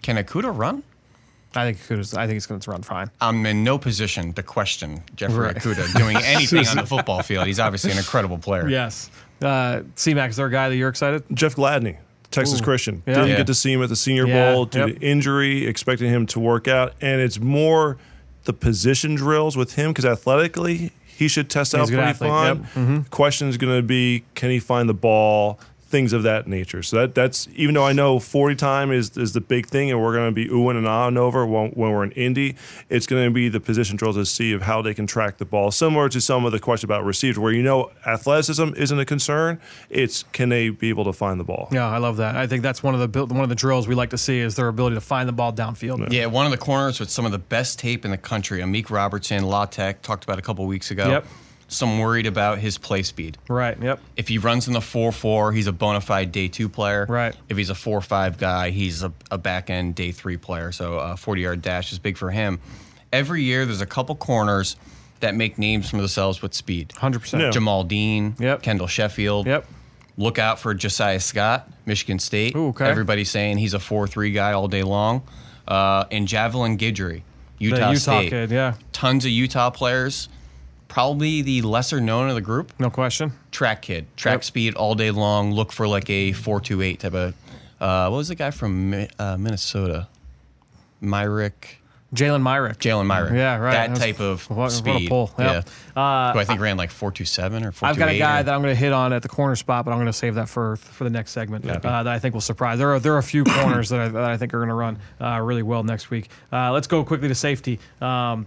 [0.01, 0.83] can Okudah run?
[1.55, 3.11] I think Okudah's, I think he's going to run fine.
[3.21, 5.57] I'm in no position to question Jeffrey Right.
[5.57, 7.47] Okudah doing anything on the football field.
[7.47, 8.69] He's obviously an incredible player.
[8.69, 9.11] Yes.
[9.41, 11.25] Uh, C-Mac, is there a guy that you're excited?
[11.35, 11.97] Jeff Gladney,
[12.31, 12.65] Texas Ooh.
[12.65, 13.03] Christian.
[13.07, 13.15] Yeah.
[13.15, 13.37] Didn't Yeah.
[13.39, 14.89] get to see him at the Senior Yeah, Bowl due yep.
[14.99, 16.95] to injury, expecting him to work out.
[17.01, 17.99] And it's more
[18.45, 22.31] the position drills with him because athletically, he should test out a good pretty athlete,
[22.31, 22.57] fine.
[22.57, 22.65] yep.
[22.75, 23.01] Mm-hmm.
[23.11, 25.59] Question is going to be can he find the ball?
[25.93, 26.83] Things of that nature.
[26.83, 30.03] So that that's even though I know 40 time is is the big thing, and
[30.03, 32.57] we're going to be oohing and ahhing over when, when we're in Indy.
[32.89, 35.45] It's going to be the position drills to see of how they can track the
[35.45, 35.71] ball.
[35.71, 39.61] Similar to some of the question about receivers, where you know athleticism isn't a concern.
[39.91, 41.69] It's can they be able to find the ball?
[41.71, 42.37] Yeah, I love that.
[42.37, 44.57] I think that's one of the one of the drills we like to see is
[44.57, 46.11] their ability to find the ball downfield.
[46.11, 48.89] Yeah, one of the corners with some of the best tape in the country, Amik
[48.89, 51.07] Robertson, La Tech, talked about a couple weeks ago.
[51.07, 51.27] Yep.
[51.73, 53.39] Some worried about his play speed.
[53.49, 53.81] Right.
[53.83, 53.99] Yep.
[54.17, 57.07] If he runs in the 4 4, he's a bona fide day two player.
[57.09, 57.35] Right.
[57.49, 60.71] If he's a 4 5 guy, he's a, a back end day three player.
[60.73, 62.61] So a 40 yard dash is big for him.
[63.13, 64.77] Every year, there's a couple corners
[65.21, 66.93] that make names for themselves with speed.
[66.93, 67.43] Hundred percent.
[67.43, 67.51] Yeah.
[67.51, 68.63] Jamel Dean, Yep.
[68.63, 69.47] Kendall Sheffield.
[69.47, 69.67] Yep.
[70.19, 72.55] Look out for Josiah Scott, Michigan State.
[72.55, 72.85] Ooh, okay.
[72.87, 75.23] Everybody's saying he's a 4 3 guy all day long.
[75.67, 77.23] Uh, and Javelin Guidry,
[77.59, 78.29] Utah, the Utah State.
[78.31, 78.51] kid.
[78.51, 78.75] Yeah.
[78.93, 80.29] Tons of Utah players.
[80.93, 83.33] Probably the lesser known of the group No question.
[83.51, 84.45] track kid, track Yep.
[84.45, 85.53] speed all day long.
[85.53, 87.35] Look for like a four two eight type of.
[87.81, 90.07] Uh, what was the guy from uh, Minnesota?
[91.01, 91.79] Myrick,
[92.15, 92.79] Jalen Myrick.
[92.79, 93.33] Jalen Myrick.
[93.33, 93.73] Yeah, right.
[93.73, 95.11] That That's- type of what, speed.
[95.11, 95.31] What.
[95.39, 95.67] Yep.
[95.97, 96.33] Yeah.
[96.35, 98.43] Who I think ran like four two seven or four I've got a guy or-
[98.45, 100.35] that I'm going to hit on at the corner spot, but I'm going to save
[100.37, 101.65] that for for the next segment.
[101.69, 102.79] Uh, that I think will surprise.
[102.79, 104.75] There are there are a few corners that I, that I think are going to
[104.75, 106.29] run uh, really well next week.
[106.53, 107.81] Uh, let's go quickly to safety.
[108.01, 108.47] Um,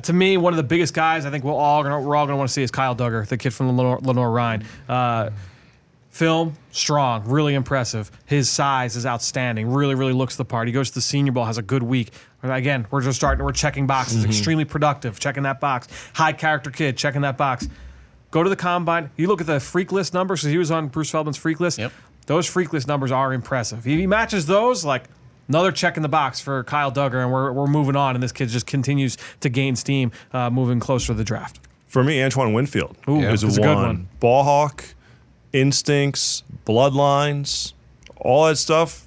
[0.00, 2.34] to me, one of the biggest guys I think we're all gonna, we're all going
[2.34, 4.64] to want to see is Kyle Dugger, the kid from Lenoir, Lenore Ryan.
[4.88, 5.30] Uh,
[6.10, 8.10] film strong, really impressive.
[8.26, 9.70] His size is outstanding.
[9.70, 10.66] Really, really looks the part.
[10.66, 12.12] He goes to the Senior Bowl, has a good week.
[12.42, 13.44] Again, we're just starting.
[13.44, 14.22] We're checking boxes.
[14.22, 14.30] Mm-hmm.
[14.30, 15.20] Extremely productive.
[15.20, 15.88] Checking that box.
[16.14, 16.96] High character kid.
[16.96, 17.68] Checking that box.
[18.30, 19.10] Go to the combine.
[19.16, 21.78] You look at the freak list numbers because he was on Bruce Feldman's freak list.
[21.78, 21.92] Yep.
[22.26, 23.80] Those freak list numbers are impressive.
[23.80, 25.04] If he matches those, like
[25.50, 28.14] another check in the box for Kyle Dugger, and we're, we're moving on.
[28.14, 31.58] And this kid just continues to gain steam, uh, moving closer to the draft.
[31.88, 33.76] For me, Antoine Winfield Ooh, is a a good one.
[33.76, 34.08] one.
[34.20, 34.84] Ball hawk,
[35.52, 37.72] instincts, bloodlines,
[38.16, 39.06] all that stuff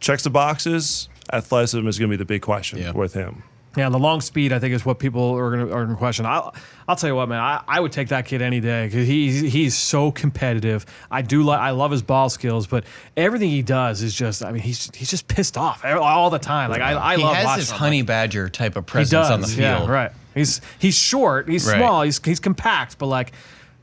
[0.00, 1.08] checks the boxes.
[1.32, 2.92] Athleticism is going to be the big question Yeah.
[2.92, 3.42] with him.
[3.76, 6.26] Yeah, the long speed I think is what people are going to are to question.
[6.26, 6.54] I'll
[6.86, 7.40] I'll tell you what, man.
[7.40, 10.84] I, I would take that kid any day because he's he's so competitive.
[11.10, 12.84] I do like I love his ball skills, but
[13.16, 16.70] everything he does is just I mean he's he's just pissed off all the time.
[16.70, 17.78] Like I, I he love has this him.
[17.78, 19.58] honey badger type of presence does on the field.
[19.58, 20.12] Yeah, right.
[20.34, 21.48] He's he's short.
[21.48, 21.78] He's Right.
[21.78, 22.02] small.
[22.02, 23.32] He's he's compact, but like.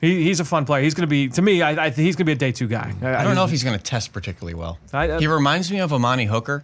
[0.01, 0.81] He, he's a fun player.
[0.81, 2.69] He's going to be, to me, I, I, he's going to be a day two
[2.69, 2.93] guy.
[3.01, 4.79] I don't know if he's going to test particularly well.
[4.93, 6.63] I- I- he reminds me of Amani Hooker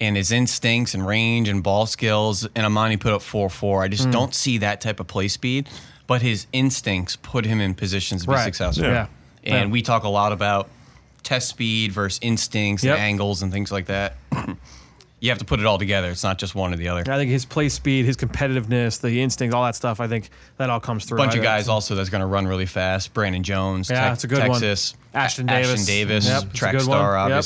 [0.00, 2.46] and his instincts and range and ball skills.
[2.54, 3.82] And Amani put up 4 4.
[3.82, 4.10] I just Hmm.
[4.10, 5.68] don't see that type of play speed,
[6.06, 8.44] but his instincts put him in positions to be Right.
[8.44, 8.86] successful.
[8.86, 9.06] Yeah.
[9.44, 9.72] And Yeah.
[9.72, 10.68] we talk a lot about
[11.22, 12.96] test speed versus instincts Yep.
[12.96, 14.16] and angles and things like that.
[15.20, 16.08] you have to put it all together.
[16.10, 17.00] It's not just one or the other.
[17.12, 20.00] I think his play speed, his competitiveness, the instinct, all that stuff.
[20.00, 21.18] I think that all comes through.
[21.18, 23.12] A bunch of guys also that's going to run really fast.
[23.12, 24.60] Brandon Jones, Yeah, it's a good one.
[24.60, 25.82] Texas, Ashtyn A- Davis.
[25.82, 26.82] Ashtyn Davis, Yep, track one.
[26.84, 27.44] star, Yep.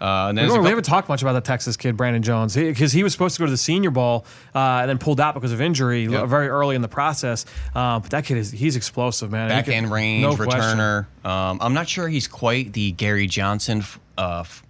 [0.00, 0.06] Obviously.
[0.24, 2.54] Uh, and then We, there's we haven't talked much about the Texas kid, Brandon Jones,
[2.56, 4.24] because he, was supposed to go to the Senior Bowl
[4.54, 6.26] uh, and then pulled out because of injury Yep.
[6.28, 7.44] very early in the process.
[7.74, 9.48] Um, but that kid is he's explosive, man.
[9.50, 11.06] He back can- end range, no returner.
[11.24, 13.78] Um, I'm not sure he's quite the Gary Johnson.
[13.80, 14.62] f- Uh, f-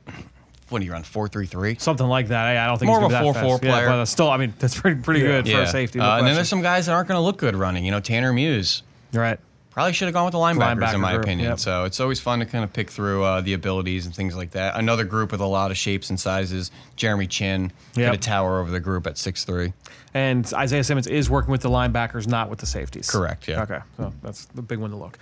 [0.68, 1.02] what do you run?
[1.02, 1.76] Four three three.
[1.80, 2.46] something like that.
[2.46, 3.64] I, I don't think More he's of a gonna be that 4-4 fast.
[3.64, 3.86] Yeah, player.
[3.88, 5.98] but uh, still, I mean, that's pretty pretty good for a safety.
[5.98, 7.84] no Uh, and then there's some guys that aren't going to look good running.
[7.84, 8.82] You know, Tanner Muse.
[9.12, 9.40] You're right.
[9.70, 11.48] Probably should have gone with the linebackers, Linebacker in my group, opinion.
[11.50, 11.58] yep.
[11.60, 14.50] So it's always fun to kind of pick through uh, the abilities and things like
[14.50, 14.76] that.
[14.76, 16.70] Another group with a lot of shapes and sizes.
[16.96, 18.10] Jeremy Chinn Yep.
[18.12, 19.72] could a tower over the group at six three.
[20.12, 23.08] And Isaiah Simmons is working with the linebackers, not with the safeties.
[23.08, 23.62] Correct, yeah.
[23.62, 23.78] Okay.
[23.96, 25.18] So that's the big one to look.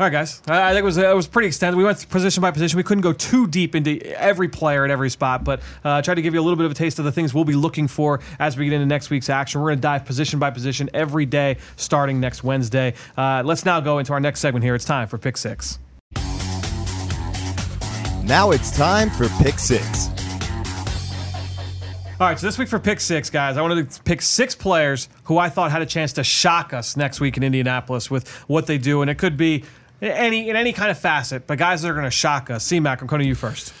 [0.00, 0.40] All right, guys.
[0.48, 1.76] I, I think it was it was pretty extended.
[1.76, 2.78] We went position by position.
[2.78, 6.22] We couldn't go too deep into every player at every spot, but uh, tried to
[6.22, 8.20] give you a little bit of a taste of the things we'll be looking for
[8.38, 9.60] as we get into next week's action.
[9.60, 12.94] We're going to dive position by position every day, starting next Wednesday.
[13.14, 14.74] Uh, let's now go into our next segment here.
[14.74, 15.78] It's time for Pick Six.
[18.24, 20.08] Now it's time for Pick Six.
[22.20, 25.08] All right, so this week for pick six, guys, I wanted to pick six players
[25.24, 28.66] who I thought had a chance to shock us next week in Indianapolis with what
[28.66, 29.64] they do, and it could be
[30.02, 32.64] any in any kind of facet, but guys that are going to shock us.
[32.64, 33.72] C-Mac, I'm coming to you first.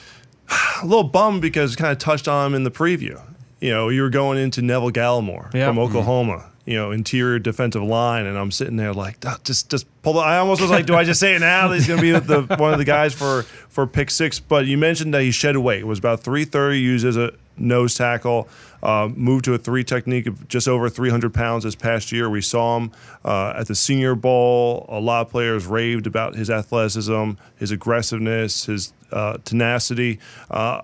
[0.82, 3.20] a little bummed because kind of touched on him in the preview.
[3.60, 5.66] You know, you were going into Neville Gallimore Yeah.
[5.68, 6.46] from Oklahoma.
[6.66, 10.12] You know, interior defensive line, and I'm sitting there like, "Ah, just, just pull.
[10.12, 11.66] The, I almost was like, do I just say it now?
[11.68, 14.38] that He's going to be the one of the guys for for pick six.
[14.38, 15.80] But you mentioned that he shed weight.
[15.80, 18.48] It was about 330 used as a nose tackle.
[18.82, 22.30] Uh, moved to a three technique of just over 300 pounds this past year.
[22.30, 22.92] We saw him
[23.24, 24.86] uh, at the Senior Bowl.
[24.88, 30.18] A lot of players raved about his athleticism, his aggressiveness, his uh, tenacity.
[30.50, 30.80] Uh,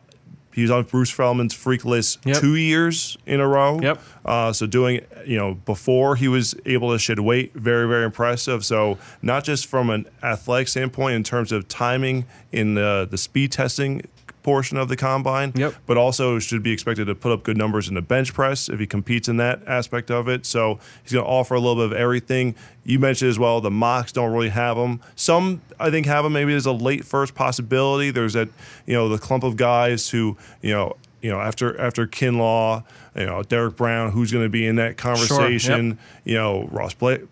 [0.53, 2.39] he was on Bruce Feldman's freak list Yep.
[2.39, 3.79] two years in a row.
[3.81, 4.01] Yep.
[4.25, 8.65] Uh, so doing, you know, before he was able to shed weight, very, very impressive.
[8.65, 13.53] So not just from an athletic standpoint in terms of timing in the, the speed
[13.53, 14.03] testing
[14.47, 15.75] portion of the combine, Yep.
[15.87, 18.79] but also should be expected to put up good numbers in the bench press if
[18.79, 20.47] he competes in that aspect of it.
[20.47, 22.55] So he's going to offer a little bit of everything.
[22.85, 25.01] You mentioned as well the mocks don't really have him.
[25.17, 28.13] Some I think have him maybe as a late first possibility.
[28.13, 28.49] There's that
[28.87, 32.85] you know the clump of guys who you know you know after after Kinlaw,
[33.17, 35.99] you know Derrick Brown, who's going to be in that conversation.
[36.25, 37.23] You know Ross Blake.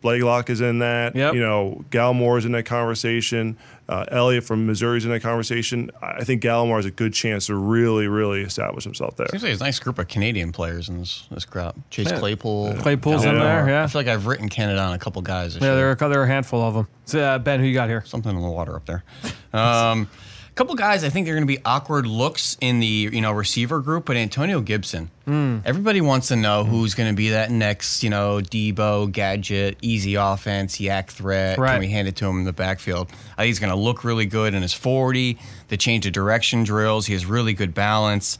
[0.00, 1.16] Blacklock is in that.
[1.16, 1.34] Yep.
[1.34, 3.56] You know, Gallimore is in that conversation.
[3.88, 5.90] Uh, Elliott from Missouri is in that conversation.
[6.02, 9.28] I I think Gallimore has a good chance to really, really establish himself there.
[9.28, 11.76] Seems like there's a nice group of Canadian players in this this crop.
[11.90, 12.74] Chase Claypool.
[12.78, 13.84] Claypool's in there, yeah.
[13.84, 15.56] I feel like I've written Canada on a couple guys.
[15.56, 15.76] Yeah, year.
[15.76, 16.88] there are, there are a handful of them.
[17.04, 18.02] So, uh, ben, who you got here?
[18.04, 19.04] something in the water up there.
[19.52, 23.20] Um, a couple guys, I think they're going to be awkward looks in the you
[23.20, 25.10] know receiver group, but Antonio Gibson.
[25.26, 25.58] Hmm.
[25.64, 30.14] Everybody wants to know who's going to be that next you know Deebo gadget, easy
[30.16, 31.58] offense, YAC threat.
[31.58, 31.72] Right.
[31.72, 33.08] Can we hand it to him in the backfield?
[33.36, 35.38] I think he's going to look really good in his forty.
[35.68, 38.38] The change of direction drills, he has really good balance.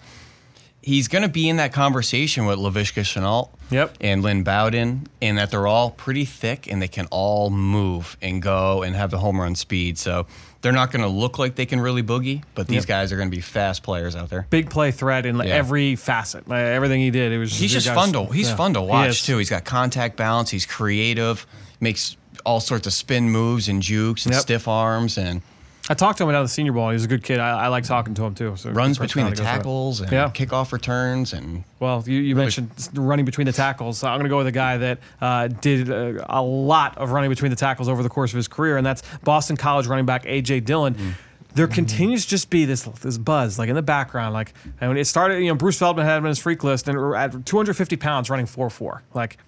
[0.80, 3.96] He's going to be in that conversation with Laviska Shenault Yep.
[4.00, 8.40] and Lynn Bowden, and that they're all pretty thick and they can all move and
[8.40, 9.98] go and have the home run speed.
[9.98, 10.28] So
[10.62, 12.86] they're not going to look like they can really boogie, but these Yep.
[12.86, 14.46] guys are going to be fast players out there.
[14.50, 15.44] Big play threat in Yeah.
[15.44, 16.48] every facet.
[16.48, 17.56] Like, everything he did, it was.
[17.56, 19.22] He's just fun to he's yeah, fun to watch is.
[19.22, 19.38] too.
[19.38, 20.50] He's got contact balance.
[20.50, 21.46] He's creative,
[21.80, 24.42] makes all sorts of spin moves and jukes and Yep.
[24.42, 25.42] stiff arms and
[25.88, 26.88] I talked to him at the Senior Bowl.
[26.88, 27.38] He was a good kid.
[27.38, 28.56] I, I like talking to him too.
[28.56, 29.58] So runs between the personality goes with it.
[29.58, 30.30] tackles and Yeah.
[30.30, 33.98] kickoff returns and Well, you, you mentioned running between the tackles.
[33.98, 37.12] So I'm going to go with a guy that uh, did uh, a lot of
[37.12, 40.06] running between the tackles over the course of his career, and that's Boston College running
[40.06, 40.60] back A.J.
[40.60, 41.14] Dillon.
[41.54, 44.98] There continues to just be this this buzz, like in the background, like and when
[44.98, 47.96] it started, you know, Bruce Feldman had him in his freak list, and at 250
[47.96, 49.00] pounds, running 4-4.
[49.14, 49.38] Like,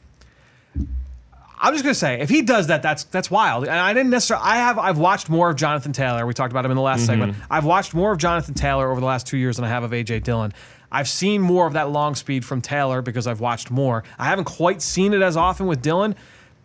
[1.60, 3.64] I'm just gonna say, if he does that, that's that's wild.
[3.64, 4.44] And I didn't necessarily.
[4.46, 6.26] I have I've watched more of Jonathan Taylor.
[6.26, 7.06] We talked about him in the last mm-hmm.
[7.06, 7.36] segment.
[7.50, 9.90] I've watched more of Jonathan Taylor over the last two years than I have of
[9.90, 10.52] AJ Dillon.
[10.90, 14.04] I've seen more of that long speed from Taylor because I've watched more.
[14.18, 16.14] I haven't quite seen it as often with Dillon.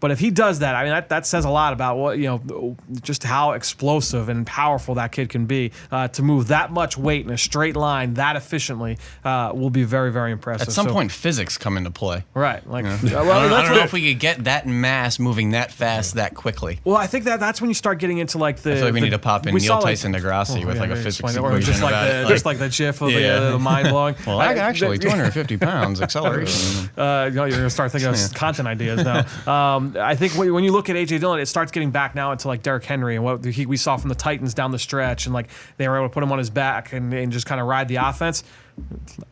[0.04, 2.26] But if he does that, I mean, that, that says a lot about what, you
[2.26, 5.72] know, just how explosive and powerful that kid can be.
[5.90, 9.86] Uh, to move that much weight in a straight line that efficiently uh, will be
[9.86, 10.68] very, very impressive.
[10.68, 12.26] At some So- point, physics come into play.
[12.34, 12.70] Right.
[12.70, 15.72] Like, uh, I don't, I don't know if we could get that mass moving that
[15.72, 16.82] fast that quickly.
[16.84, 18.74] Well, I think that that's when you start getting into like the.
[18.74, 20.80] I feel like we the- need to pop in Neil saw, like- Tyson deGrasse with
[20.80, 22.28] like a physics equation or just like the it.
[22.28, 24.16] just like the GIF of the, uh, the mind blowing.
[24.28, 26.90] well, I, actually, 250 pounds acceleration.
[26.98, 29.24] Uh, you know, you're gonna start thinking of content ideas now.
[29.50, 32.32] Um, I think when, when you look at AJ Dillon, it starts getting back now
[32.32, 35.26] into like Derrick Henry and what he, we saw from the Titans down the stretch,
[35.26, 37.60] and like they were able to put him on his back and, and just kind
[37.62, 38.44] of ride the offense.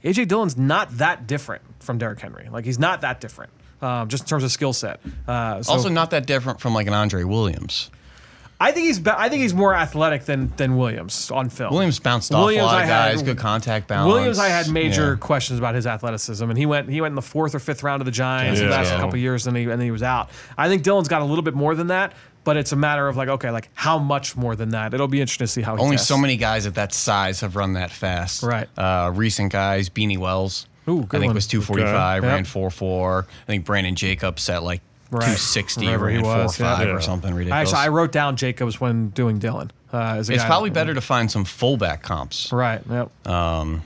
[0.04, 2.48] AJ Dillon's not that different from Derrick Henry.
[2.52, 3.52] Like he's not that different.
[3.82, 5.00] Um, just in terms of skill set.
[5.28, 7.90] Uh, so also, not that different from like an Andre Williams.
[8.62, 11.74] I think he's be- I think he's more athletic than than Williams on film.
[11.74, 14.14] Williams bounced off Williams, a lot I of had- guys, good contact balance.
[14.14, 15.18] Williams, I had major Yeah.
[15.20, 18.02] questions about his athleticism, and he went he went in the fourth or fifth round
[18.02, 18.68] of the Giants Yeah.
[18.68, 18.98] the last Yeah.
[18.98, 20.30] couple of years, and he and then he was out.
[20.58, 23.18] I think Dillon's got a little bit more than that, but it's a matter of
[23.18, 24.94] like okay, like how much more than that?
[24.94, 26.08] It'll be interesting to see how he Only tests.
[26.08, 28.44] so many guys at that size have run that fast.
[28.44, 28.68] Right.
[28.78, 30.68] Uh, recent guys, Beanie Wells.
[30.90, 31.36] Ooh, I think one.
[31.36, 32.28] was 245, Okay.
[32.28, 32.48] ran Yep.
[32.48, 33.26] 4'4.
[33.44, 34.82] I think Brandon Jacobs at like
[35.12, 35.24] Right.
[35.24, 36.92] 260, Wherever he ran was, 4'5 yeah.
[36.94, 37.70] or something ridiculous.
[37.70, 39.70] Actually, I wrote down Jacobs when doing Dillon.
[39.94, 42.82] Uh, as a it's guy- probably better to find some fullback comps, Right.
[42.90, 43.28] Yep.
[43.28, 43.82] Um,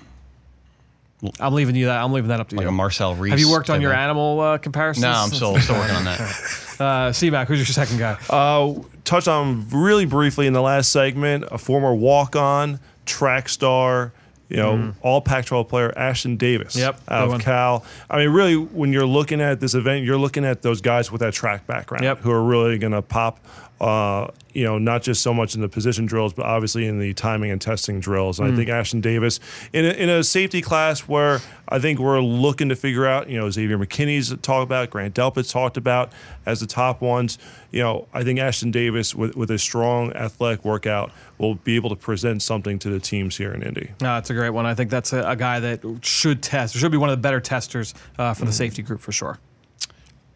[1.39, 2.03] I'm leaving you that.
[2.03, 2.67] I'm leaving that up to like you.
[2.67, 3.31] Like a Marcel Reece.
[3.31, 5.01] Have you worked on your of- animal uh, comparisons?
[5.03, 6.61] No, I'm still, still working on that.
[6.77, 8.17] Uh, C-Mac, who's your second guy?
[8.29, 8.73] Uh,
[9.05, 14.11] touched on really briefly in the last segment a former walk on, track star,
[14.49, 14.93] you know, mm.
[15.01, 16.75] all Pac 12 player, Ashtyn Davis.
[16.75, 17.41] Yep, out of.
[17.41, 17.83] Cal.
[18.09, 21.21] I mean, really, when you're looking at this event, you're looking at those guys with
[21.21, 22.19] that track background Yep.
[22.19, 23.39] who are really going to pop.
[23.81, 27.13] Uh, you know, not just so much in the position drills, but obviously in the
[27.13, 28.39] timing and testing drills.
[28.39, 29.41] And I think Ashtyn Davis,
[29.73, 33.37] in a, in a safety class where I think we're looking to figure out, you
[33.37, 36.13] know, Xavier McKinney's talked about, Grant Delpit's talked about
[36.45, 37.37] as the top ones.
[37.71, 41.89] You know, I think Ashtyn Davis, with, with a strong athletic workout, will be able
[41.89, 43.91] to present something to the teams here in Indy.
[43.99, 44.65] No, that's a great one.
[44.65, 47.41] I think that's a, a guy that should test, should be one of the better
[47.41, 49.37] testers uh, for the safety group for sure.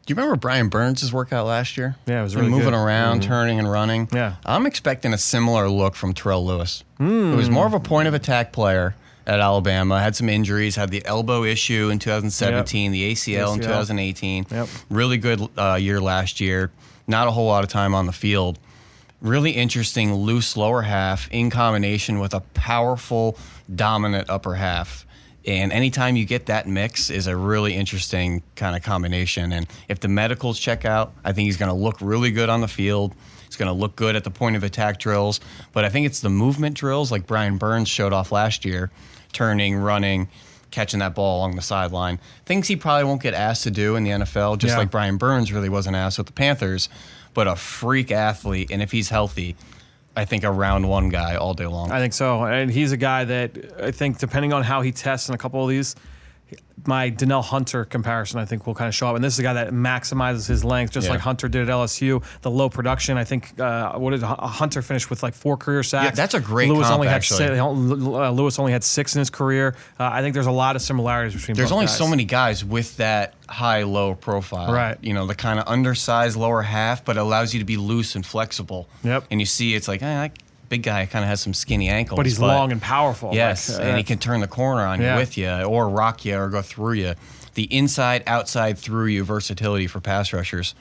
[0.10, 1.96] Do you remember Brian Burns' workout last year?
[2.08, 2.74] Yeah, it was really moving good.
[2.74, 4.10] around, turning and running.
[4.12, 4.38] Yeah.
[4.44, 6.84] I'm expecting a similar look from Terrell Lewis.
[6.98, 8.96] Who was more of a point of attack player
[9.28, 10.02] at Alabama.
[10.02, 10.76] Had some injuries.
[10.76, 13.64] Had the elbow issue in 2017, the ACL, in ACL.
[13.64, 14.48] 2018.
[14.50, 14.68] Yep.
[14.90, 16.72] Really good uh, year last year.
[17.06, 18.58] Not a whole lot of time on the field.
[19.22, 23.38] Really interesting loose lower half in combination with a powerful
[23.76, 25.06] dominant upper half.
[25.48, 29.52] And anytime you get that mix is a really interesting kind of combination.
[29.54, 32.62] And if the medicals check out, I think he's going to look really good on
[32.62, 33.16] the field.
[33.46, 35.40] He's going to look good at the point of attack drills.
[35.74, 38.92] But I think it's the movement drills like Brian Burns showed off last year,
[39.32, 40.28] turning, running,
[40.72, 42.20] catching that ball along the sideline.
[42.46, 44.78] Things he probably won't get asked to do in the NFL, just Yeah.
[44.80, 46.90] like Brian Burns really wasn't asked with the Panthers.
[47.34, 48.70] But a freak athlete.
[48.72, 49.56] And if he's healthy,
[50.16, 51.92] I think a round one guy all day long.
[51.92, 52.44] I think so.
[52.44, 55.64] And he's a guy that I think, depending on how he tests in a couple
[55.64, 55.96] of these,
[56.86, 59.16] my Danielle Hunter comparison, I think, will kind of show up.
[59.16, 61.12] And this is a guy that maximizes his length, just Yeah.
[61.14, 62.22] like Hunter did at LSU.
[62.42, 66.06] The low production, I think, uh, what did Hunter finish with like four career sacks?
[66.06, 67.48] Yeah, that's a great Lewis comp, only had actually.
[67.48, 69.76] si- uh, Lewis only had six in his career.
[70.00, 71.56] Uh, I think there's a lot of similarities between.
[71.58, 71.98] There's only guys.
[71.98, 74.72] so many guys with that high low profile.
[74.72, 74.98] Right.
[75.02, 78.16] You know, the kind of undersized lower half, but it allows you to be loose
[78.16, 78.88] and flexible.
[79.04, 79.26] Yep.
[79.32, 80.32] And you see it's like, eh, that
[80.70, 82.16] big guy kind of has some skinny ankles.
[82.18, 83.32] But he's long and powerful.
[83.34, 85.14] Yes, Like, uh, and he can turn the corner on Yeah.
[85.16, 87.16] you with you, or rock you, or go through you.
[87.56, 90.76] The inside, outside, through you versatility for pass rushers.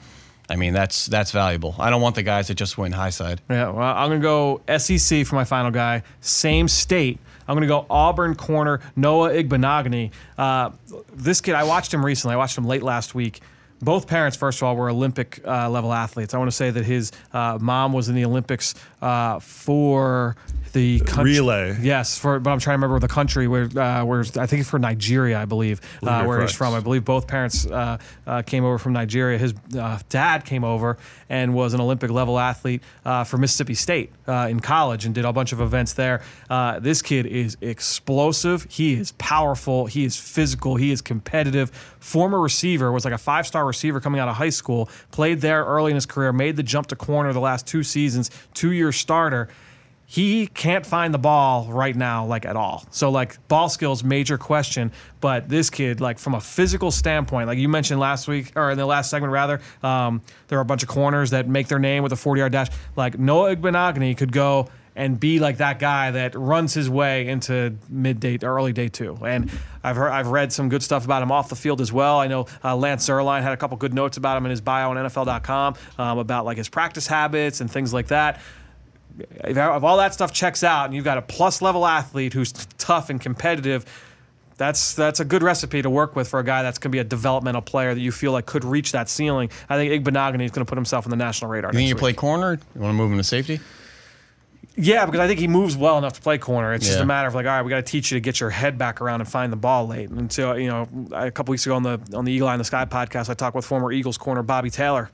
[0.51, 1.75] I mean, that's that's valuable.
[1.77, 3.41] I don't want the guys that just win high side.
[3.49, 4.23] Yeah, well, I'm going to
[4.67, 6.03] go SEC for my final guy.
[6.21, 7.19] Same state.
[7.47, 10.11] I'm going to go Auburn corner Noah Igbinoghene.
[10.37, 10.71] Uh,
[11.13, 12.33] this kid, I watched him recently.
[12.35, 13.41] I watched him late last week.
[13.81, 16.33] Both parents, first of all, were Olympic uh, level athletes.
[16.33, 20.35] I want to say that his uh, mom was in the Olympics uh, for
[20.73, 21.33] the country.
[21.33, 21.77] Relay.
[21.81, 24.69] Yes, for but I'm trying to remember the country where uh, where I think it's
[24.69, 26.73] for Nigeria, I believe, uh, where he's from.
[26.73, 27.97] I believe both parents uh,
[28.27, 29.37] uh, came over from Nigeria.
[29.37, 30.97] His uh, dad came over
[31.29, 35.25] and was an Olympic level athlete uh, for Mississippi State uh, in college and did
[35.25, 36.21] a bunch of events there.
[36.49, 38.65] Uh, this kid is explosive.
[38.69, 39.85] He is powerful.
[39.85, 40.75] He is physical.
[40.75, 41.71] He is competitive.
[41.99, 44.89] Former receiver was like a five star receiver coming out of high school.
[45.11, 46.33] Played there early in his career.
[46.33, 48.31] Made the jump to corner the last two seasons.
[48.53, 49.49] Two starter
[50.11, 52.83] he can't find the ball right now, like at all.
[52.89, 54.91] So like ball skills, major question.
[55.21, 58.77] But this kid, like from a physical standpoint, like you mentioned last week or in
[58.79, 62.01] the last segment rather, um, there are a bunch of corners that make their name
[62.01, 62.69] with a 40 yard dash.
[62.95, 67.75] Like Noah Igbinoghene could go and be like that guy that runs his way into
[67.87, 69.15] mid day or early day two.
[69.23, 69.51] And
[69.83, 72.19] I've heard, I've read some good stuff about him off the field as well.
[72.19, 74.89] I know uh, Lance Zierlein had a couple good notes about him in his bio
[74.89, 78.41] on NFL.com um, about like his practice habits and things like that
[79.17, 82.51] if, if all that stuff checks out and you've got a plus level athlete who's
[82.77, 83.85] tough and competitive,
[84.57, 86.99] that's that's a good recipe to work with for a guy that's going to be
[86.99, 89.49] a developmental player that you feel like could reach that ceiling.
[89.69, 91.71] I think Igbinoghene is going to put himself on the national radar.
[91.71, 92.59] You think you play corner?
[92.75, 93.59] You want to move him to safety?
[94.75, 96.73] Yeah, because I think he moves well enough to play corner.
[96.73, 98.39] It's just a matter of like, all right, we got to teach you to get
[98.39, 100.09] your head back around and find the ball late.
[100.09, 102.59] And so, you know, a couple weeks ago on the on the Eagle Eye in
[102.59, 105.09] the Sky podcast, I talked with former Eagles corner Bobby Taylor.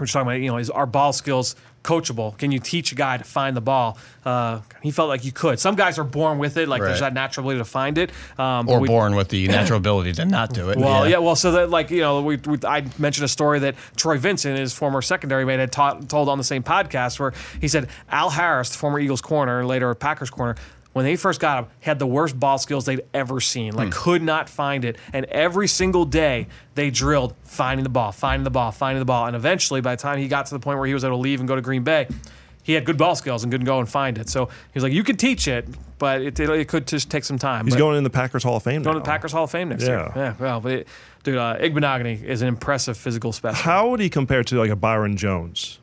[0.00, 1.54] We're talking about, you know, is our ball skills
[1.84, 2.36] coachable?
[2.36, 3.96] Can you teach a guy to find the ball?
[4.24, 5.58] Uh, he felt like you could.
[5.58, 8.10] Some guys are born with it, like there's that natural ability to find it.
[8.38, 10.78] Um, Or we- born with the natural ability to not do it?
[10.78, 11.18] well, yeah.
[11.18, 14.58] well, so that like you know, we, we I mentioned a story that Troy Vincent,
[14.58, 18.30] his former secondary mate, had taught, told on the same podcast where he said Al
[18.30, 20.56] Harris, the former Eagles corner later Packers corner.
[20.92, 23.74] When they first got him, had the worst ball skills they'd ever seen.
[23.74, 24.96] Like, could not find it.
[25.12, 29.26] And every single day, they drilled finding the ball, finding the ball, finding the ball.
[29.26, 31.20] And eventually, by the time he got to the point where he was able to
[31.20, 32.08] leave and go to Green Bay,
[32.62, 34.28] he had good ball skills and couldn't go and find it.
[34.28, 35.66] So he was like, "You can teach it,
[35.98, 38.42] but it, it, it could just take some time." He's But- going in the Packers
[38.42, 38.82] Hall of Fame.
[38.82, 40.12] Going to the Packers Hall of Fame next year.
[40.14, 40.22] Yeah.
[40.22, 40.88] Yeah, well, but it,
[41.22, 43.62] dude, uh, Igbinoghene is an impressive physical specimen.
[43.64, 45.78] How would he compare to like a Byron Jones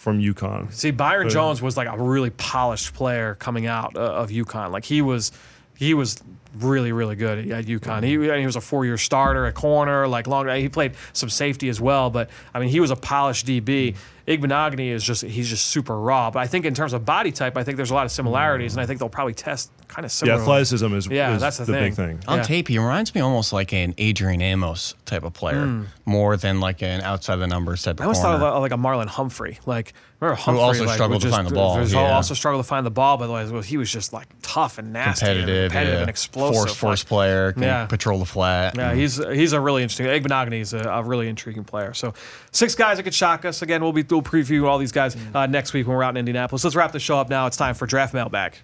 [0.00, 0.72] from UConn?
[0.72, 4.70] See, Byron Jones was like a really polished player coming out uh, of UConn.
[4.70, 5.30] Like he was,
[5.76, 6.22] he was
[6.58, 8.02] really, really good at, at UConn.
[8.02, 10.48] He, he was a four-year starter at corner, like long.
[10.48, 13.94] He played some safety as well, but I mean, he was a polished DB.
[14.28, 16.30] Igbinoghene is just he's just super raw.
[16.30, 18.74] But I think in terms of body type, I think there's a lot of similarities,
[18.74, 20.40] and I think they'll probably test kind of The similar.
[20.40, 21.82] athleticism is, Yeah, is that's the the thing.
[21.84, 22.20] big thing.
[22.28, 22.42] On Yeah.
[22.44, 25.84] tape, he reminds me almost like an Adrian Amos type of player, Hmm.
[26.06, 28.38] more than like an outside the numbers type of I always corner.
[28.38, 29.58] thought of like a Marlon Humphrey.
[29.66, 32.12] Like remember Humphrey also like, struggled to just- find the ball, was- yeah.
[32.14, 35.26] Also struggled to find the ball, but like, he was just like tough and nasty,
[35.26, 36.00] and competitive, competitive yeah.
[36.02, 36.54] and explosive.
[36.56, 37.86] force force like- player, can Yeah.
[37.86, 38.76] patrol the flat.
[38.76, 40.06] Yeah, he's he's a really interesting.
[40.06, 41.94] Igbinoghene is a, a really intriguing player.
[41.94, 42.14] So
[42.52, 43.62] six guys that could shock us.
[43.62, 46.18] Again, we'll be we'll preview all these guys uh, next week when we're out in
[46.18, 46.64] Indianapolis.
[46.64, 47.46] Let's wrap the show up now.
[47.46, 48.56] It's time for draft mailbag.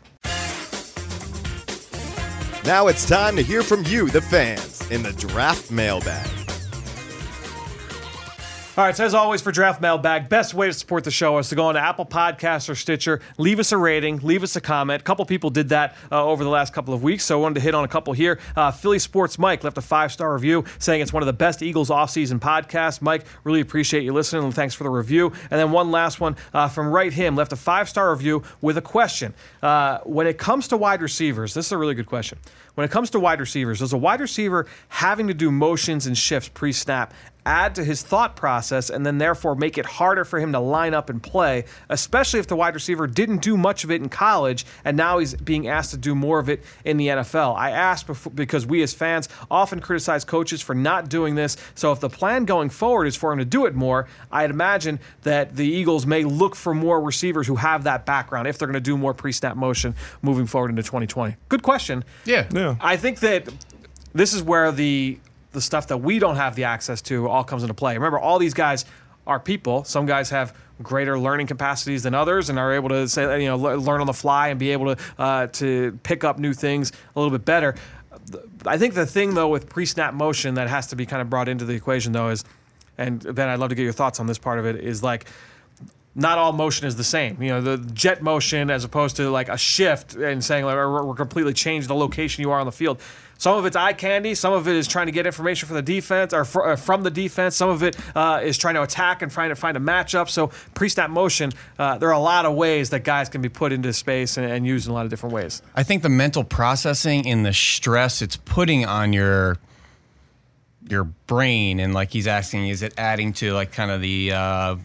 [2.65, 6.46] Now it's time to hear from you, the fans, in the draft mailbag.
[8.79, 11.49] All right, so as always for Draft Mailbag, best way to support the show is
[11.49, 14.61] to go on to Apple Podcasts or Stitcher, leave us a rating, leave us a
[14.61, 15.01] comment.
[15.01, 17.55] A couple people did that uh, over the last couple of weeks, so I wanted
[17.55, 18.39] to hit on a couple here.
[18.55, 21.63] Uh, Philly Sports Mike left a five star review saying it's one of the best
[21.63, 23.01] Eagles offseason podcasts.
[23.01, 25.33] Mike, really appreciate you listening and thanks for the review.
[25.51, 28.77] And then one last one uh, from Right Him left a five star review with
[28.77, 29.33] a question.
[29.63, 32.37] Uh, when it comes to wide receivers, this is a really good question.
[32.75, 36.19] When it comes to wide receivers, does a wide receiver having to do motions and
[36.19, 37.15] shifts pre snap
[37.47, 40.93] add to his thought process and then therefore make it harder for him to line
[40.93, 44.67] up and play, especially if the wide receiver didn't do much of it in college
[44.85, 47.57] and now he's being asked to do more of it in the NFL.
[47.57, 51.57] I asked before, because we as fans often criticize coaches for not doing this.
[51.75, 54.99] So if the plan going forward is for him to do it more, I'd imagine
[55.23, 58.75] that the Eagles may look for more receivers who have that background if they're going
[58.75, 61.37] to do more pre-snap motion moving forward into 2020.
[61.49, 62.05] Good question.
[62.25, 62.49] Yeah.
[62.53, 62.77] Yeah.
[62.81, 63.49] I think that
[64.13, 65.19] this is where the
[65.53, 67.95] the stuff that we don't have the access to all comes into play.
[67.95, 68.85] Remember, all these guys
[69.27, 69.85] are people.
[69.85, 73.57] Some guys have greater learning capacities than others and are able to say you know
[73.57, 77.19] learn on the fly and be able to uh, to pick up new things a
[77.19, 77.75] little bit better.
[78.65, 81.49] I think the thing though with pre-snap motion that has to be kind of brought
[81.49, 82.45] into the equation though is,
[82.99, 84.77] and Ben, I'd love to get your thoughts on this part of it.
[84.77, 85.27] Is like
[86.15, 87.41] not all motion is the same.
[87.43, 91.15] You know, the jet motion as opposed to like a shift and saying like we're,
[91.15, 93.01] completely changing the location you are on the field.
[93.39, 94.35] Some of it's eye candy.
[94.35, 97.03] Some of it is trying to get information from the defense or fr- uh, from
[97.03, 97.57] the defense.
[97.57, 100.29] Some of it uh, is trying to attack and trying to find a matchup.
[100.29, 103.73] So pre-snap motion, uh, there are a lot of ways that guys can be put
[103.73, 105.63] into space and, and used in a lot of different ways.
[105.75, 109.59] I think the mental processing and the stress it's putting on your
[110.89, 114.77] your brain and like he's asking is it adding to like kind of the uh,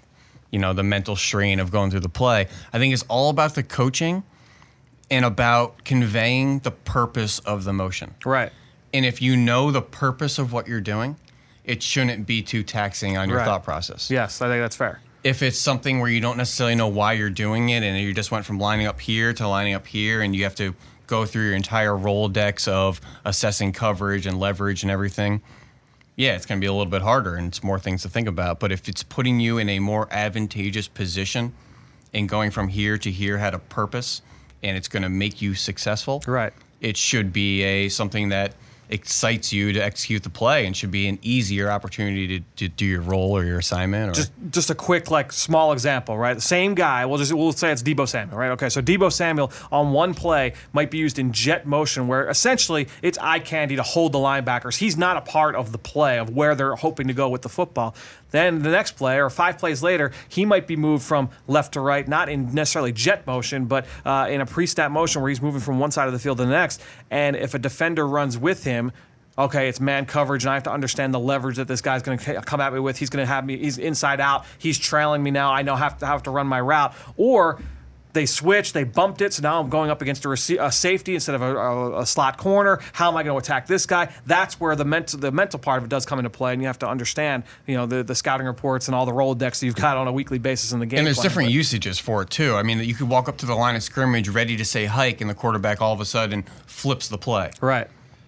[0.49, 3.53] you know the mental strain of going through the play i think it's all about
[3.53, 4.23] the coaching
[5.11, 8.51] and about conveying the purpose of the motion Right.
[8.93, 11.17] and if you know the purpose of what you're doing
[11.63, 13.45] it shouldn't be too taxing on your Right.
[13.45, 15.01] thought process Yes, I think that's fair.
[15.23, 18.31] if it's something where you don't necessarily know why you're doing it and you just
[18.31, 20.73] went from lining up here to lining up here and you have to
[21.07, 25.41] go through your entire Rolodex of assessing coverage and leverage and everything,
[26.15, 28.29] yeah, it's going to be a little bit harder and it's more things to think
[28.29, 28.61] about.
[28.61, 31.51] But if it's putting you in a more advantageous position
[32.13, 34.21] and going from here to here had a purpose
[34.63, 36.53] and it's going to make you successful, Right.
[36.81, 38.53] it should be a something that
[38.89, 42.85] excites you to execute the play and should be an easier opportunity to, to do
[42.85, 44.09] your role or your assignment.
[44.09, 46.33] Or just just a quick like small example, right?
[46.33, 47.05] The same guy.
[47.05, 48.51] We'll just we'll say it's Deebo Samuel, right?
[48.51, 52.89] Okay, so Deebo Samuel on one play might be used in jet motion, where essentially
[53.01, 54.75] it's eye candy to hold the linebackers.
[54.75, 57.49] He's not a part of the play of where they're hoping to go with the
[57.49, 57.95] football.
[58.31, 61.81] Then the next play, or five plays later, he might be moved from left to
[61.81, 65.61] right, not in necessarily jet motion, but uh, in a pre-snap motion where he's moving
[65.61, 66.81] from one side of the field to the next.
[67.09, 68.91] And if a defender runs with him,
[69.37, 72.17] okay, it's man coverage, and I have to understand the leverage that this guy's going
[72.17, 72.97] to come at me with.
[72.97, 73.57] He's going to have me.
[73.57, 74.45] He's inside out.
[74.57, 75.51] He's trailing me now.
[75.51, 76.93] I know have to have to run my route.
[77.17, 77.59] Or
[78.13, 81.15] they switched, they bumped it, so now I'm going up against a, rece- a safety
[81.15, 82.79] instead of a, a, a slot corner.
[82.93, 84.13] How am I going to attack this guy?
[84.25, 86.67] That's where the mental the mental part of it does come into play, and you
[86.67, 89.75] have to understand, you know, the, the scouting reports and all the Rolodex that you've
[89.75, 90.99] got on a weekly basis in the game.
[90.99, 91.23] And there's plan.
[91.23, 92.55] different But- usages for it too.
[92.55, 95.21] I mean, you could walk up to the line of scrimmage ready to say hike,
[95.21, 97.51] and the quarterback all of a sudden flips the play.
[97.61, 97.87] Right.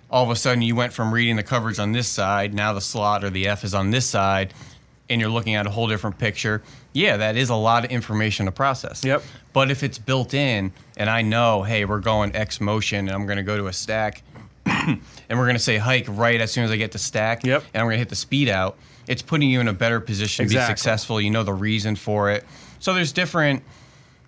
[0.10, 2.82] All of a sudden, you went from reading the coverage on this side, now the
[2.82, 4.54] slot or the F is on this side,
[5.14, 6.62] and you're looking at a whole different picture.
[6.92, 9.04] Yeah, that is a lot of information to process.
[9.06, 9.24] Yep.
[9.54, 13.26] But if it's built in, and I know, hey, we're going X motion, and I'm
[13.26, 14.22] going to go to a stack,
[14.66, 15.00] and
[15.30, 17.64] we're going to say hike right as soon as I get to stack, Yep.
[17.74, 18.78] and I'm going to hit the speed out,
[19.08, 21.20] it's putting you in a better position to be successful.
[21.22, 22.46] You know the reason for it.
[22.80, 23.64] So there's different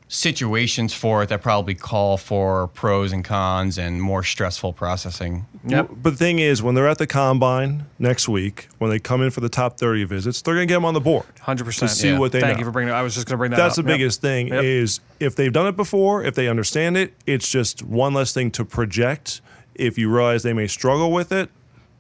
[0.07, 5.45] situations for it that probably call for pros and cons and more stressful processing.
[5.65, 5.90] Yep.
[5.98, 9.32] But the thing is, when they're at the combine next week, when they come in
[9.32, 11.26] for the top 30 visits, they're going to get them on the board.
[11.41, 11.90] Hundred percent.
[11.91, 12.60] To see what they Thank know.
[12.60, 12.94] you for bringing.
[12.94, 12.98] it.
[12.98, 13.57] I was just going to bring that.
[13.57, 13.86] That's up.
[13.86, 13.98] the Yep.
[13.98, 14.64] biggest thing Yep.
[14.64, 18.52] is if they've done it before, if they understand it, it's just one less thing
[18.52, 19.41] to project.
[19.73, 21.49] If you realize they may struggle with it,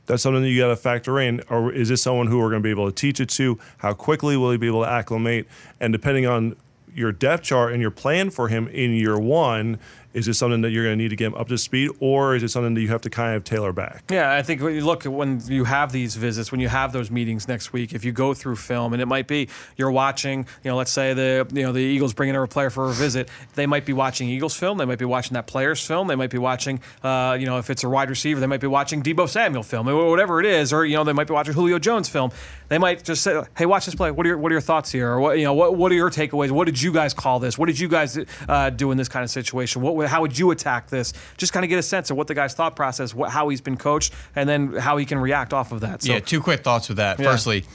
[0.05, 1.41] that's something that you got to factor in.
[1.49, 3.57] Or is this someone who we're going to be able to teach it to?
[3.79, 5.47] How quickly will he be able to acclimate?
[5.81, 6.55] And depending on
[6.95, 9.79] your depth chart and your plan for him in year one,
[10.15, 12.35] is it something that you're going to need to get him up to speed, or
[12.37, 14.05] is it something that you have to kind of tailor back?
[14.09, 16.93] Yeah, I think when you look at when you have these visits, when you have
[16.93, 20.47] those meetings next week, if you go through film, and it might be you're watching,
[20.63, 22.93] you know, let's say the you know the Eagles bringing in a player for a
[22.93, 26.15] visit, they might be watching Eagles film, they might be watching that player's film, they
[26.15, 29.03] might be watching, uh, you know, if it's a wide receiver, they might be watching
[29.03, 31.77] Deebo Samuel film, or whatever it is, or you know, they might be watching Julio
[31.77, 32.31] Jones film.
[32.67, 34.11] They might just say, "Hey, watch this play.
[34.11, 35.11] What are your what are your thoughts here?
[35.11, 36.51] Or what you know, what what are your takeaways?
[36.51, 37.57] What did you guys call this?
[37.57, 38.17] What did you guys
[38.47, 39.81] uh, do in this kind of situation?
[39.81, 41.13] What how would you attack this?
[41.37, 43.61] Just kind of get a sense of what the guy's thought process, what, how he's
[43.61, 46.03] been coached, and then how he can react off of that.
[46.03, 47.19] So, yeah, two quick thoughts with that.
[47.19, 47.31] Yeah.
[47.31, 47.65] Firstly,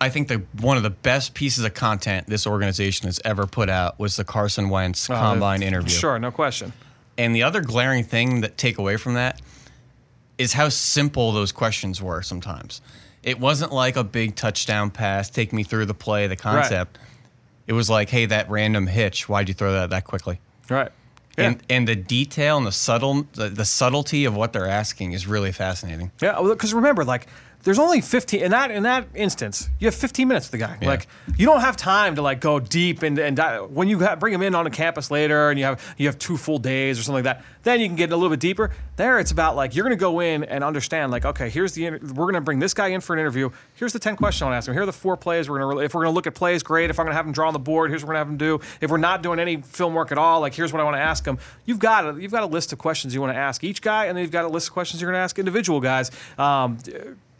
[0.00, 3.68] I think the one of the best pieces of content this organization has ever put
[3.68, 5.94] out was the Carson Wentz uh, combine interview.
[5.94, 6.72] Sure, no question.
[7.16, 9.40] And the other glaring thing that take away from that
[10.38, 12.80] is how simple those questions were sometimes.
[13.28, 16.98] It wasn't like a big touchdown pass, take me through the play, the concept.
[17.66, 20.40] It was like, hey, that random hitch, why'd you throw that that quickly?
[20.70, 20.90] Right.
[21.36, 21.44] Yeah.
[21.44, 25.26] And and the detail and the subtle the, the subtlety of what they're asking is
[25.26, 26.10] really fascinating.
[26.22, 27.26] Yeah, because remember, like,
[27.64, 29.68] there's only 15 in that in that instance.
[29.78, 30.78] You have 15 minutes with the guy.
[30.80, 30.88] Yeah.
[30.88, 31.06] Like,
[31.36, 34.32] you don't have time to like go deep and and di- when you ha- bring
[34.32, 37.02] him in on a campus later and you have you have two full days or
[37.02, 37.44] something like that.
[37.64, 38.70] Then you can get a little bit deeper.
[38.96, 41.10] There, it's about like you're going to go in and understand.
[41.12, 43.50] Like, okay, here's the inter- we're going to bring this guy in for an interview.
[43.74, 44.74] Here's the 10 questions I want to ask him.
[44.74, 46.62] Here are the four plays we're going to if we're going to look at plays,
[46.62, 46.90] great.
[46.90, 48.46] If I'm going to have him draw on the board, here's what we're going to
[48.46, 48.66] have him do.
[48.80, 51.02] If we're not doing any film work at all, like here's what I want to
[51.02, 51.38] ask him.
[51.66, 54.06] You've got a, you've got a list of questions you want to ask each guy,
[54.06, 56.10] and then you've got a list of questions you're going to ask individual guys.
[56.38, 56.78] Um,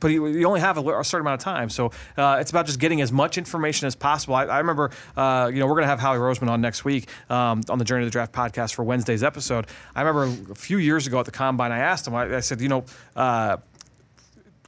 [0.00, 2.66] but you, you only have a, a certain amount of time, so uh, it's about
[2.66, 4.34] just getting as much information as possible.
[4.34, 7.08] I, I remember, uh, you know, we're going to have Howie Roseman on next week
[7.30, 9.66] um, on the Journey to the Draft podcast for Wednesday's episode.
[9.94, 12.60] I remember a few years ago at the combine, I asked him, I, I said,
[12.60, 12.84] you know.
[13.16, 13.58] Uh,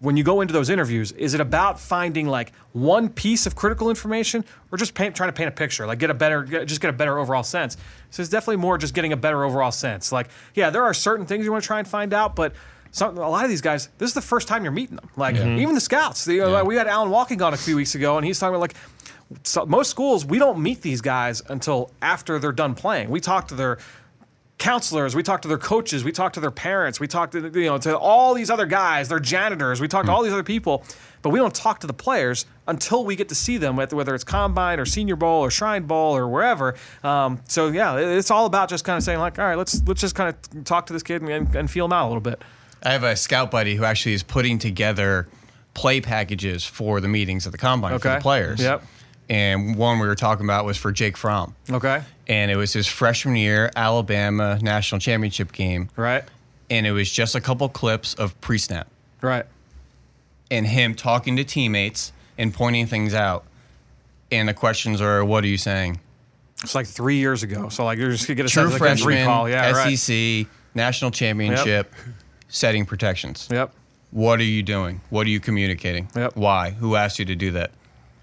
[0.00, 3.90] when you go into those interviews, is it about finding like one piece of critical
[3.90, 6.80] information, or just paint, trying to paint a picture, like get a better, get- just
[6.80, 7.76] get a better overall sense?
[8.08, 10.10] So it's definitely more just getting a better overall sense.
[10.10, 12.54] Like, yeah, there are certain things you want to try and find out, but
[12.92, 15.08] some, a lot of these guys, this is the first time you're meeting them.
[15.16, 16.24] Like even the scouts.
[16.24, 18.60] The, uh, We had Alan Walking on a few weeks ago, and he's talking about
[18.60, 18.74] like
[19.44, 23.10] so most schools we don't meet these guys until after they're done playing.
[23.10, 23.78] We talk to their
[24.58, 27.66] counselors, we talk to their coaches, we talk to their parents, we talk to you
[27.66, 30.84] know to all these other guys, their janitors, we talk to all these other people,
[31.22, 34.14] but we don't talk to the players until we get to see them, whether whether
[34.14, 36.74] it's combine or Senior Bowl or Shrine Bowl or wherever.
[37.02, 40.00] Um, so yeah, it's all about just kind of saying like, all right, let's let's
[40.00, 42.42] just kind of talk to this kid and, and feel him out a little bit.
[42.82, 45.28] I have a scout buddy who actually is putting together
[45.74, 48.60] play packages for the meetings at the combine for the players.
[48.60, 48.82] Yep.
[49.28, 51.54] And one we were talking about was for Jake Fromm.
[51.70, 52.02] Okay.
[52.26, 55.88] And it was his freshman year Alabama national championship game.
[55.96, 56.24] Right.
[56.68, 58.88] And it was just a couple clips of pre snap
[59.20, 59.44] Right.
[60.50, 63.44] and him talking to teammates and pointing things out.
[64.32, 66.00] And the questions are, what are you saying?
[66.62, 67.68] It's like three years ago.
[67.68, 69.48] So like you're just gonna get a True sense of like, his freshman, recall.
[69.48, 69.96] Yeah, right.
[69.96, 71.92] SEC, national championship,
[72.50, 73.48] setting protections.
[73.50, 73.72] Yep.
[74.10, 75.00] What are you doing?
[75.10, 76.08] What are you communicating?
[76.14, 76.36] Yep.
[76.36, 76.70] Why?
[76.70, 77.70] Who asked you to do that?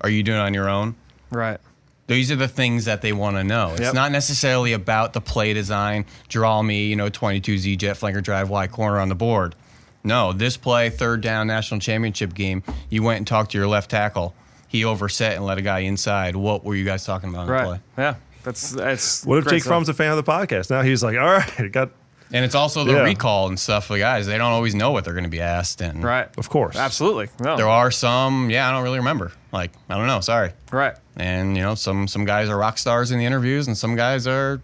[0.01, 0.95] Are you doing it on your own?
[1.31, 1.59] Right.
[2.07, 3.71] These are the things that they want to know.
[3.71, 3.93] It's Yep.
[3.93, 8.49] not necessarily about the play design, draw me, you know, 22 Z jet flanker drive
[8.49, 9.55] Y corner on the board.
[10.03, 13.91] No, this play, third down national championship game, you went and talked to your left
[13.91, 14.33] tackle.
[14.69, 16.35] He overset and let a guy inside.
[16.35, 17.65] What were you guys talking about on the Right.
[17.65, 17.79] play?
[17.97, 18.15] Yeah.
[18.43, 19.25] That's that's.
[19.25, 19.71] What if Jake stuff.
[19.71, 20.69] Fromm's a fan of the podcast?
[20.69, 21.89] Now he's like, all right, got
[22.33, 23.01] And it's also the Yeah.
[23.03, 24.27] recall and stuff for the guys.
[24.27, 25.81] They don't always know what they're going to be asked.
[25.81, 26.27] And Right.
[26.37, 26.75] of course.
[26.75, 27.29] Absolutely.
[27.39, 27.55] No.
[27.57, 29.31] there are some, yeah, I don't really remember.
[29.53, 30.51] Like, I don't know, sorry.
[30.71, 30.93] Right.
[31.15, 34.27] And, you know, some some guys are rock stars in the interviews and some guys
[34.27, 34.59] are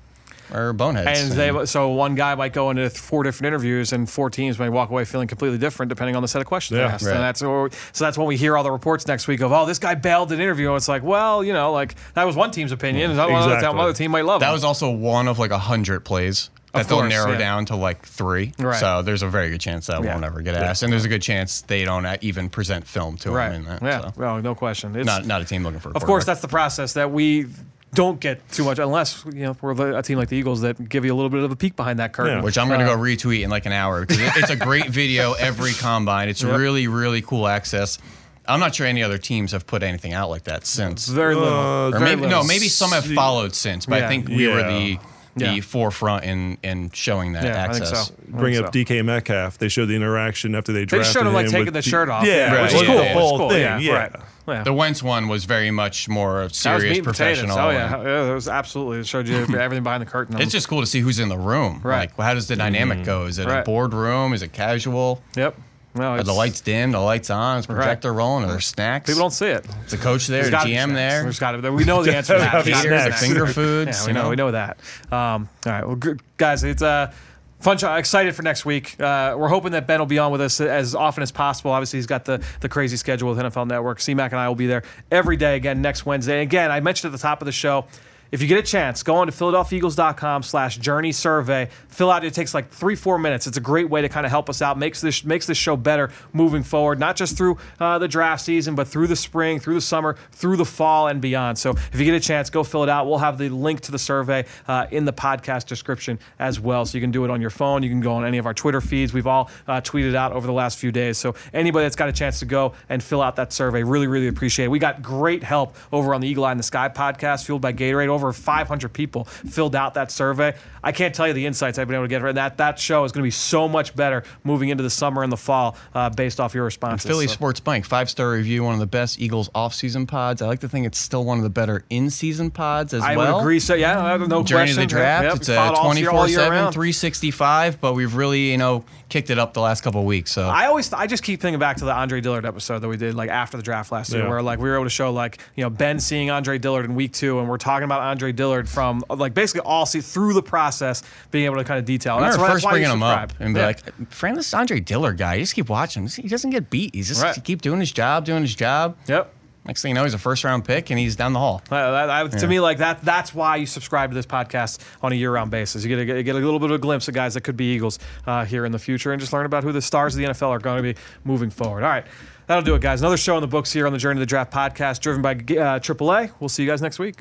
[0.53, 1.19] are boneheads.
[1.19, 4.69] And they, so one guy might go into four different interviews, and four teams may
[4.69, 6.91] walk away feeling completely different depending on the set of questions they Yeah.
[6.91, 7.05] asked.
[7.05, 7.15] Right.
[7.15, 9.65] And that's or, so that's when we hear all the reports next week of, oh,
[9.65, 10.67] this guy bailed an interview.
[10.67, 13.69] And it's like, well, you know, like that was one team's opinion, and another, Exactly.
[13.79, 14.53] another team might love that him.
[14.53, 17.37] was also one of like a hundred plays that Of they'll course, narrow yeah.
[17.37, 18.51] down to like three.
[18.57, 18.79] Right.
[18.79, 20.11] So there's a very good chance that Yeah.
[20.13, 23.17] won't ever get asked, and there's a good chance they don't uh, even present film
[23.17, 23.49] to right.
[23.49, 23.81] them in that.
[23.83, 24.01] yeah.
[24.01, 24.13] so.
[24.17, 24.95] Well, no question.
[24.95, 25.89] It's, Not not a team looking for.
[25.89, 27.45] A of course, that's the process that we
[27.93, 31.05] don't get too much unless you know we're a team like the Eagles that give
[31.05, 32.37] you a little bit of a peek behind that curtain.
[32.39, 32.43] Yeah.
[32.43, 35.33] which I'm going to go retweet in like an hour because it's a great video
[35.33, 36.27] every combine.
[36.27, 36.57] It's Yep.
[36.57, 37.99] really really cool access.
[38.47, 41.07] I'm not sure any other teams have put anything out like that since.
[41.07, 41.53] Very little.
[41.53, 42.41] Uh, or Very maybe little.
[42.41, 44.05] no, maybe some have followed since, but Yeah.
[44.05, 44.67] I think we were Yeah.
[44.69, 44.99] the the
[45.35, 45.59] Yeah.
[45.61, 48.07] forefront in in showing that Yeah, I think access.
[48.07, 48.13] so.
[48.33, 48.79] I bring think up so.
[48.79, 49.57] DK Metcalf.
[49.57, 51.81] They showed the interaction after they They drafted just showed him like taking with the
[51.81, 52.25] D- shirt off.
[52.25, 52.61] Yeah, Right.
[52.63, 52.95] which is yeah, cool.
[52.95, 53.49] yeah, Which Whole cool.
[53.49, 53.77] thing, Yeah.
[53.79, 53.93] yeah.
[53.93, 54.11] Right.
[54.45, 54.63] Yeah.
[54.63, 57.03] The Wentz one was very much more That was serious, potatoes.
[57.03, 57.57] professional.
[57.57, 58.99] Oh yeah, yeah, it was absolutely.
[58.99, 60.39] It showed you everything behind the curtain.
[60.41, 61.79] It's just cool to see who's in the room.
[61.81, 62.11] Right.
[62.17, 63.05] Like, how does the dynamic mm.
[63.05, 63.25] go?
[63.25, 63.59] Is it Right.
[63.59, 64.33] a boardroom?
[64.33, 65.21] Is it casual?
[65.37, 65.55] Yep.
[65.95, 66.91] No, the lights dim?
[66.91, 67.61] The lights on?
[67.61, 68.45] The projector rolling?
[68.45, 69.09] Are there snacks?
[69.09, 69.63] People don't see it.
[69.65, 69.71] it.
[69.85, 70.41] Is the coach there?
[70.49, 71.23] There's The GM there?
[71.23, 71.69] There's got to be.
[71.69, 72.51] We know the answer to that.
[72.51, 73.21] gotta be There's gotta be snacks.
[73.25, 73.99] Finger foods?
[73.99, 74.29] Yeah, we you know.
[74.29, 74.77] We know that.
[75.11, 77.13] Um, all right, well, g- guys, it's uh,
[77.59, 77.93] fun show.
[77.95, 78.99] Excited for next week.
[78.99, 81.69] Uh, we're hoping that Ben will be on with us as often as possible.
[81.71, 83.99] Obviously, he's got the the crazy schedule with NFL Network.
[84.01, 86.41] C-Mac and I will be there every day again next Wednesday.
[86.41, 87.85] Again, I mentioned at the top of the show.
[88.33, 91.69] If you get a chance, go on to philadelphiaeagles.com slash journey survey.
[91.89, 93.45] Fill out, it takes like three, four minutes.
[93.45, 95.77] It's a great way to kind of help us out, makes this makes this show
[95.77, 99.75] better moving forward, not just through uh, the draft season, but through the spring, through
[99.75, 101.59] the summer, through the fall, and beyond.
[101.59, 103.05] So if you get a chance, go fill it out.
[103.05, 106.87] We'll have the link to the survey uh, in the podcast description as well.
[106.87, 107.83] So you can do it on your phone.
[107.83, 109.13] You can go on any of our Twitter feeds.
[109.13, 111.19] We've all uh, tweeted out over the last few days.
[111.19, 114.27] So anybody that's got a chance to go and fill out that survey, really, really
[114.27, 114.69] appreciate it.
[114.69, 117.73] We got great help over on the Eagle Eye in the Sky podcast, fueled by
[117.73, 118.07] Gatorade.
[118.07, 120.55] Over 500 people filled out that survey.
[120.83, 122.57] I can't tell you the insights I've been able to get from that.
[122.57, 125.37] That show is going to be so much better moving into the summer and the
[125.37, 127.07] fall uh, based off your responses.
[127.09, 130.41] Philly So- Sports Bank, five star review, one of the best Eagles off season pods.
[130.41, 133.17] I like to think it's still one of the better in season pods as I
[133.17, 133.35] well.
[133.35, 133.59] would agree.
[133.59, 134.75] So yeah, no no Journey question.
[134.75, 135.23] to the draft.
[135.25, 138.57] Yep, it's a followed all year- all 24 year 7, 365, but we've really, you
[138.57, 140.31] know, kicked it up the last couple of weeks.
[140.31, 142.97] So I always, I just keep thinking back to the Andre Dillard episode that we
[142.97, 145.39] did like after the draft last year, where like we were able to show like
[145.55, 148.67] you know Ben seeing Andre Dillard in week two, and we're talking about Andre Dillard
[148.69, 152.15] from like basically all see through the process, being able to kind of detail.
[152.15, 153.65] I That's why- first that's bringing him up and be Yeah.
[153.67, 156.07] like, Fran, this Andre Dillard guy, you just keep watching.
[156.07, 156.93] He doesn't get beat.
[156.95, 157.35] He's just Right.
[157.35, 158.95] he keep doing his job, doing his job.
[159.07, 159.33] yep.
[159.65, 161.61] Next thing you know, he's a first round pick and he's down the hall.
[161.71, 165.13] Uh, that- that- To me, like that, that's why you subscribe to this podcast on
[165.13, 165.85] a year-round basis.
[165.85, 167.73] You get a, get a little bit of a glimpse of guys that could be
[167.73, 170.25] Eagles uh, here in the future, and just learn about who the stars of the
[170.25, 171.81] NFL are going to be moving forward.
[171.83, 172.05] All right,
[172.47, 172.99] that'll do it, guys.
[172.99, 175.31] Another show in the books here on the Journey to the Draft podcast, driven by
[175.31, 176.31] uh, AAA.
[176.41, 177.15] We'll see you guys next week.